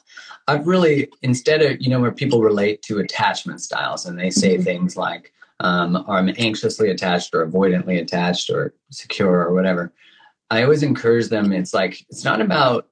I've 0.47 0.67
really, 0.67 1.09
instead 1.21 1.61
of, 1.61 1.81
you 1.81 1.89
know, 1.89 1.99
where 1.99 2.11
people 2.11 2.41
relate 2.41 2.81
to 2.83 2.99
attachment 2.99 3.61
styles 3.61 4.05
and 4.05 4.17
they 4.17 4.29
say 4.29 4.55
mm-hmm. 4.55 4.63
things 4.63 4.97
like, 4.97 5.33
um, 5.59 6.05
I'm 6.07 6.33
anxiously 6.37 6.89
attached 6.89 7.33
or 7.33 7.45
avoidantly 7.45 7.99
attached 7.99 8.49
or 8.49 8.73
secure 8.91 9.41
or 9.41 9.53
whatever. 9.53 9.91
I 10.49 10.63
always 10.63 10.83
encourage 10.83 11.27
them. 11.27 11.51
It's 11.51 11.73
like, 11.73 12.05
it's 12.09 12.23
not 12.23 12.41
about 12.41 12.87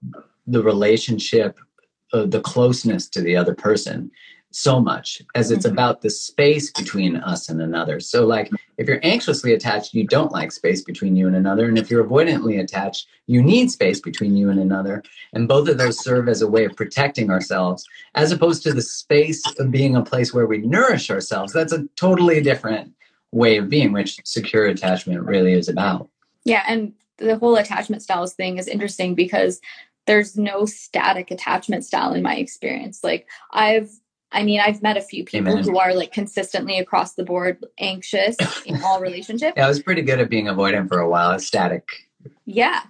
the 0.47 0.61
relationship, 0.61 1.57
uh, 2.11 2.25
the 2.25 2.41
closeness 2.41 3.07
to 3.09 3.21
the 3.21 3.37
other 3.37 3.55
person 3.55 4.11
so 4.55 4.79
much 4.79 5.21
as 5.35 5.51
it's 5.51 5.65
mm-hmm. 5.65 5.73
about 5.73 6.01
the 6.01 6.09
space 6.09 6.71
between 6.71 7.17
us 7.17 7.49
and 7.49 7.61
another. 7.61 7.99
So, 7.99 8.25
like, 8.25 8.49
if 8.77 8.87
you're 8.87 9.01
anxiously 9.03 9.53
attached, 9.53 9.93
you 9.93 10.07
don't 10.07 10.31
like 10.31 10.51
space 10.51 10.81
between 10.81 11.15
you 11.15 11.27
and 11.27 11.35
another. 11.35 11.65
And 11.65 11.77
if 11.77 11.91
you're 11.91 12.05
avoidantly 12.05 12.59
attached, 12.61 13.07
you 13.27 13.41
need 13.41 13.69
space 13.69 13.99
between 13.99 14.35
you 14.35 14.49
and 14.49 14.59
another. 14.59 15.03
And 15.33 15.47
both 15.47 15.67
of 15.67 15.77
those 15.77 16.01
serve 16.01 16.29
as 16.29 16.41
a 16.41 16.47
way 16.47 16.63
of 16.65 16.75
protecting 16.75 17.29
ourselves, 17.29 17.85
as 18.15 18.31
opposed 18.31 18.63
to 18.63 18.73
the 18.73 18.81
space 18.81 19.43
of 19.59 19.71
being 19.71 19.95
a 19.95 20.03
place 20.03 20.33
where 20.33 20.47
we 20.47 20.59
nourish 20.59 21.09
ourselves. 21.09 21.51
That's 21.51 21.73
a 21.73 21.85
totally 21.95 22.41
different 22.41 22.93
way 23.31 23.57
of 23.57 23.69
being, 23.69 23.91
which 23.91 24.19
secure 24.23 24.67
attachment 24.67 25.21
really 25.23 25.53
is 25.53 25.67
about. 25.67 26.09
Yeah. 26.45 26.63
And 26.67 26.93
the 27.17 27.37
whole 27.37 27.57
attachment 27.57 28.03
styles 28.03 28.33
thing 28.33 28.57
is 28.57 28.67
interesting 28.67 29.15
because 29.15 29.59
there's 30.05 30.37
no 30.37 30.65
static 30.65 31.31
attachment 31.31 31.83
style 31.83 32.13
in 32.13 32.21
my 32.21 32.35
experience. 32.35 33.03
Like, 33.03 33.27
I've 33.51 33.89
I 34.35 34.43
mean, 34.43 34.59
I've 34.59 34.83
met 34.83 34.97
a 34.97 35.01
few 35.01 35.23
people 35.23 35.53
Amen. 35.53 35.63
who 35.63 35.79
are 35.79 35.93
like 35.93 36.11
consistently 36.11 36.77
across 36.77 37.13
the 37.13 37.23
board 37.23 37.65
anxious 37.79 38.35
in 38.65 38.83
all 38.83 38.99
relationships. 38.99 39.53
Yeah, 39.55 39.65
I 39.65 39.69
was 39.69 39.81
pretty 39.81 40.01
good 40.01 40.19
at 40.19 40.29
being 40.29 40.45
avoidant 40.45 40.89
for 40.89 40.99
a 40.99 41.09
while, 41.09 41.39
static. 41.39 41.87
Yeah. 42.45 42.81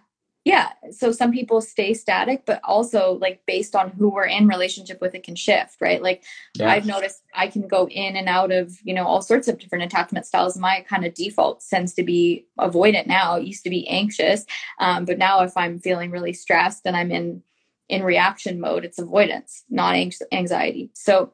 Yeah. 0.43 0.69
So 0.91 1.11
some 1.11 1.31
people 1.31 1.61
stay 1.61 1.93
static, 1.93 2.43
but 2.45 2.61
also 2.63 3.13
like 3.21 3.41
based 3.45 3.75
on 3.75 3.89
who 3.89 4.09
we're 4.09 4.25
in 4.25 4.47
relationship 4.47 5.01
with, 5.01 5.15
it 5.15 5.23
can 5.23 5.35
shift, 5.35 5.77
right? 5.81 6.01
Like 6.01 6.23
yeah. 6.55 6.69
I've 6.69 6.85
noticed 6.85 7.21
I 7.33 7.47
can 7.47 7.67
go 7.67 7.87
in 7.89 8.15
and 8.15 8.27
out 8.27 8.51
of, 8.51 8.75
you 8.83 8.93
know, 8.93 9.05
all 9.05 9.21
sorts 9.21 9.47
of 9.47 9.59
different 9.59 9.85
attachment 9.85 10.25
styles. 10.25 10.57
My 10.57 10.85
kind 10.87 11.05
of 11.05 11.13
default 11.13 11.63
tends 11.67 11.93
to 11.95 12.03
be 12.03 12.47
avoidant 12.59 13.07
now. 13.07 13.35
It 13.37 13.45
used 13.45 13.63
to 13.63 13.71
be 13.71 13.87
anxious. 13.87 14.45
Um, 14.79 15.05
but 15.05 15.17
now 15.19 15.41
if 15.41 15.55
I'm 15.57 15.79
feeling 15.79 16.11
really 16.11 16.33
stressed 16.33 16.85
and 16.85 16.95
I'm 16.95 17.11
in 17.11 17.43
in 17.89 18.03
reaction 18.03 18.59
mode 18.59 18.85
it's 18.85 18.99
avoidance 18.99 19.63
not 19.69 19.95
anxiety 20.31 20.89
so 20.93 21.33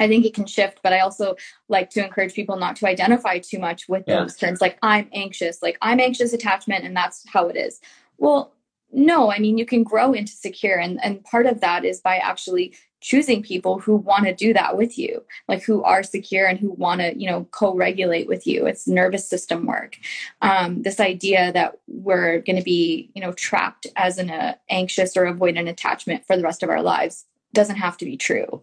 I 0.00 0.08
think 0.08 0.24
it 0.24 0.32
can 0.32 0.46
shift, 0.46 0.80
but 0.82 0.94
I 0.94 1.00
also 1.00 1.36
like 1.68 1.90
to 1.90 2.02
encourage 2.02 2.32
people 2.32 2.56
not 2.56 2.74
to 2.76 2.88
identify 2.88 3.38
too 3.38 3.58
much 3.58 3.86
with 3.86 4.04
yeah. 4.06 4.20
those 4.20 4.34
terms 4.34 4.60
like 4.60 4.78
I'm 4.82 5.08
anxious, 5.12 5.62
like 5.62 5.76
I'm 5.82 6.00
anxious 6.00 6.32
attachment 6.32 6.86
and 6.86 6.96
that's 6.96 7.22
how 7.28 7.48
it 7.48 7.56
is. 7.56 7.80
Well, 8.16 8.54
no, 8.90 9.30
I 9.30 9.38
mean 9.38 9.58
you 9.58 9.66
can 9.66 9.84
grow 9.84 10.12
into 10.12 10.32
secure 10.32 10.78
and 10.78 10.98
and 11.04 11.22
part 11.24 11.46
of 11.46 11.60
that 11.60 11.84
is 11.84 12.00
by 12.00 12.16
actually 12.16 12.74
choosing 13.00 13.42
people 13.42 13.78
who 13.78 13.96
want 13.96 14.24
to 14.24 14.34
do 14.34 14.52
that 14.52 14.76
with 14.76 14.98
you 14.98 15.24
like 15.48 15.62
who 15.62 15.82
are 15.82 16.02
secure 16.02 16.46
and 16.46 16.58
who 16.58 16.70
want 16.72 17.00
to 17.00 17.18
you 17.18 17.28
know 17.28 17.46
co-regulate 17.50 18.26
with 18.26 18.46
you. 18.46 18.66
It's 18.66 18.86
nervous 18.86 19.28
system 19.28 19.66
work. 19.66 19.98
Um, 20.42 20.82
this 20.82 21.00
idea 21.00 21.52
that 21.52 21.78
we're 21.88 22.40
going 22.40 22.56
to 22.56 22.62
be 22.62 23.10
you 23.14 23.22
know 23.22 23.32
trapped 23.32 23.86
as 23.96 24.18
an 24.18 24.30
uh, 24.30 24.54
anxious 24.68 25.16
or 25.16 25.24
avoidant 25.24 25.68
attachment 25.68 26.26
for 26.26 26.36
the 26.36 26.42
rest 26.42 26.62
of 26.62 26.70
our 26.70 26.82
lives 26.82 27.26
doesn't 27.52 27.76
have 27.76 27.96
to 27.98 28.04
be 28.04 28.16
true. 28.16 28.62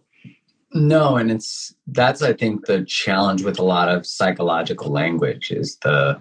No 0.74 1.16
and 1.16 1.30
it's 1.30 1.74
that's 1.86 2.20
i 2.20 2.34
think 2.34 2.66
the 2.66 2.84
challenge 2.84 3.42
with 3.42 3.58
a 3.58 3.64
lot 3.64 3.88
of 3.88 4.06
psychological 4.06 4.92
language 4.92 5.50
is 5.50 5.78
the 5.78 6.20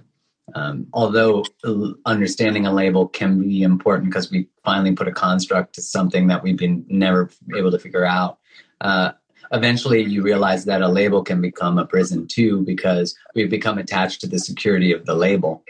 um, 0.55 0.87
although 0.93 1.43
understanding 2.05 2.65
a 2.65 2.73
label 2.73 3.07
can 3.07 3.41
be 3.41 3.63
important 3.63 4.09
because 4.09 4.31
we 4.31 4.47
finally 4.63 4.93
put 4.93 5.07
a 5.07 5.11
construct 5.11 5.75
to 5.75 5.81
something 5.81 6.27
that 6.27 6.41
we've 6.41 6.57
been 6.57 6.85
never 6.87 7.29
able 7.55 7.71
to 7.71 7.79
figure 7.79 8.05
out, 8.05 8.39
uh, 8.81 9.11
eventually 9.51 10.03
you 10.03 10.21
realize 10.21 10.65
that 10.65 10.81
a 10.81 10.87
label 10.87 11.23
can 11.23 11.41
become 11.41 11.77
a 11.77 11.85
prison 11.85 12.27
too 12.27 12.63
because 12.63 13.15
we've 13.35 13.49
become 13.49 13.77
attached 13.77 14.21
to 14.21 14.27
the 14.27 14.39
security 14.39 14.93
of 14.93 15.05
the 15.05 15.15
label. 15.15 15.63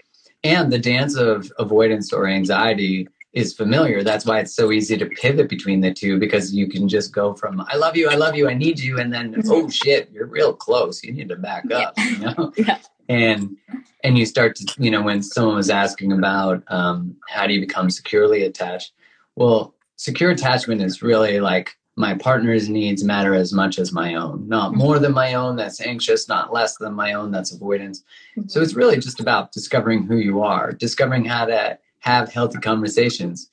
And 0.44 0.72
the 0.72 0.80
dance 0.80 1.16
of 1.16 1.52
avoidance 1.58 2.14
or 2.14 2.28
anxiety 2.28 3.08
is 3.34 3.54
familiar. 3.54 4.04
That's 4.04 4.26
why 4.26 4.40
it's 4.40 4.56
so 4.56 4.72
easy 4.72 4.96
to 4.98 5.06
pivot 5.08 5.50
between 5.50 5.82
the 5.82 5.94
two 5.94 6.20
because 6.20 6.54
you 6.54 6.68
can 6.68 6.88
just 6.88 7.14
go 7.14 7.34
from 7.34 7.62
I 7.68 7.76
love 7.76 7.98
you, 7.98 8.10
I 8.10 8.16
love 8.16 8.36
you, 8.36 8.48
I 8.48 8.54
need 8.54 8.80
you, 8.80 9.00
and 9.00 9.12
then 9.12 9.34
mm-hmm. 9.34 9.52
oh 9.52 9.70
shit, 9.70 10.10
you're 10.12 10.28
real 10.28 10.54
close. 10.54 11.04
You 11.04 11.12
need 11.12 11.30
to 11.30 11.36
back 11.36 11.70
up. 11.72 11.98
You 11.98 12.18
know? 12.20 12.54
yeah 12.58 12.78
and 13.10 13.56
and 14.04 14.18
you 14.18 14.26
start 14.26 14.56
to 14.56 14.66
you 14.80 14.92
know 14.92 15.02
when 15.02 15.22
someone 15.22 15.56
was 15.56 15.70
asking 15.70 16.12
about 16.12 16.64
um, 16.68 17.16
how 17.30 17.48
do 17.48 17.54
you 17.54 17.60
become 17.60 17.90
securely 17.90 18.44
attached 18.44 18.94
well 19.36 19.74
secure 19.96 20.32
attachment 20.32 20.82
is 20.82 21.02
really 21.02 21.40
like 21.40 21.78
my 21.96 22.14
partner's 22.14 22.70
needs 22.70 23.04
matter 23.04 23.34
as 23.34 23.52
much 23.52 23.80
as 23.80 23.92
my 23.92 24.14
own. 24.14 24.48
Not 24.48 24.70
mm-hmm. 24.70 24.78
more 24.78 25.00
than 25.00 25.14
my 25.14 25.34
own 25.34 25.56
that's 25.56 25.82
anxious 25.82 26.28
not 26.28 26.54
less 26.54 26.78
than 26.78 26.94
my 26.94 27.14
own 27.14 27.32
that's 27.32 27.52
avoidance. 27.52 28.04
Mm-hmm. 28.38 28.48
so 28.48 28.62
it's 28.62 28.76
really 28.76 28.98
just 28.98 29.20
about 29.20 29.52
discovering 29.52 30.04
who 30.04 30.18
you 30.18 30.42
are 30.42 30.72
discovering 30.72 31.26
how 31.26 31.46
to 31.46 31.78
have 32.00 32.32
healthy 32.32 32.60
conversations. 32.60 33.50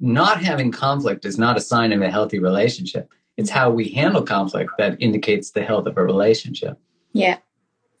Not 0.00 0.40
having 0.40 0.70
conflict 0.70 1.24
is 1.24 1.38
not 1.38 1.56
a 1.56 1.60
sign 1.60 1.92
of 1.92 2.00
a 2.00 2.10
healthy 2.10 2.38
relationship. 2.38 3.10
It's 3.36 3.50
how 3.50 3.70
we 3.70 3.88
handle 3.88 4.22
conflict 4.22 4.70
that 4.78 5.00
indicates 5.02 5.50
the 5.50 5.64
health 5.64 5.86
of 5.86 5.98
a 5.98 6.04
relationship. 6.04 6.78
Yeah 7.12 7.38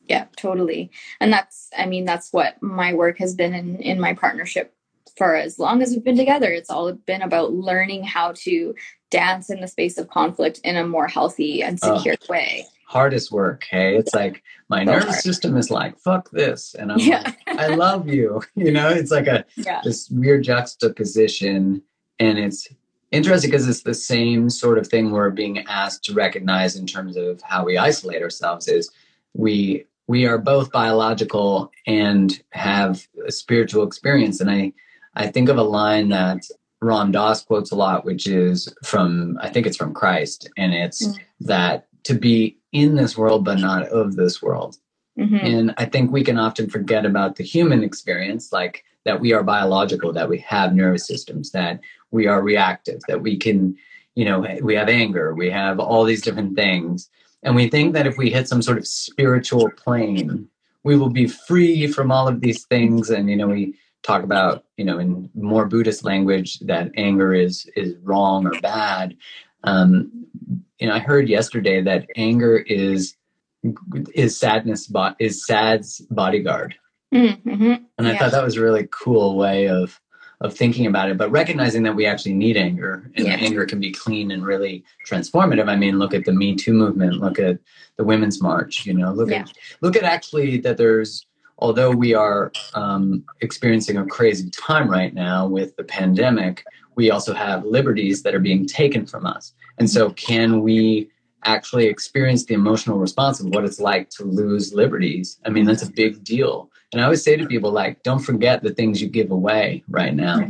yeah 0.08 0.26
totally 0.36 0.90
and 1.20 1.32
that's 1.32 1.70
i 1.76 1.86
mean 1.86 2.04
that's 2.04 2.32
what 2.32 2.60
my 2.62 2.94
work 2.94 3.18
has 3.18 3.34
been 3.34 3.54
in 3.54 3.76
in 3.76 4.00
my 4.00 4.14
partnership 4.14 4.74
for 5.16 5.34
as 5.34 5.58
long 5.58 5.82
as 5.82 5.90
we've 5.90 6.04
been 6.04 6.16
together 6.16 6.50
it's 6.50 6.70
all 6.70 6.92
been 6.92 7.22
about 7.22 7.52
learning 7.52 8.02
how 8.04 8.32
to 8.32 8.74
dance 9.10 9.50
in 9.50 9.60
the 9.60 9.68
space 9.68 9.98
of 9.98 10.08
conflict 10.08 10.60
in 10.64 10.76
a 10.76 10.86
more 10.86 11.06
healthy 11.06 11.62
and 11.62 11.78
oh, 11.82 11.96
secure 11.96 12.16
oh, 12.22 12.32
way 12.32 12.66
hardest 12.86 13.30
work 13.30 13.64
hey 13.70 13.96
it's 13.96 14.14
like 14.14 14.42
my 14.68 14.84
so 14.84 14.92
nervous 14.92 15.08
hard. 15.10 15.22
system 15.22 15.56
is 15.56 15.70
like 15.70 15.98
fuck 15.98 16.30
this 16.30 16.74
and 16.74 16.90
i'm 16.90 16.98
yeah. 16.98 17.20
like 17.46 17.58
i 17.58 17.66
love 17.68 18.08
you 18.08 18.40
you 18.54 18.70
know 18.70 18.88
it's 18.88 19.10
like 19.10 19.26
a 19.26 19.44
yeah. 19.56 19.80
this 19.84 20.08
weird 20.10 20.42
juxtaposition 20.42 21.82
and 22.18 22.38
it's 22.38 22.68
interesting 23.10 23.50
because 23.50 23.68
it's 23.68 23.82
the 23.82 23.94
same 23.94 24.50
sort 24.50 24.78
of 24.78 24.86
thing 24.86 25.10
we're 25.10 25.30
being 25.30 25.58
asked 25.66 26.04
to 26.04 26.14
recognize 26.14 26.76
in 26.76 26.86
terms 26.86 27.16
of 27.16 27.40
how 27.42 27.64
we 27.64 27.78
isolate 27.78 28.22
ourselves 28.22 28.68
is 28.68 28.90
we 29.34 29.84
we 30.08 30.26
are 30.26 30.38
both 30.38 30.72
biological 30.72 31.70
and 31.86 32.42
have 32.50 33.06
a 33.26 33.30
spiritual 33.30 33.86
experience. 33.86 34.40
And 34.40 34.50
I, 34.50 34.72
I 35.14 35.28
think 35.28 35.48
of 35.48 35.58
a 35.58 35.62
line 35.62 36.08
that 36.08 36.42
Ram 36.80 37.12
Dass 37.12 37.44
quotes 37.44 37.70
a 37.70 37.76
lot, 37.76 38.04
which 38.04 38.26
is 38.26 38.74
from, 38.82 39.38
I 39.40 39.50
think 39.50 39.66
it's 39.66 39.76
from 39.76 39.92
Christ, 39.94 40.48
and 40.56 40.72
it's 40.72 41.06
mm-hmm. 41.06 41.46
that 41.46 41.88
to 42.04 42.14
be 42.14 42.56
in 42.72 42.96
this 42.96 43.18
world, 43.18 43.44
but 43.44 43.58
not 43.58 43.88
of 43.88 44.16
this 44.16 44.40
world. 44.40 44.76
Mm-hmm. 45.18 45.36
And 45.36 45.74
I 45.76 45.84
think 45.84 46.10
we 46.10 46.24
can 46.24 46.38
often 46.38 46.70
forget 46.70 47.04
about 47.04 47.36
the 47.36 47.44
human 47.44 47.82
experience, 47.82 48.52
like 48.52 48.84
that 49.04 49.20
we 49.20 49.32
are 49.32 49.42
biological, 49.42 50.12
that 50.12 50.28
we 50.28 50.38
have 50.38 50.74
nervous 50.74 51.06
systems, 51.06 51.50
that 51.50 51.80
we 52.10 52.26
are 52.26 52.42
reactive, 52.42 53.00
that 53.08 53.20
we 53.20 53.36
can, 53.36 53.76
you 54.14 54.24
know, 54.24 54.46
we 54.62 54.74
have 54.74 54.88
anger, 54.88 55.34
we 55.34 55.50
have 55.50 55.80
all 55.80 56.04
these 56.04 56.22
different 56.22 56.56
things. 56.56 57.10
And 57.42 57.54
we 57.54 57.68
think 57.68 57.94
that 57.94 58.06
if 58.06 58.16
we 58.18 58.30
hit 58.30 58.48
some 58.48 58.62
sort 58.62 58.78
of 58.78 58.86
spiritual 58.86 59.70
plane, 59.70 60.48
we 60.84 60.96
will 60.96 61.10
be 61.10 61.26
free 61.26 61.86
from 61.86 62.10
all 62.10 62.28
of 62.28 62.40
these 62.40 62.64
things. 62.66 63.10
And, 63.10 63.30
you 63.30 63.36
know, 63.36 63.48
we 63.48 63.74
talk 64.02 64.22
about, 64.22 64.64
you 64.76 64.84
know, 64.84 64.98
in 64.98 65.30
more 65.34 65.66
Buddhist 65.66 66.04
language 66.04 66.58
that 66.60 66.90
anger 66.96 67.34
is 67.34 67.70
is 67.76 67.94
wrong 68.02 68.46
or 68.46 68.60
bad. 68.60 69.16
Um, 69.64 70.26
you 70.78 70.88
know, 70.88 70.94
I 70.94 70.98
heard 70.98 71.28
yesterday 71.28 71.82
that 71.82 72.06
anger 72.16 72.56
is 72.58 73.16
is 74.14 74.38
sadness 74.38 74.90
is 75.18 75.46
sad's 75.46 76.00
bodyguard. 76.10 76.76
Mm-hmm. 77.12 77.74
And 77.98 78.06
I 78.06 78.12
yeah. 78.12 78.18
thought 78.18 78.32
that 78.32 78.44
was 78.44 78.56
a 78.56 78.62
really 78.62 78.88
cool 78.90 79.36
way 79.36 79.68
of 79.68 80.00
of 80.40 80.54
thinking 80.54 80.86
about 80.86 81.10
it, 81.10 81.16
but 81.16 81.30
recognizing 81.30 81.82
that 81.82 81.96
we 81.96 82.06
actually 82.06 82.34
need 82.34 82.56
anger 82.56 83.10
and 83.16 83.26
yeah. 83.26 83.34
anger 83.34 83.66
can 83.66 83.80
be 83.80 83.90
clean 83.90 84.30
and 84.30 84.44
really 84.44 84.84
transformative. 85.04 85.68
I 85.68 85.74
mean, 85.74 85.98
look 85.98 86.14
at 86.14 86.24
the 86.24 86.32
Me 86.32 86.54
Too 86.54 86.72
movement, 86.72 87.14
look 87.14 87.38
at 87.40 87.58
the 87.96 88.04
Women's 88.04 88.40
March, 88.40 88.86
you 88.86 88.94
know, 88.94 89.12
look 89.12 89.30
yeah. 89.30 89.40
at 89.40 89.52
look 89.80 89.96
at 89.96 90.04
actually 90.04 90.58
that 90.58 90.76
there's 90.76 91.26
although 91.58 91.90
we 91.90 92.14
are 92.14 92.52
um, 92.74 93.24
experiencing 93.40 93.96
a 93.96 94.06
crazy 94.06 94.48
time 94.50 94.88
right 94.88 95.12
now 95.12 95.46
with 95.46 95.76
the 95.76 95.84
pandemic, 95.84 96.64
we 96.94 97.10
also 97.10 97.34
have 97.34 97.64
liberties 97.64 98.22
that 98.22 98.34
are 98.34 98.40
being 98.40 98.66
taken 98.66 99.06
from 99.06 99.26
us. 99.26 99.52
And 99.78 99.90
so, 99.90 100.10
can 100.10 100.62
we 100.62 101.10
actually 101.44 101.86
experience 101.86 102.44
the 102.44 102.54
emotional 102.54 102.98
response 102.98 103.40
of 103.40 103.46
what 103.46 103.64
it's 103.64 103.80
like 103.80 104.10
to 104.10 104.24
lose 104.24 104.74
liberties? 104.74 105.38
I 105.44 105.50
mean, 105.50 105.64
that's 105.64 105.82
a 105.82 105.90
big 105.90 106.24
deal. 106.24 106.70
And 106.92 107.02
I 107.02 107.04
always 107.04 107.22
say 107.22 107.36
to 107.36 107.46
people, 107.46 107.70
like, 107.70 108.02
don't 108.02 108.18
forget 108.18 108.62
the 108.62 108.72
things 108.72 109.02
you 109.02 109.08
give 109.08 109.30
away 109.30 109.84
right 109.88 110.14
now. 110.14 110.48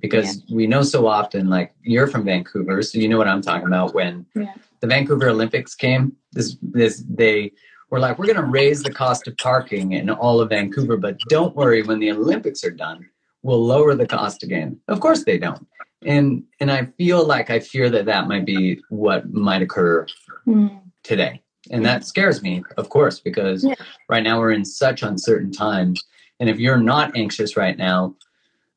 Because 0.00 0.42
yeah. 0.46 0.56
we 0.56 0.66
know 0.66 0.82
so 0.82 1.06
often, 1.06 1.48
like, 1.48 1.74
you're 1.82 2.06
from 2.06 2.24
Vancouver, 2.24 2.82
so 2.82 2.98
you 2.98 3.08
know 3.08 3.16
what 3.16 3.28
I'm 3.28 3.40
talking 3.40 3.66
about. 3.66 3.94
When 3.94 4.26
yeah. 4.34 4.52
the 4.80 4.86
Vancouver 4.86 5.28
Olympics 5.28 5.74
came, 5.74 6.14
this, 6.32 6.56
this, 6.60 7.02
they 7.08 7.52
were 7.90 8.00
like, 8.00 8.18
we're 8.18 8.26
going 8.26 8.36
to 8.36 8.42
raise 8.42 8.82
the 8.82 8.92
cost 8.92 9.26
of 9.28 9.36
parking 9.38 9.92
in 9.92 10.10
all 10.10 10.40
of 10.40 10.50
Vancouver, 10.50 10.96
but 10.98 11.18
don't 11.28 11.56
worry, 11.56 11.82
when 11.82 12.00
the 12.00 12.10
Olympics 12.10 12.64
are 12.64 12.70
done, 12.70 13.08
we'll 13.42 13.64
lower 13.64 13.94
the 13.94 14.06
cost 14.06 14.42
again. 14.42 14.78
Of 14.88 15.00
course 15.00 15.24
they 15.24 15.38
don't. 15.38 15.66
And 16.04 16.44
and 16.60 16.70
I 16.70 16.84
feel 16.98 17.24
like 17.24 17.48
I 17.48 17.60
fear 17.60 17.88
that 17.88 18.04
that 18.04 18.28
might 18.28 18.44
be 18.44 18.82
what 18.90 19.32
might 19.32 19.62
occur 19.62 20.06
mm. 20.46 20.80
today 21.02 21.40
and 21.70 21.84
that 21.84 22.04
scares 22.04 22.42
me 22.42 22.62
of 22.76 22.88
course 22.88 23.20
because 23.20 23.64
yeah. 23.64 23.74
right 24.08 24.22
now 24.22 24.38
we're 24.38 24.52
in 24.52 24.64
such 24.64 25.02
uncertain 25.02 25.52
times. 25.52 26.04
And 26.40 26.50
if 26.50 26.58
you're 26.58 26.78
not 26.78 27.16
anxious 27.16 27.56
right 27.56 27.76
now 27.78 28.14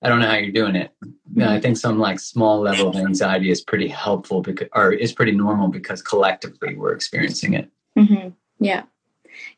i 0.04 0.10
don't 0.10 0.20
know 0.20 0.28
how 0.28 0.36
you're 0.36 0.52
doing 0.52 0.76
it. 0.76 0.92
Mm-hmm. 1.04 1.42
i 1.44 1.60
think 1.60 1.78
some 1.78 2.00
like 2.00 2.20
small 2.20 2.60
level 2.60 2.88
of 2.90 2.96
anxiety 2.96 3.50
is 3.50 3.62
pretty 3.62 3.88
helpful 3.88 4.42
because 4.42 4.70
or 4.76 4.92
is 4.94 5.12
pretty 5.12 5.32
normal 5.32 5.68
because 5.68 6.02
collectively 6.02 6.76
we're 6.76 6.94
experiencing 6.94 7.54
it. 7.54 7.70
Mm-hmm. 7.98 8.30
yeah. 8.60 8.84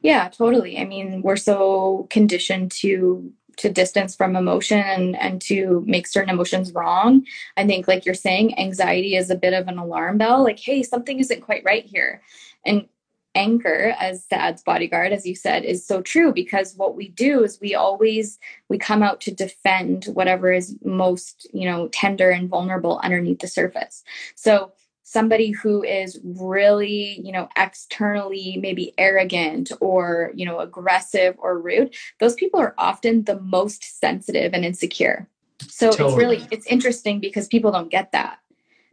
Yeah 0.02 0.30
totally. 0.30 0.78
I 0.80 0.86
mean 0.86 1.22
we're 1.22 1.38
so 1.38 2.08
conditioned 2.10 2.72
to 2.84 3.32
to 3.58 3.70
distance 3.70 4.16
from 4.16 4.38
emotion 4.38 4.80
and 4.80 5.18
and 5.18 5.42
to 5.42 5.84
make 5.86 6.08
certain 6.08 6.34
emotions 6.34 6.72
wrong. 6.72 7.26
I 7.58 7.68
think 7.68 7.88
like 7.88 8.06
you're 8.06 8.16
saying 8.16 8.58
anxiety 8.58 9.16
is 9.16 9.30
a 9.30 9.36
bit 9.36 9.54
of 9.54 9.68
an 9.68 9.78
alarm 9.78 10.18
bell 10.18 10.44
like 10.44 10.60
hey 10.60 10.84
something 10.84 11.20
isn't 11.20 11.42
quite 11.42 11.64
right 11.66 11.86
here. 11.86 12.22
And 12.66 12.88
anchor 13.36 13.94
as 14.00 14.26
sad's 14.26 14.64
bodyguard 14.64 15.12
as 15.12 15.26
you 15.26 15.36
said 15.36 15.64
is 15.64 15.86
so 15.86 16.02
true 16.02 16.34
because 16.34 16.76
what 16.76 16.96
we 16.96 17.10
do 17.10 17.44
is 17.44 17.60
we 17.62 17.76
always 17.76 18.40
we 18.70 18.78
come 18.78 19.04
out 19.04 19.22
to 19.22 19.32
defend 19.32 20.06
whatever 20.06 20.52
is 20.52 20.76
most 20.84 21.48
you 21.54 21.66
know 21.70 21.88
tender 21.90 22.30
and 22.30 22.50
vulnerable 22.50 23.00
underneath 23.04 23.40
the 23.40 23.48
surface. 23.48 24.04
So 24.36 24.72
somebody 25.04 25.52
who 25.52 25.84
is 25.84 26.20
really 26.24 27.20
you 27.24 27.32
know 27.32 27.50
externally 27.56 28.58
maybe 28.62 28.94
arrogant 28.98 29.72
or 29.80 30.32
you 30.36 30.46
know 30.46 30.60
aggressive 30.60 31.36
or 31.40 31.60
rude 31.60 31.94
those 32.20 32.36
people 32.36 32.60
are 32.60 32.76
often 32.78 33.24
the 33.24 33.40
most 33.40 34.00
sensitive 34.00 34.54
and 34.54 34.66
insecure. 34.66 35.28
So 35.68 35.92
totally. 35.92 36.10
it's 36.10 36.18
really 36.18 36.48
it's 36.52 36.68
interesting 36.68 37.20
because 37.20 37.48
people 37.48 37.72
don't 37.72 37.90
get 37.90 38.12
that 38.12 38.40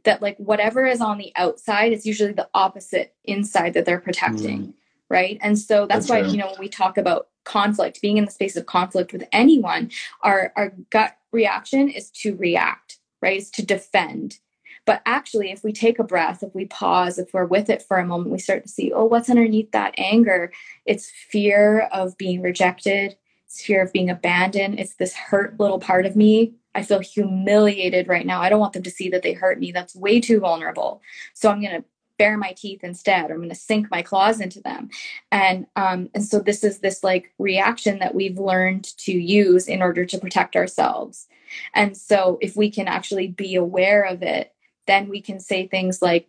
that 0.06 0.22
like 0.22 0.36
whatever 0.38 0.86
is 0.86 1.00
on 1.00 1.18
the 1.18 1.32
outside 1.36 1.92
is 1.92 2.06
usually 2.06 2.32
the 2.32 2.48
opposite 2.54 3.14
inside 3.24 3.74
that 3.74 3.84
they're 3.84 4.00
protecting. 4.00 4.60
Mm. 4.60 4.74
Right. 5.08 5.38
And 5.40 5.56
so 5.56 5.86
that's, 5.86 6.08
that's 6.08 6.10
why, 6.10 6.28
you 6.28 6.36
know, 6.36 6.48
when 6.48 6.58
we 6.58 6.68
talk 6.68 6.98
about 6.98 7.28
conflict, 7.44 8.02
being 8.02 8.16
in 8.16 8.24
the 8.24 8.30
space 8.30 8.56
of 8.56 8.66
conflict 8.66 9.12
with 9.12 9.22
anyone, 9.30 9.92
our, 10.22 10.52
our 10.56 10.72
gut 10.90 11.16
reaction 11.30 11.88
is 11.88 12.10
to 12.10 12.34
react, 12.34 12.98
right? 13.22 13.38
Is 13.38 13.50
to 13.50 13.64
defend. 13.64 14.40
But 14.84 15.02
actually, 15.06 15.52
if 15.52 15.62
we 15.62 15.72
take 15.72 15.98
a 15.98 16.04
breath, 16.04 16.42
if 16.42 16.54
we 16.54 16.64
pause, 16.64 17.18
if 17.18 17.34
we're 17.34 17.44
with 17.44 17.70
it 17.70 17.82
for 17.82 17.98
a 17.98 18.06
moment, 18.06 18.30
we 18.30 18.38
start 18.38 18.64
to 18.64 18.68
see, 18.68 18.92
oh, 18.92 19.04
what's 19.04 19.30
underneath 19.30 19.70
that 19.72 19.94
anger? 19.98 20.52
It's 20.86 21.10
fear 21.30 21.88
of 21.92 22.16
being 22.16 22.40
rejected, 22.40 23.16
it's 23.46 23.62
fear 23.62 23.82
of 23.82 23.92
being 23.92 24.10
abandoned, 24.10 24.80
it's 24.80 24.94
this 24.94 25.14
hurt 25.14 25.58
little 25.60 25.80
part 25.80 26.06
of 26.06 26.16
me. 26.16 26.54
I 26.76 26.82
feel 26.82 27.00
humiliated 27.00 28.06
right 28.06 28.26
now. 28.26 28.42
I 28.42 28.50
don't 28.50 28.60
want 28.60 28.74
them 28.74 28.82
to 28.82 28.90
see 28.90 29.08
that 29.08 29.22
they 29.22 29.32
hurt 29.32 29.58
me. 29.58 29.72
That's 29.72 29.96
way 29.96 30.20
too 30.20 30.40
vulnerable. 30.40 31.00
So 31.32 31.50
I'm 31.50 31.62
going 31.62 31.80
to 31.80 31.84
bare 32.18 32.36
my 32.36 32.52
teeth 32.52 32.82
instead 32.82 33.30
i'm 33.30 33.38
going 33.38 33.48
to 33.48 33.54
sink 33.54 33.90
my 33.90 34.02
claws 34.02 34.40
into 34.40 34.60
them 34.60 34.88
and 35.30 35.66
um 35.76 36.08
and 36.14 36.24
so 36.24 36.38
this 36.38 36.64
is 36.64 36.78
this 36.78 37.04
like 37.04 37.32
reaction 37.38 37.98
that 37.98 38.14
we've 38.14 38.38
learned 38.38 38.84
to 38.96 39.12
use 39.12 39.68
in 39.68 39.82
order 39.82 40.04
to 40.04 40.18
protect 40.18 40.56
ourselves 40.56 41.26
and 41.74 41.96
so 41.96 42.38
if 42.40 42.56
we 42.56 42.70
can 42.70 42.88
actually 42.88 43.28
be 43.28 43.54
aware 43.54 44.02
of 44.02 44.22
it 44.22 44.54
then 44.86 45.08
we 45.08 45.20
can 45.20 45.38
say 45.38 45.66
things 45.66 46.00
like 46.00 46.28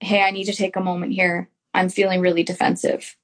hey 0.00 0.22
i 0.22 0.30
need 0.30 0.44
to 0.44 0.52
take 0.52 0.76
a 0.76 0.80
moment 0.80 1.12
here 1.12 1.48
i'm 1.74 1.88
feeling 1.88 2.20
really 2.20 2.42
defensive 2.42 3.16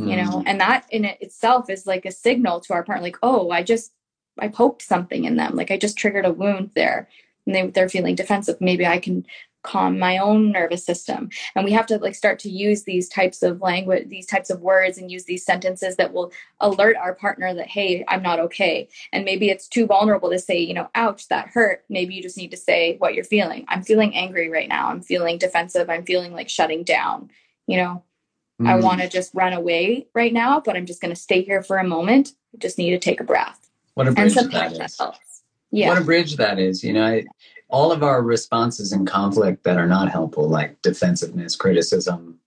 mm. 0.00 0.08
you 0.08 0.16
know 0.16 0.38
mm. 0.38 0.42
and 0.46 0.60
that 0.60 0.86
in 0.90 1.04
it 1.04 1.18
itself 1.20 1.68
is 1.68 1.86
like 1.86 2.06
a 2.06 2.12
signal 2.12 2.60
to 2.60 2.72
our 2.72 2.82
partner 2.82 3.02
like 3.02 3.18
oh 3.22 3.50
i 3.50 3.62
just 3.62 3.92
i 4.38 4.48
poked 4.48 4.82
something 4.82 5.24
in 5.24 5.36
them 5.36 5.54
like 5.56 5.70
i 5.70 5.76
just 5.76 5.96
triggered 5.96 6.24
a 6.24 6.32
wound 6.32 6.70
there. 6.74 7.08
And 7.46 7.54
they, 7.54 7.66
they're 7.68 7.88
feeling 7.88 8.14
defensive. 8.14 8.60
Maybe 8.60 8.86
i 8.86 8.98
can 8.98 9.26
calm 9.62 9.98
my 9.98 10.16
own 10.16 10.52
nervous 10.52 10.86
system. 10.86 11.28
And 11.54 11.66
we 11.66 11.72
have 11.72 11.84
to 11.86 11.98
like 11.98 12.14
start 12.14 12.38
to 12.40 12.50
use 12.50 12.84
these 12.84 13.10
types 13.10 13.42
of 13.42 13.60
language 13.60 14.08
these 14.08 14.26
types 14.26 14.48
of 14.48 14.60
words 14.60 14.96
and 14.96 15.10
use 15.10 15.24
these 15.24 15.44
sentences 15.44 15.96
that 15.96 16.14
will 16.14 16.32
alert 16.60 16.96
our 16.96 17.14
partner 17.14 17.52
that 17.54 17.66
hey 17.68 18.04
i'm 18.08 18.22
not 18.22 18.40
okay. 18.40 18.88
And 19.12 19.24
maybe 19.24 19.50
it's 19.50 19.68
too 19.68 19.86
vulnerable 19.86 20.30
to 20.30 20.38
say 20.38 20.58
you 20.58 20.74
know 20.74 20.88
ouch 20.94 21.28
that 21.28 21.48
hurt. 21.48 21.84
Maybe 21.88 22.14
you 22.14 22.22
just 22.22 22.36
need 22.36 22.50
to 22.52 22.56
say 22.56 22.96
what 22.98 23.14
you're 23.14 23.24
feeling. 23.24 23.64
I'm 23.68 23.82
feeling 23.82 24.14
angry 24.14 24.48
right 24.50 24.68
now. 24.68 24.88
I'm 24.88 25.02
feeling 25.02 25.38
defensive. 25.38 25.90
I'm 25.90 26.04
feeling 26.04 26.32
like 26.32 26.48
shutting 26.48 26.84
down 26.84 27.30
you 27.66 27.76
know? 27.76 28.02
Mm. 28.60 28.68
i 28.68 28.76
want 28.76 29.00
to 29.00 29.08
just 29.08 29.32
run 29.32 29.54
away 29.54 30.06
right 30.14 30.32
now 30.32 30.60
but 30.60 30.76
i'm 30.76 30.84
just 30.84 31.00
going 31.00 31.14
to 31.14 31.20
stay 31.20 31.42
here 31.42 31.62
for 31.62 31.78
a 31.78 31.84
moment. 31.84 32.34
I 32.54 32.58
just 32.58 32.76
need 32.76 32.90
to 32.90 32.98
take 32.98 33.20
a 33.20 33.24
breath 33.24 33.69
what 33.94 34.08
a 34.08 34.12
bridge 34.12 34.34
that 34.34 34.72
is 34.72 34.96
that 34.96 35.18
yeah. 35.70 35.88
what 35.88 35.98
a 35.98 36.04
bridge 36.04 36.36
that 36.36 36.58
is 36.58 36.82
you 36.82 36.92
know 36.92 37.04
I, 37.04 37.24
all 37.70 37.92
of 37.92 38.02
our 38.02 38.22
responses 38.22 38.92
in 38.92 39.06
conflict 39.06 39.64
that 39.64 39.78
are 39.78 39.86
not 39.86 40.10
helpful, 40.10 40.48
like 40.48 40.80
defensiveness, 40.82 41.56
criticism, 41.56 42.38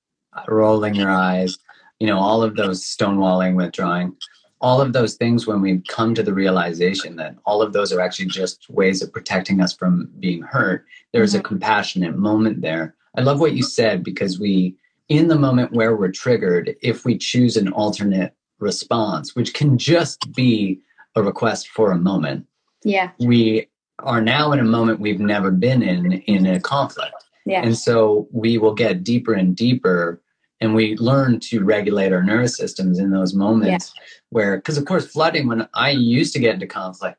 rolling 0.47 0.95
your 0.95 1.09
eyes, 1.09 1.57
you 1.99 2.07
know, 2.07 2.19
all 2.19 2.43
of 2.43 2.55
those 2.55 2.83
stonewalling, 2.83 3.55
withdrawing, 3.55 4.15
all 4.59 4.81
of 4.81 4.93
those 4.93 5.15
things, 5.15 5.45
when 5.45 5.61
we 5.61 5.81
come 5.87 6.13
to 6.15 6.23
the 6.23 6.33
realization 6.33 7.15
that 7.17 7.35
all 7.45 7.61
of 7.61 7.73
those 7.73 7.91
are 7.91 8.01
actually 8.01 8.27
just 8.27 8.69
ways 8.69 9.01
of 9.01 9.11
protecting 9.11 9.61
us 9.61 9.73
from 9.73 10.09
being 10.19 10.41
hurt, 10.41 10.85
there's 11.11 11.31
mm-hmm. 11.31 11.39
a 11.39 11.43
compassionate 11.43 12.17
moment 12.17 12.61
there. 12.61 12.95
I 13.17 13.21
love 13.21 13.39
what 13.39 13.53
you 13.53 13.63
said 13.63 14.03
because 14.03 14.39
we, 14.39 14.75
in 15.09 15.27
the 15.27 15.37
moment 15.37 15.73
where 15.73 15.95
we're 15.95 16.11
triggered, 16.11 16.75
if 16.81 17.05
we 17.05 17.17
choose 17.17 17.57
an 17.57 17.71
alternate 17.71 18.33
response, 18.59 19.35
which 19.35 19.53
can 19.53 19.77
just 19.77 20.33
be 20.33 20.79
a 21.15 21.23
request 21.23 21.69
for 21.69 21.91
a 21.91 21.97
moment, 21.97 22.45
yeah, 22.83 23.11
we 23.19 23.67
are 23.99 24.21
now 24.21 24.51
in 24.51 24.59
a 24.59 24.63
moment 24.63 24.99
we've 24.99 25.19
never 25.19 25.51
been 25.51 25.81
in 25.81 26.13
in 26.13 26.45
a 26.45 26.59
conflict. 26.59 27.15
Yeah. 27.45 27.61
And 27.63 27.77
so 27.77 28.27
we 28.31 28.57
will 28.57 28.73
get 28.73 29.03
deeper 29.03 29.33
and 29.33 29.55
deeper 29.55 30.21
and 30.61 30.73
we 30.73 30.95
learn 30.97 31.39
to 31.41 31.63
regulate 31.63 32.13
our 32.13 32.23
nervous 32.23 32.55
systems 32.55 32.97
in 32.97 33.11
those 33.11 33.33
moments 33.33 33.93
yeah. 33.93 34.03
where 34.29 34.57
because 34.57 34.77
of 34.77 34.85
course 34.85 35.05
flooding 35.05 35.47
when 35.47 35.67
I 35.73 35.91
used 35.91 36.33
to 36.33 36.39
get 36.39 36.53
into 36.53 36.67
conflict, 36.67 37.17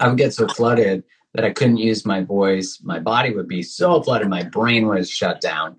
I 0.00 0.08
would 0.08 0.18
get 0.18 0.32
so 0.32 0.48
flooded 0.48 1.04
that 1.34 1.44
I 1.44 1.50
couldn't 1.50 1.76
use 1.76 2.06
my 2.06 2.22
voice. 2.22 2.80
My 2.82 2.98
body 2.98 3.34
would 3.34 3.48
be 3.48 3.62
so 3.62 4.02
flooded, 4.02 4.28
my 4.28 4.42
brain 4.42 4.86
was 4.88 5.10
shut 5.10 5.40
down. 5.40 5.72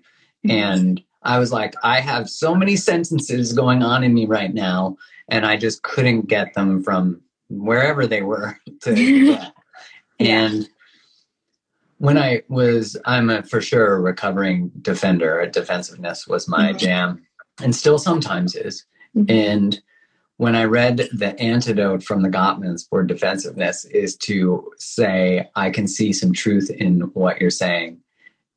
Mm-hmm. 0.46 0.50
And 0.50 1.02
I 1.24 1.38
was 1.38 1.52
like, 1.52 1.74
I 1.82 2.00
have 2.00 2.30
so 2.30 2.54
many 2.54 2.76
sentences 2.76 3.52
going 3.52 3.82
on 3.82 4.04
in 4.04 4.14
me 4.14 4.24
right 4.24 4.54
now, 4.54 4.96
and 5.28 5.44
I 5.44 5.56
just 5.56 5.82
couldn't 5.82 6.28
get 6.28 6.54
them 6.54 6.82
from 6.82 7.20
wherever 7.48 8.06
they 8.06 8.22
were 8.22 8.58
to 8.82 9.38
and 10.20 10.68
when 11.98 12.16
I 12.16 12.42
was, 12.48 12.96
I'm 13.04 13.28
a, 13.28 13.42
for 13.42 13.60
sure 13.60 13.96
a 13.96 14.00
recovering 14.00 14.70
defender. 14.82 15.44
Defensiveness 15.46 16.26
was 16.26 16.48
my 16.48 16.68
mm-hmm. 16.68 16.78
jam, 16.78 17.26
and 17.62 17.74
still 17.74 17.98
sometimes 17.98 18.54
is. 18.54 18.84
Mm-hmm. 19.16 19.30
And 19.30 19.82
when 20.36 20.54
I 20.54 20.64
read 20.64 21.08
the 21.12 21.38
antidote 21.40 22.04
from 22.04 22.22
the 22.22 22.28
Gottmans 22.28 22.88
for 22.88 23.02
defensiveness 23.02 23.84
is 23.86 24.16
to 24.18 24.70
say, 24.78 25.50
I 25.56 25.70
can 25.70 25.88
see 25.88 26.12
some 26.12 26.32
truth 26.32 26.70
in 26.70 27.00
what 27.14 27.40
you're 27.40 27.50
saying. 27.50 27.98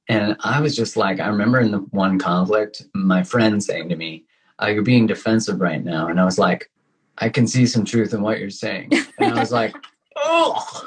And 0.08 0.36
I 0.42 0.62
was 0.62 0.76
just 0.76 0.96
like, 0.96 1.20
I 1.20 1.28
remember 1.28 1.60
in 1.60 1.72
the 1.72 1.80
one 1.80 2.20
conflict, 2.20 2.84
my 2.94 3.24
friend 3.24 3.64
saying 3.64 3.90
to 3.90 3.96
me, 3.96 4.26
You're 4.62 4.84
being 4.84 5.08
defensive 5.08 5.60
right 5.60 5.84
now. 5.84 6.08
And 6.08 6.20
I 6.20 6.26
was 6.26 6.38
like, 6.38 6.70
I 7.22 7.30
can 7.30 7.48
see 7.48 7.66
some 7.66 7.86
truth 7.86 8.14
in 8.14 8.22
what 8.22 8.40
you're 8.40 8.50
saying. 8.50 8.92
And 9.20 9.34
I 9.34 9.40
was 9.40 9.52
like, 9.52 9.76
oh, 10.18 10.84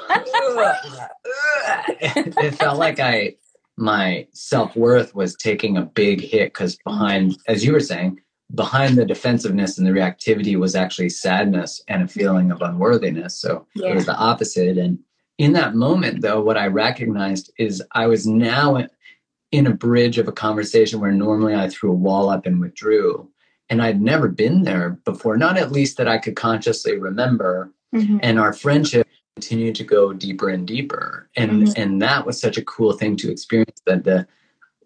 it 2.07 2.55
felt 2.55 2.77
like 2.77 2.99
I 2.99 3.35
my 3.77 4.27
self 4.31 4.75
worth 4.75 5.15
was 5.15 5.35
taking 5.35 5.77
a 5.77 5.83
big 5.83 6.21
hit 6.21 6.53
because 6.53 6.77
behind, 6.85 7.37
as 7.47 7.63
you 7.63 7.73
were 7.73 7.79
saying, 7.79 8.19
behind 8.53 8.97
the 8.97 9.05
defensiveness 9.05 9.77
and 9.77 9.87
the 9.87 9.91
reactivity 9.91 10.57
was 10.57 10.75
actually 10.75 11.09
sadness 11.09 11.81
and 11.87 12.03
a 12.03 12.07
feeling 12.07 12.51
of 12.51 12.61
unworthiness. 12.61 13.37
So 13.37 13.65
yeah. 13.75 13.89
it 13.89 13.95
was 13.95 14.05
the 14.05 14.15
opposite. 14.15 14.77
And 14.77 14.99
in 15.37 15.53
that 15.53 15.75
moment, 15.75 16.21
though, 16.21 16.41
what 16.41 16.57
I 16.57 16.67
recognized 16.67 17.51
is 17.57 17.83
I 17.93 18.07
was 18.07 18.25
now 18.25 18.85
in 19.51 19.67
a 19.67 19.73
bridge 19.73 20.17
of 20.17 20.27
a 20.27 20.33
conversation 20.33 20.99
where 20.99 21.11
normally 21.11 21.55
I 21.55 21.69
threw 21.69 21.91
a 21.91 21.95
wall 21.95 22.29
up 22.29 22.45
and 22.45 22.59
withdrew. 22.59 23.29
And 23.69 23.81
I'd 23.81 24.01
never 24.01 24.27
been 24.27 24.63
there 24.63 24.91
before, 25.05 25.37
not 25.37 25.57
at 25.57 25.71
least 25.71 25.97
that 25.97 26.07
I 26.07 26.17
could 26.17 26.35
consciously 26.35 26.97
remember. 26.97 27.71
Mm-hmm. 27.93 28.19
And 28.21 28.39
our 28.39 28.53
friendship 28.53 29.07
continued 29.35 29.75
to 29.75 29.83
go 29.83 30.13
deeper 30.13 30.47
and 30.47 30.65
deeper 30.65 31.29
and 31.35 31.51
mm-hmm. 31.51 31.81
and 31.81 32.01
that 32.01 32.25
was 32.25 32.39
such 32.39 32.57
a 32.57 32.63
cool 32.63 32.93
thing 32.93 33.17
to 33.17 33.29
experience 33.29 33.81
that 33.85 34.05
the 34.05 34.25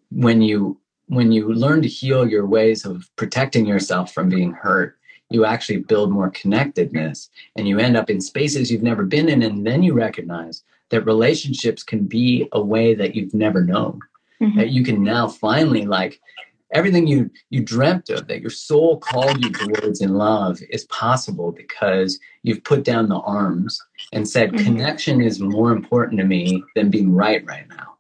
when 0.10 0.42
you 0.42 0.76
when 1.06 1.32
you 1.32 1.54
learn 1.54 1.84
to 1.84 1.88
heal 1.88 2.28
your 2.28 2.48
ways 2.48 2.84
of 2.84 3.08
protecting 3.16 3.68
yourself 3.68 4.12
from 4.12 4.28
being 4.28 4.52
hurt 4.52 4.98
you 5.30 5.46
actually 5.46 5.78
build 5.78 6.12
more 6.12 6.32
connectedness 6.32 7.30
and 7.56 7.68
you 7.68 7.78
end 7.78 7.96
up 7.96 8.10
in 8.10 8.20
spaces 8.20 8.72
you've 8.72 8.82
never 8.82 9.06
been 9.06 9.30
in 9.30 9.44
and 9.44 9.68
then 9.68 9.84
you 9.84 9.94
recognize 9.94 10.64
that 10.90 11.06
relationships 11.06 11.84
can 11.84 12.06
be 12.06 12.50
a 12.54 12.62
way 12.62 12.96
that 12.96 13.14
you've 13.14 13.36
never 13.36 13.64
known 13.64 14.00
mm-hmm. 14.42 14.58
that 14.58 14.70
you 14.70 14.84
can 14.84 15.04
now 15.04 15.28
finally 15.28 15.86
like 15.86 16.20
everything 16.74 17.08
you 17.08 17.30
you 17.50 17.62
dreamt 17.62 18.10
of 18.10 18.28
that 18.28 18.42
your 18.42 18.50
soul 18.50 19.00
called 19.00 19.44
you 19.44 19.52
towards 19.52 20.02
in 20.02 20.14
love 20.14 20.60
is 20.70 20.86
possible 20.86 21.52
because 21.52 22.20
you've 22.44 22.64
put 22.64 22.84
down 22.84 23.10
the 23.10 23.20
arms 23.20 23.82
and 24.14 24.28
said 24.28 24.52
mm-hmm. 24.52 24.66
connection 24.66 25.22
is 25.22 25.40
more 25.40 25.72
important 25.72 26.20
to 26.20 26.26
me 26.26 26.64
than 26.76 26.90
being 26.90 27.14
right 27.14 27.44
right 27.46 27.68
now 27.70 27.96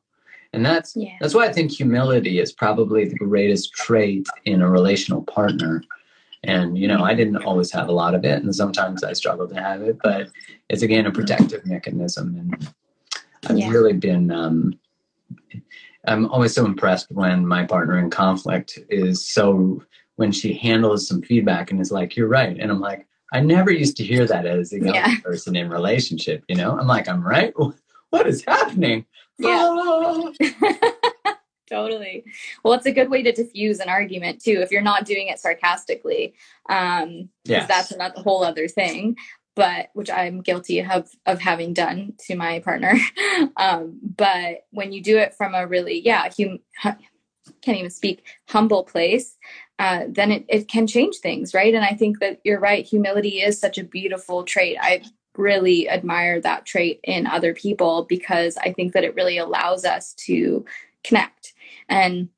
and 0.53 0.65
that's 0.65 0.95
yeah. 0.95 1.15
that's 1.19 1.33
why 1.33 1.45
i 1.45 1.51
think 1.51 1.71
humility 1.71 2.39
is 2.39 2.51
probably 2.51 3.05
the 3.05 3.17
greatest 3.17 3.73
trait 3.73 4.27
in 4.45 4.61
a 4.61 4.69
relational 4.69 5.23
partner 5.23 5.83
and 6.43 6.77
you 6.77 6.87
know 6.87 7.03
i 7.03 7.13
didn't 7.13 7.43
always 7.43 7.71
have 7.71 7.87
a 7.87 7.93
lot 7.93 8.13
of 8.13 8.23
it 8.23 8.43
and 8.43 8.55
sometimes 8.55 9.03
i 9.03 9.13
struggle 9.13 9.47
to 9.47 9.55
have 9.55 9.81
it 9.81 9.97
but 10.03 10.29
it's 10.69 10.83
again 10.83 11.05
a 11.05 11.11
protective 11.11 11.65
mechanism 11.65 12.35
and 12.35 12.73
i've 13.49 13.57
yeah. 13.57 13.69
really 13.69 13.93
been 13.93 14.31
um, 14.31 14.79
I'm 16.07 16.27
always 16.27 16.53
so 16.53 16.65
impressed 16.65 17.11
when 17.11 17.45
my 17.45 17.65
partner 17.65 17.97
in 17.97 18.09
conflict 18.09 18.79
is 18.89 19.27
so 19.27 19.81
when 20.15 20.31
she 20.31 20.53
handles 20.53 21.07
some 21.07 21.21
feedback 21.21 21.71
and 21.71 21.79
is 21.79 21.91
like, 21.91 22.15
"You're 22.15 22.27
right," 22.27 22.57
and 22.59 22.71
I'm 22.71 22.79
like, 22.79 23.07
I 23.31 23.39
never 23.41 23.71
used 23.71 23.97
to 23.97 24.03
hear 24.03 24.25
that 24.27 24.45
as 24.45 24.73
a 24.73 24.79
young 24.79 24.95
yeah. 24.95 25.19
person 25.23 25.55
in 25.55 25.69
relationship. 25.69 26.43
You 26.47 26.55
know, 26.55 26.77
I'm 26.77 26.87
like, 26.87 27.07
I'm 27.07 27.25
right. 27.25 27.53
What 28.09 28.27
is 28.27 28.43
happening? 28.43 29.05
Yeah. 29.37 29.67
Ah. 29.71 30.31
totally. 31.69 32.25
Well, 32.63 32.73
it's 32.73 32.87
a 32.87 32.91
good 32.91 33.09
way 33.09 33.21
to 33.21 33.31
diffuse 33.31 33.79
an 33.79 33.89
argument 33.89 34.43
too 34.43 34.59
if 34.61 34.71
you're 34.71 34.81
not 34.81 35.05
doing 35.05 35.27
it 35.27 35.39
sarcastically. 35.39 36.33
Um, 36.67 37.29
yes. 37.45 37.67
that's 37.67 37.95
not 37.95 38.15
the 38.15 38.21
whole 38.21 38.43
other 38.43 38.67
thing 38.67 39.15
but 39.59 39.89
which 39.91 40.09
I'm 40.09 40.39
guilty 40.39 40.81
of 40.81 41.09
of 41.25 41.41
having 41.41 41.73
done 41.73 42.13
to 42.27 42.37
my 42.37 42.59
partner. 42.59 42.93
um, 43.57 43.99
but 44.01 44.61
when 44.71 44.93
you 44.93 45.03
do 45.03 45.17
it 45.17 45.33
from 45.33 45.53
a 45.53 45.67
really, 45.67 45.99
yeah, 45.99 46.29
hum, 46.77 46.95
can't 47.61 47.77
even 47.77 47.89
speak 47.91 48.23
humble 48.47 48.85
place, 48.85 49.35
uh, 49.77 50.05
then 50.07 50.31
it, 50.31 50.45
it 50.47 50.69
can 50.69 50.87
change 50.87 51.17
things, 51.17 51.53
right? 51.53 51.75
And 51.75 51.83
I 51.83 51.91
think 51.91 52.21
that 52.21 52.39
you're 52.45 52.61
right. 52.61 52.85
Humility 52.85 53.41
is 53.41 53.59
such 53.59 53.77
a 53.77 53.83
beautiful 53.83 54.45
trait. 54.45 54.77
I 54.79 55.03
really 55.35 55.89
admire 55.89 56.39
that 56.39 56.65
trait 56.65 57.01
in 57.03 57.27
other 57.27 57.53
people 57.53 58.05
because 58.07 58.55
I 58.55 58.71
think 58.71 58.93
that 58.93 59.03
it 59.03 59.15
really 59.15 59.37
allows 59.37 59.83
us 59.83 60.13
to 60.25 60.63
connect 61.03 61.51
and 61.89 62.29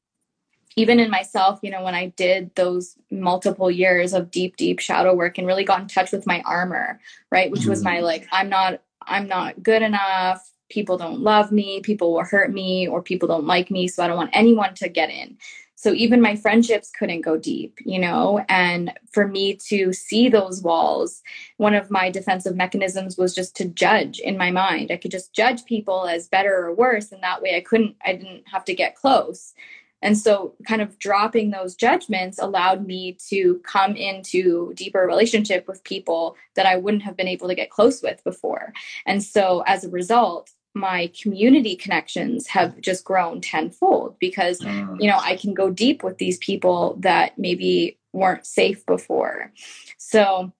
even 0.75 0.99
in 0.99 1.09
myself, 1.11 1.59
you 1.61 1.71
know, 1.71 1.83
when 1.83 1.95
I 1.95 2.07
did 2.07 2.53
those 2.55 2.95
multiple 3.09 3.69
years 3.69 4.13
of 4.13 4.31
deep, 4.31 4.55
deep 4.55 4.79
shadow 4.79 5.13
work 5.13 5.37
and 5.37 5.47
really 5.47 5.63
got 5.65 5.81
in 5.81 5.87
touch 5.87 6.11
with 6.11 6.25
my 6.25 6.41
armor, 6.45 6.99
right? 7.31 7.51
Which 7.51 7.65
was 7.65 7.83
my 7.83 7.97
mm. 7.97 8.03
like, 8.03 8.27
I'm 8.31 8.49
not, 8.49 8.81
I'm 9.05 9.27
not 9.27 9.61
good 9.61 9.81
enough. 9.81 10.51
people 10.71 10.97
don't 10.97 11.19
love 11.19 11.51
me, 11.51 11.81
people 11.81 12.13
will 12.13 12.23
hurt 12.23 12.51
me, 12.51 12.87
or 12.87 13.01
people 13.01 13.27
don't 13.27 13.45
like 13.45 13.69
me. 13.69 13.87
So 13.87 14.03
I 14.03 14.07
don't 14.07 14.17
want 14.17 14.31
anyone 14.33 14.73
to 14.75 14.89
get 14.89 15.09
in. 15.09 15.37
So 15.75 15.93
even 15.93 16.21
my 16.21 16.35
friendships 16.35 16.91
couldn't 16.97 17.21
go 17.21 17.37
deep, 17.37 17.79
you 17.83 17.97
know? 17.97 18.45
And 18.47 18.93
for 19.11 19.27
me 19.27 19.55
to 19.69 19.93
see 19.93 20.29
those 20.29 20.61
walls, 20.61 21.23
one 21.57 21.73
of 21.73 21.89
my 21.89 22.11
defensive 22.11 22.55
mechanisms 22.55 23.17
was 23.17 23.33
just 23.33 23.55
to 23.57 23.65
judge 23.65 24.19
in 24.19 24.37
my 24.37 24.51
mind. 24.51 24.91
I 24.91 24.97
could 24.97 25.09
just 25.09 25.33
judge 25.33 25.65
people 25.65 26.07
as 26.07 26.27
better 26.27 26.55
or 26.55 26.75
worse. 26.75 27.11
And 27.11 27.23
that 27.23 27.41
way 27.41 27.55
I 27.55 27.61
couldn't, 27.61 27.95
I 28.05 28.13
didn't 28.13 28.43
have 28.47 28.63
to 28.65 28.75
get 28.75 28.95
close. 28.95 29.53
And 30.01 30.17
so, 30.17 30.53
kind 30.67 30.81
of 30.81 30.97
dropping 30.99 31.51
those 31.51 31.75
judgments 31.75 32.39
allowed 32.39 32.85
me 32.85 33.17
to 33.29 33.61
come 33.63 33.95
into 33.95 34.73
deeper 34.75 35.05
relationship 35.05 35.67
with 35.67 35.83
people 35.83 36.35
that 36.55 36.65
I 36.65 36.77
wouldn't 36.77 37.03
have 37.03 37.17
been 37.17 37.27
able 37.27 37.47
to 37.47 37.55
get 37.55 37.69
close 37.69 38.01
with 38.01 38.23
before. 38.23 38.73
And 39.05 39.23
so, 39.23 39.63
as 39.67 39.83
a 39.83 39.89
result, 39.89 40.51
my 40.73 41.11
community 41.21 41.75
connections 41.75 42.47
have 42.47 42.79
just 42.79 43.03
grown 43.03 43.41
tenfold 43.41 44.17
because, 44.19 44.59
mm. 44.61 44.95
you 45.01 45.09
know, 45.09 45.19
I 45.19 45.35
can 45.35 45.53
go 45.53 45.69
deep 45.69 46.03
with 46.03 46.17
these 46.17 46.37
people 46.37 46.95
that 47.01 47.37
maybe 47.37 47.97
weren't 48.13 48.45
safe 48.45 48.85
before. 48.85 49.51
So, 49.97 50.53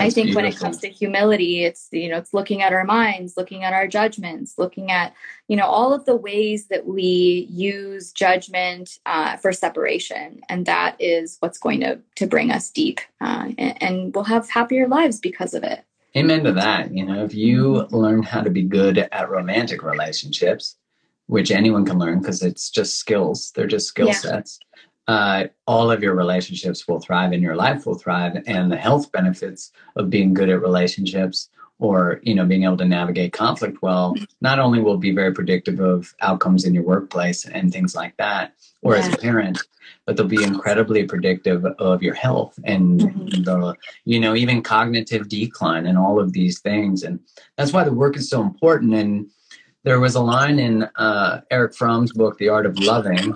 I 0.00 0.10
think 0.10 0.26
beautiful. 0.26 0.42
when 0.42 0.52
it 0.52 0.58
comes 0.58 0.78
to 0.78 0.88
humility, 0.88 1.64
it's 1.64 1.88
you 1.92 2.08
know 2.08 2.16
it's 2.16 2.34
looking 2.34 2.62
at 2.62 2.72
our 2.72 2.84
minds, 2.84 3.36
looking 3.36 3.64
at 3.64 3.72
our 3.72 3.86
judgments, 3.86 4.54
looking 4.58 4.90
at 4.90 5.14
you 5.48 5.56
know 5.56 5.66
all 5.66 5.92
of 5.92 6.04
the 6.04 6.16
ways 6.16 6.68
that 6.68 6.86
we 6.86 7.46
use 7.50 8.12
judgment 8.12 8.98
uh, 9.06 9.36
for 9.36 9.52
separation, 9.52 10.40
and 10.48 10.66
that 10.66 10.96
is 10.98 11.36
what's 11.40 11.58
going 11.58 11.80
to 11.80 12.00
to 12.16 12.26
bring 12.26 12.50
us 12.50 12.70
deep, 12.70 13.00
uh, 13.20 13.50
and, 13.58 13.82
and 13.82 14.14
we'll 14.14 14.24
have 14.24 14.48
happier 14.50 14.88
lives 14.88 15.20
because 15.20 15.54
of 15.54 15.62
it. 15.62 15.84
Amen 16.16 16.44
to 16.44 16.52
that. 16.52 16.92
You 16.92 17.04
know, 17.04 17.24
if 17.24 17.34
you 17.34 17.86
learn 17.90 18.22
how 18.22 18.42
to 18.42 18.50
be 18.50 18.62
good 18.62 18.98
at 18.98 19.30
romantic 19.30 19.82
relationships, 19.82 20.76
which 21.26 21.50
anyone 21.50 21.84
can 21.84 21.98
learn 21.98 22.20
because 22.20 22.42
it's 22.42 22.70
just 22.70 22.98
skills, 22.98 23.52
they're 23.54 23.66
just 23.66 23.88
skill 23.88 24.08
yeah. 24.08 24.14
sets 24.14 24.58
uh, 25.08 25.46
all 25.66 25.90
of 25.90 26.02
your 26.02 26.14
relationships 26.14 26.86
will 26.86 27.00
thrive 27.00 27.32
and 27.32 27.42
your 27.42 27.56
life 27.56 27.86
will 27.86 27.98
thrive 27.98 28.42
and 28.46 28.70
the 28.70 28.76
health 28.76 29.10
benefits 29.10 29.72
of 29.96 30.10
being 30.10 30.34
good 30.34 30.50
at 30.50 30.60
relationships 30.60 31.48
or 31.78 32.20
you 32.22 32.34
know 32.34 32.44
being 32.44 32.64
able 32.64 32.76
to 32.76 32.84
navigate 32.84 33.32
conflict 33.32 33.80
well 33.82 34.14
not 34.40 34.58
only 34.58 34.80
will 34.80 34.98
be 34.98 35.12
very 35.12 35.32
predictive 35.32 35.80
of 35.80 36.14
outcomes 36.20 36.64
in 36.64 36.74
your 36.74 36.82
workplace 36.82 37.46
and 37.46 37.72
things 37.72 37.94
like 37.94 38.16
that 38.18 38.52
or 38.82 38.94
yeah. 38.94 39.00
as 39.00 39.14
a 39.14 39.16
parent 39.16 39.58
but 40.04 40.16
they'll 40.16 40.26
be 40.26 40.42
incredibly 40.42 41.04
predictive 41.04 41.64
of 41.64 42.02
your 42.02 42.14
health 42.14 42.58
and 42.64 43.00
mm-hmm. 43.00 43.42
the 43.44 43.74
you 44.04 44.20
know 44.20 44.34
even 44.34 44.60
cognitive 44.60 45.28
decline 45.28 45.86
and 45.86 45.96
all 45.96 46.20
of 46.20 46.32
these 46.32 46.60
things 46.60 47.02
and 47.02 47.18
that's 47.56 47.72
why 47.72 47.82
the 47.82 47.92
work 47.92 48.16
is 48.16 48.28
so 48.28 48.42
important 48.42 48.92
and 48.92 49.30
there 49.84 50.00
was 50.00 50.16
a 50.16 50.20
line 50.20 50.58
in 50.58 50.82
uh, 50.96 51.40
Erich 51.50 51.74
Fromm's 51.74 52.12
book 52.12 52.36
the 52.38 52.48
art 52.48 52.66
of 52.66 52.78
loving 52.80 53.34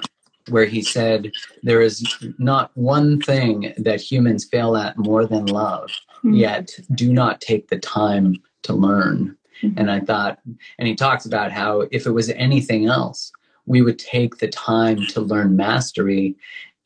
where 0.48 0.66
he 0.66 0.82
said, 0.82 1.32
There 1.62 1.80
is 1.80 2.04
not 2.38 2.70
one 2.74 3.20
thing 3.20 3.72
that 3.78 4.00
humans 4.00 4.44
fail 4.44 4.76
at 4.76 4.98
more 4.98 5.26
than 5.26 5.46
love, 5.46 5.90
mm-hmm. 6.18 6.34
yet 6.34 6.70
do 6.94 7.12
not 7.12 7.40
take 7.40 7.68
the 7.68 7.78
time 7.78 8.36
to 8.62 8.72
learn. 8.72 9.36
Mm-hmm. 9.62 9.78
And 9.78 9.90
I 9.90 10.00
thought, 10.00 10.38
and 10.78 10.88
he 10.88 10.94
talks 10.94 11.26
about 11.26 11.52
how 11.52 11.82
if 11.92 12.06
it 12.06 12.12
was 12.12 12.30
anything 12.30 12.86
else, 12.86 13.32
we 13.66 13.82
would 13.82 13.98
take 13.98 14.38
the 14.38 14.48
time 14.48 15.06
to 15.08 15.20
learn 15.20 15.56
mastery 15.56 16.36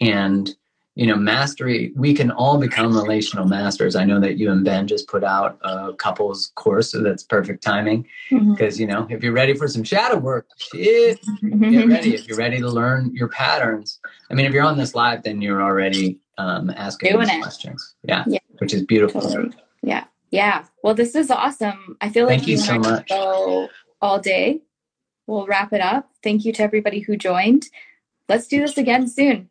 and 0.00 0.54
you 0.96 1.06
know, 1.06 1.14
mastery, 1.14 1.92
we 1.94 2.14
can 2.14 2.30
all 2.30 2.56
become 2.56 2.96
relational 2.96 3.46
masters. 3.46 3.94
I 3.94 4.04
know 4.04 4.18
that 4.18 4.38
you 4.38 4.50
and 4.50 4.64
Ben 4.64 4.86
just 4.86 5.06
put 5.08 5.22
out 5.22 5.58
a 5.62 5.92
couples 5.92 6.52
course, 6.54 6.90
so 6.90 7.02
that's 7.02 7.22
perfect 7.22 7.62
timing. 7.62 8.08
Because, 8.30 8.74
mm-hmm. 8.74 8.80
you 8.80 8.86
know, 8.86 9.06
if 9.10 9.22
you're 9.22 9.34
ready 9.34 9.52
for 9.52 9.68
some 9.68 9.84
shadow 9.84 10.16
work, 10.16 10.48
shit, 10.56 11.20
get 11.42 11.86
ready. 11.86 12.14
If 12.14 12.26
you're 12.26 12.38
ready 12.38 12.60
to 12.60 12.68
learn 12.68 13.14
your 13.14 13.28
patterns, 13.28 14.00
I 14.30 14.34
mean, 14.34 14.46
if 14.46 14.54
you're 14.54 14.64
on 14.64 14.78
this 14.78 14.94
live, 14.94 15.22
then 15.22 15.42
you're 15.42 15.62
already 15.62 16.18
um, 16.38 16.70
asking 16.70 17.12
questions. 17.12 17.94
Yeah, 18.02 18.24
yeah, 18.26 18.38
which 18.56 18.72
is 18.72 18.82
beautiful. 18.82 19.20
Totally. 19.20 19.54
Yeah. 19.82 20.04
Yeah. 20.30 20.64
Well, 20.82 20.94
this 20.94 21.14
is 21.14 21.30
awesome. 21.30 21.98
I 22.00 22.08
feel 22.08 22.26
like 22.26 22.38
Thank 22.38 22.48
you 22.48 22.56
so 22.56 22.78
much. 22.78 23.10
go 23.10 23.68
all 24.00 24.18
day. 24.18 24.62
We'll 25.26 25.46
wrap 25.46 25.74
it 25.74 25.82
up. 25.82 26.10
Thank 26.22 26.46
you 26.46 26.52
to 26.54 26.62
everybody 26.62 27.00
who 27.00 27.16
joined. 27.16 27.66
Let's 28.28 28.48
do 28.48 28.60
this 28.60 28.78
again 28.78 29.08
soon. 29.08 29.50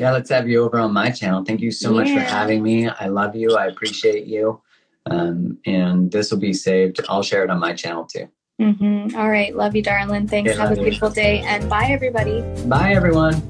Yeah, 0.00 0.12
let's 0.12 0.30
have 0.30 0.48
you 0.48 0.64
over 0.64 0.78
on 0.78 0.94
my 0.94 1.10
channel. 1.10 1.44
Thank 1.44 1.60
you 1.60 1.70
so 1.70 1.90
yeah. 1.90 1.96
much 1.98 2.10
for 2.14 2.20
having 2.20 2.62
me. 2.62 2.88
I 2.88 3.08
love 3.08 3.36
you. 3.36 3.54
I 3.54 3.66
appreciate 3.66 4.24
you. 4.24 4.62
Um, 5.04 5.58
and 5.66 6.10
this 6.10 6.30
will 6.30 6.38
be 6.38 6.54
saved. 6.54 7.00
I'll 7.10 7.22
share 7.22 7.44
it 7.44 7.50
on 7.50 7.60
my 7.60 7.74
channel 7.74 8.06
too. 8.06 8.26
Mm-hmm. 8.58 9.14
All 9.14 9.28
right. 9.28 9.54
Love 9.54 9.76
you, 9.76 9.82
darling. 9.82 10.26
Thanks. 10.26 10.56
have 10.56 10.72
a 10.72 10.74
beautiful 10.74 11.10
you. 11.10 11.14
day. 11.14 11.40
And 11.40 11.68
bye, 11.68 11.88
everybody. 11.90 12.40
Bye, 12.64 12.94
everyone. 12.94 13.42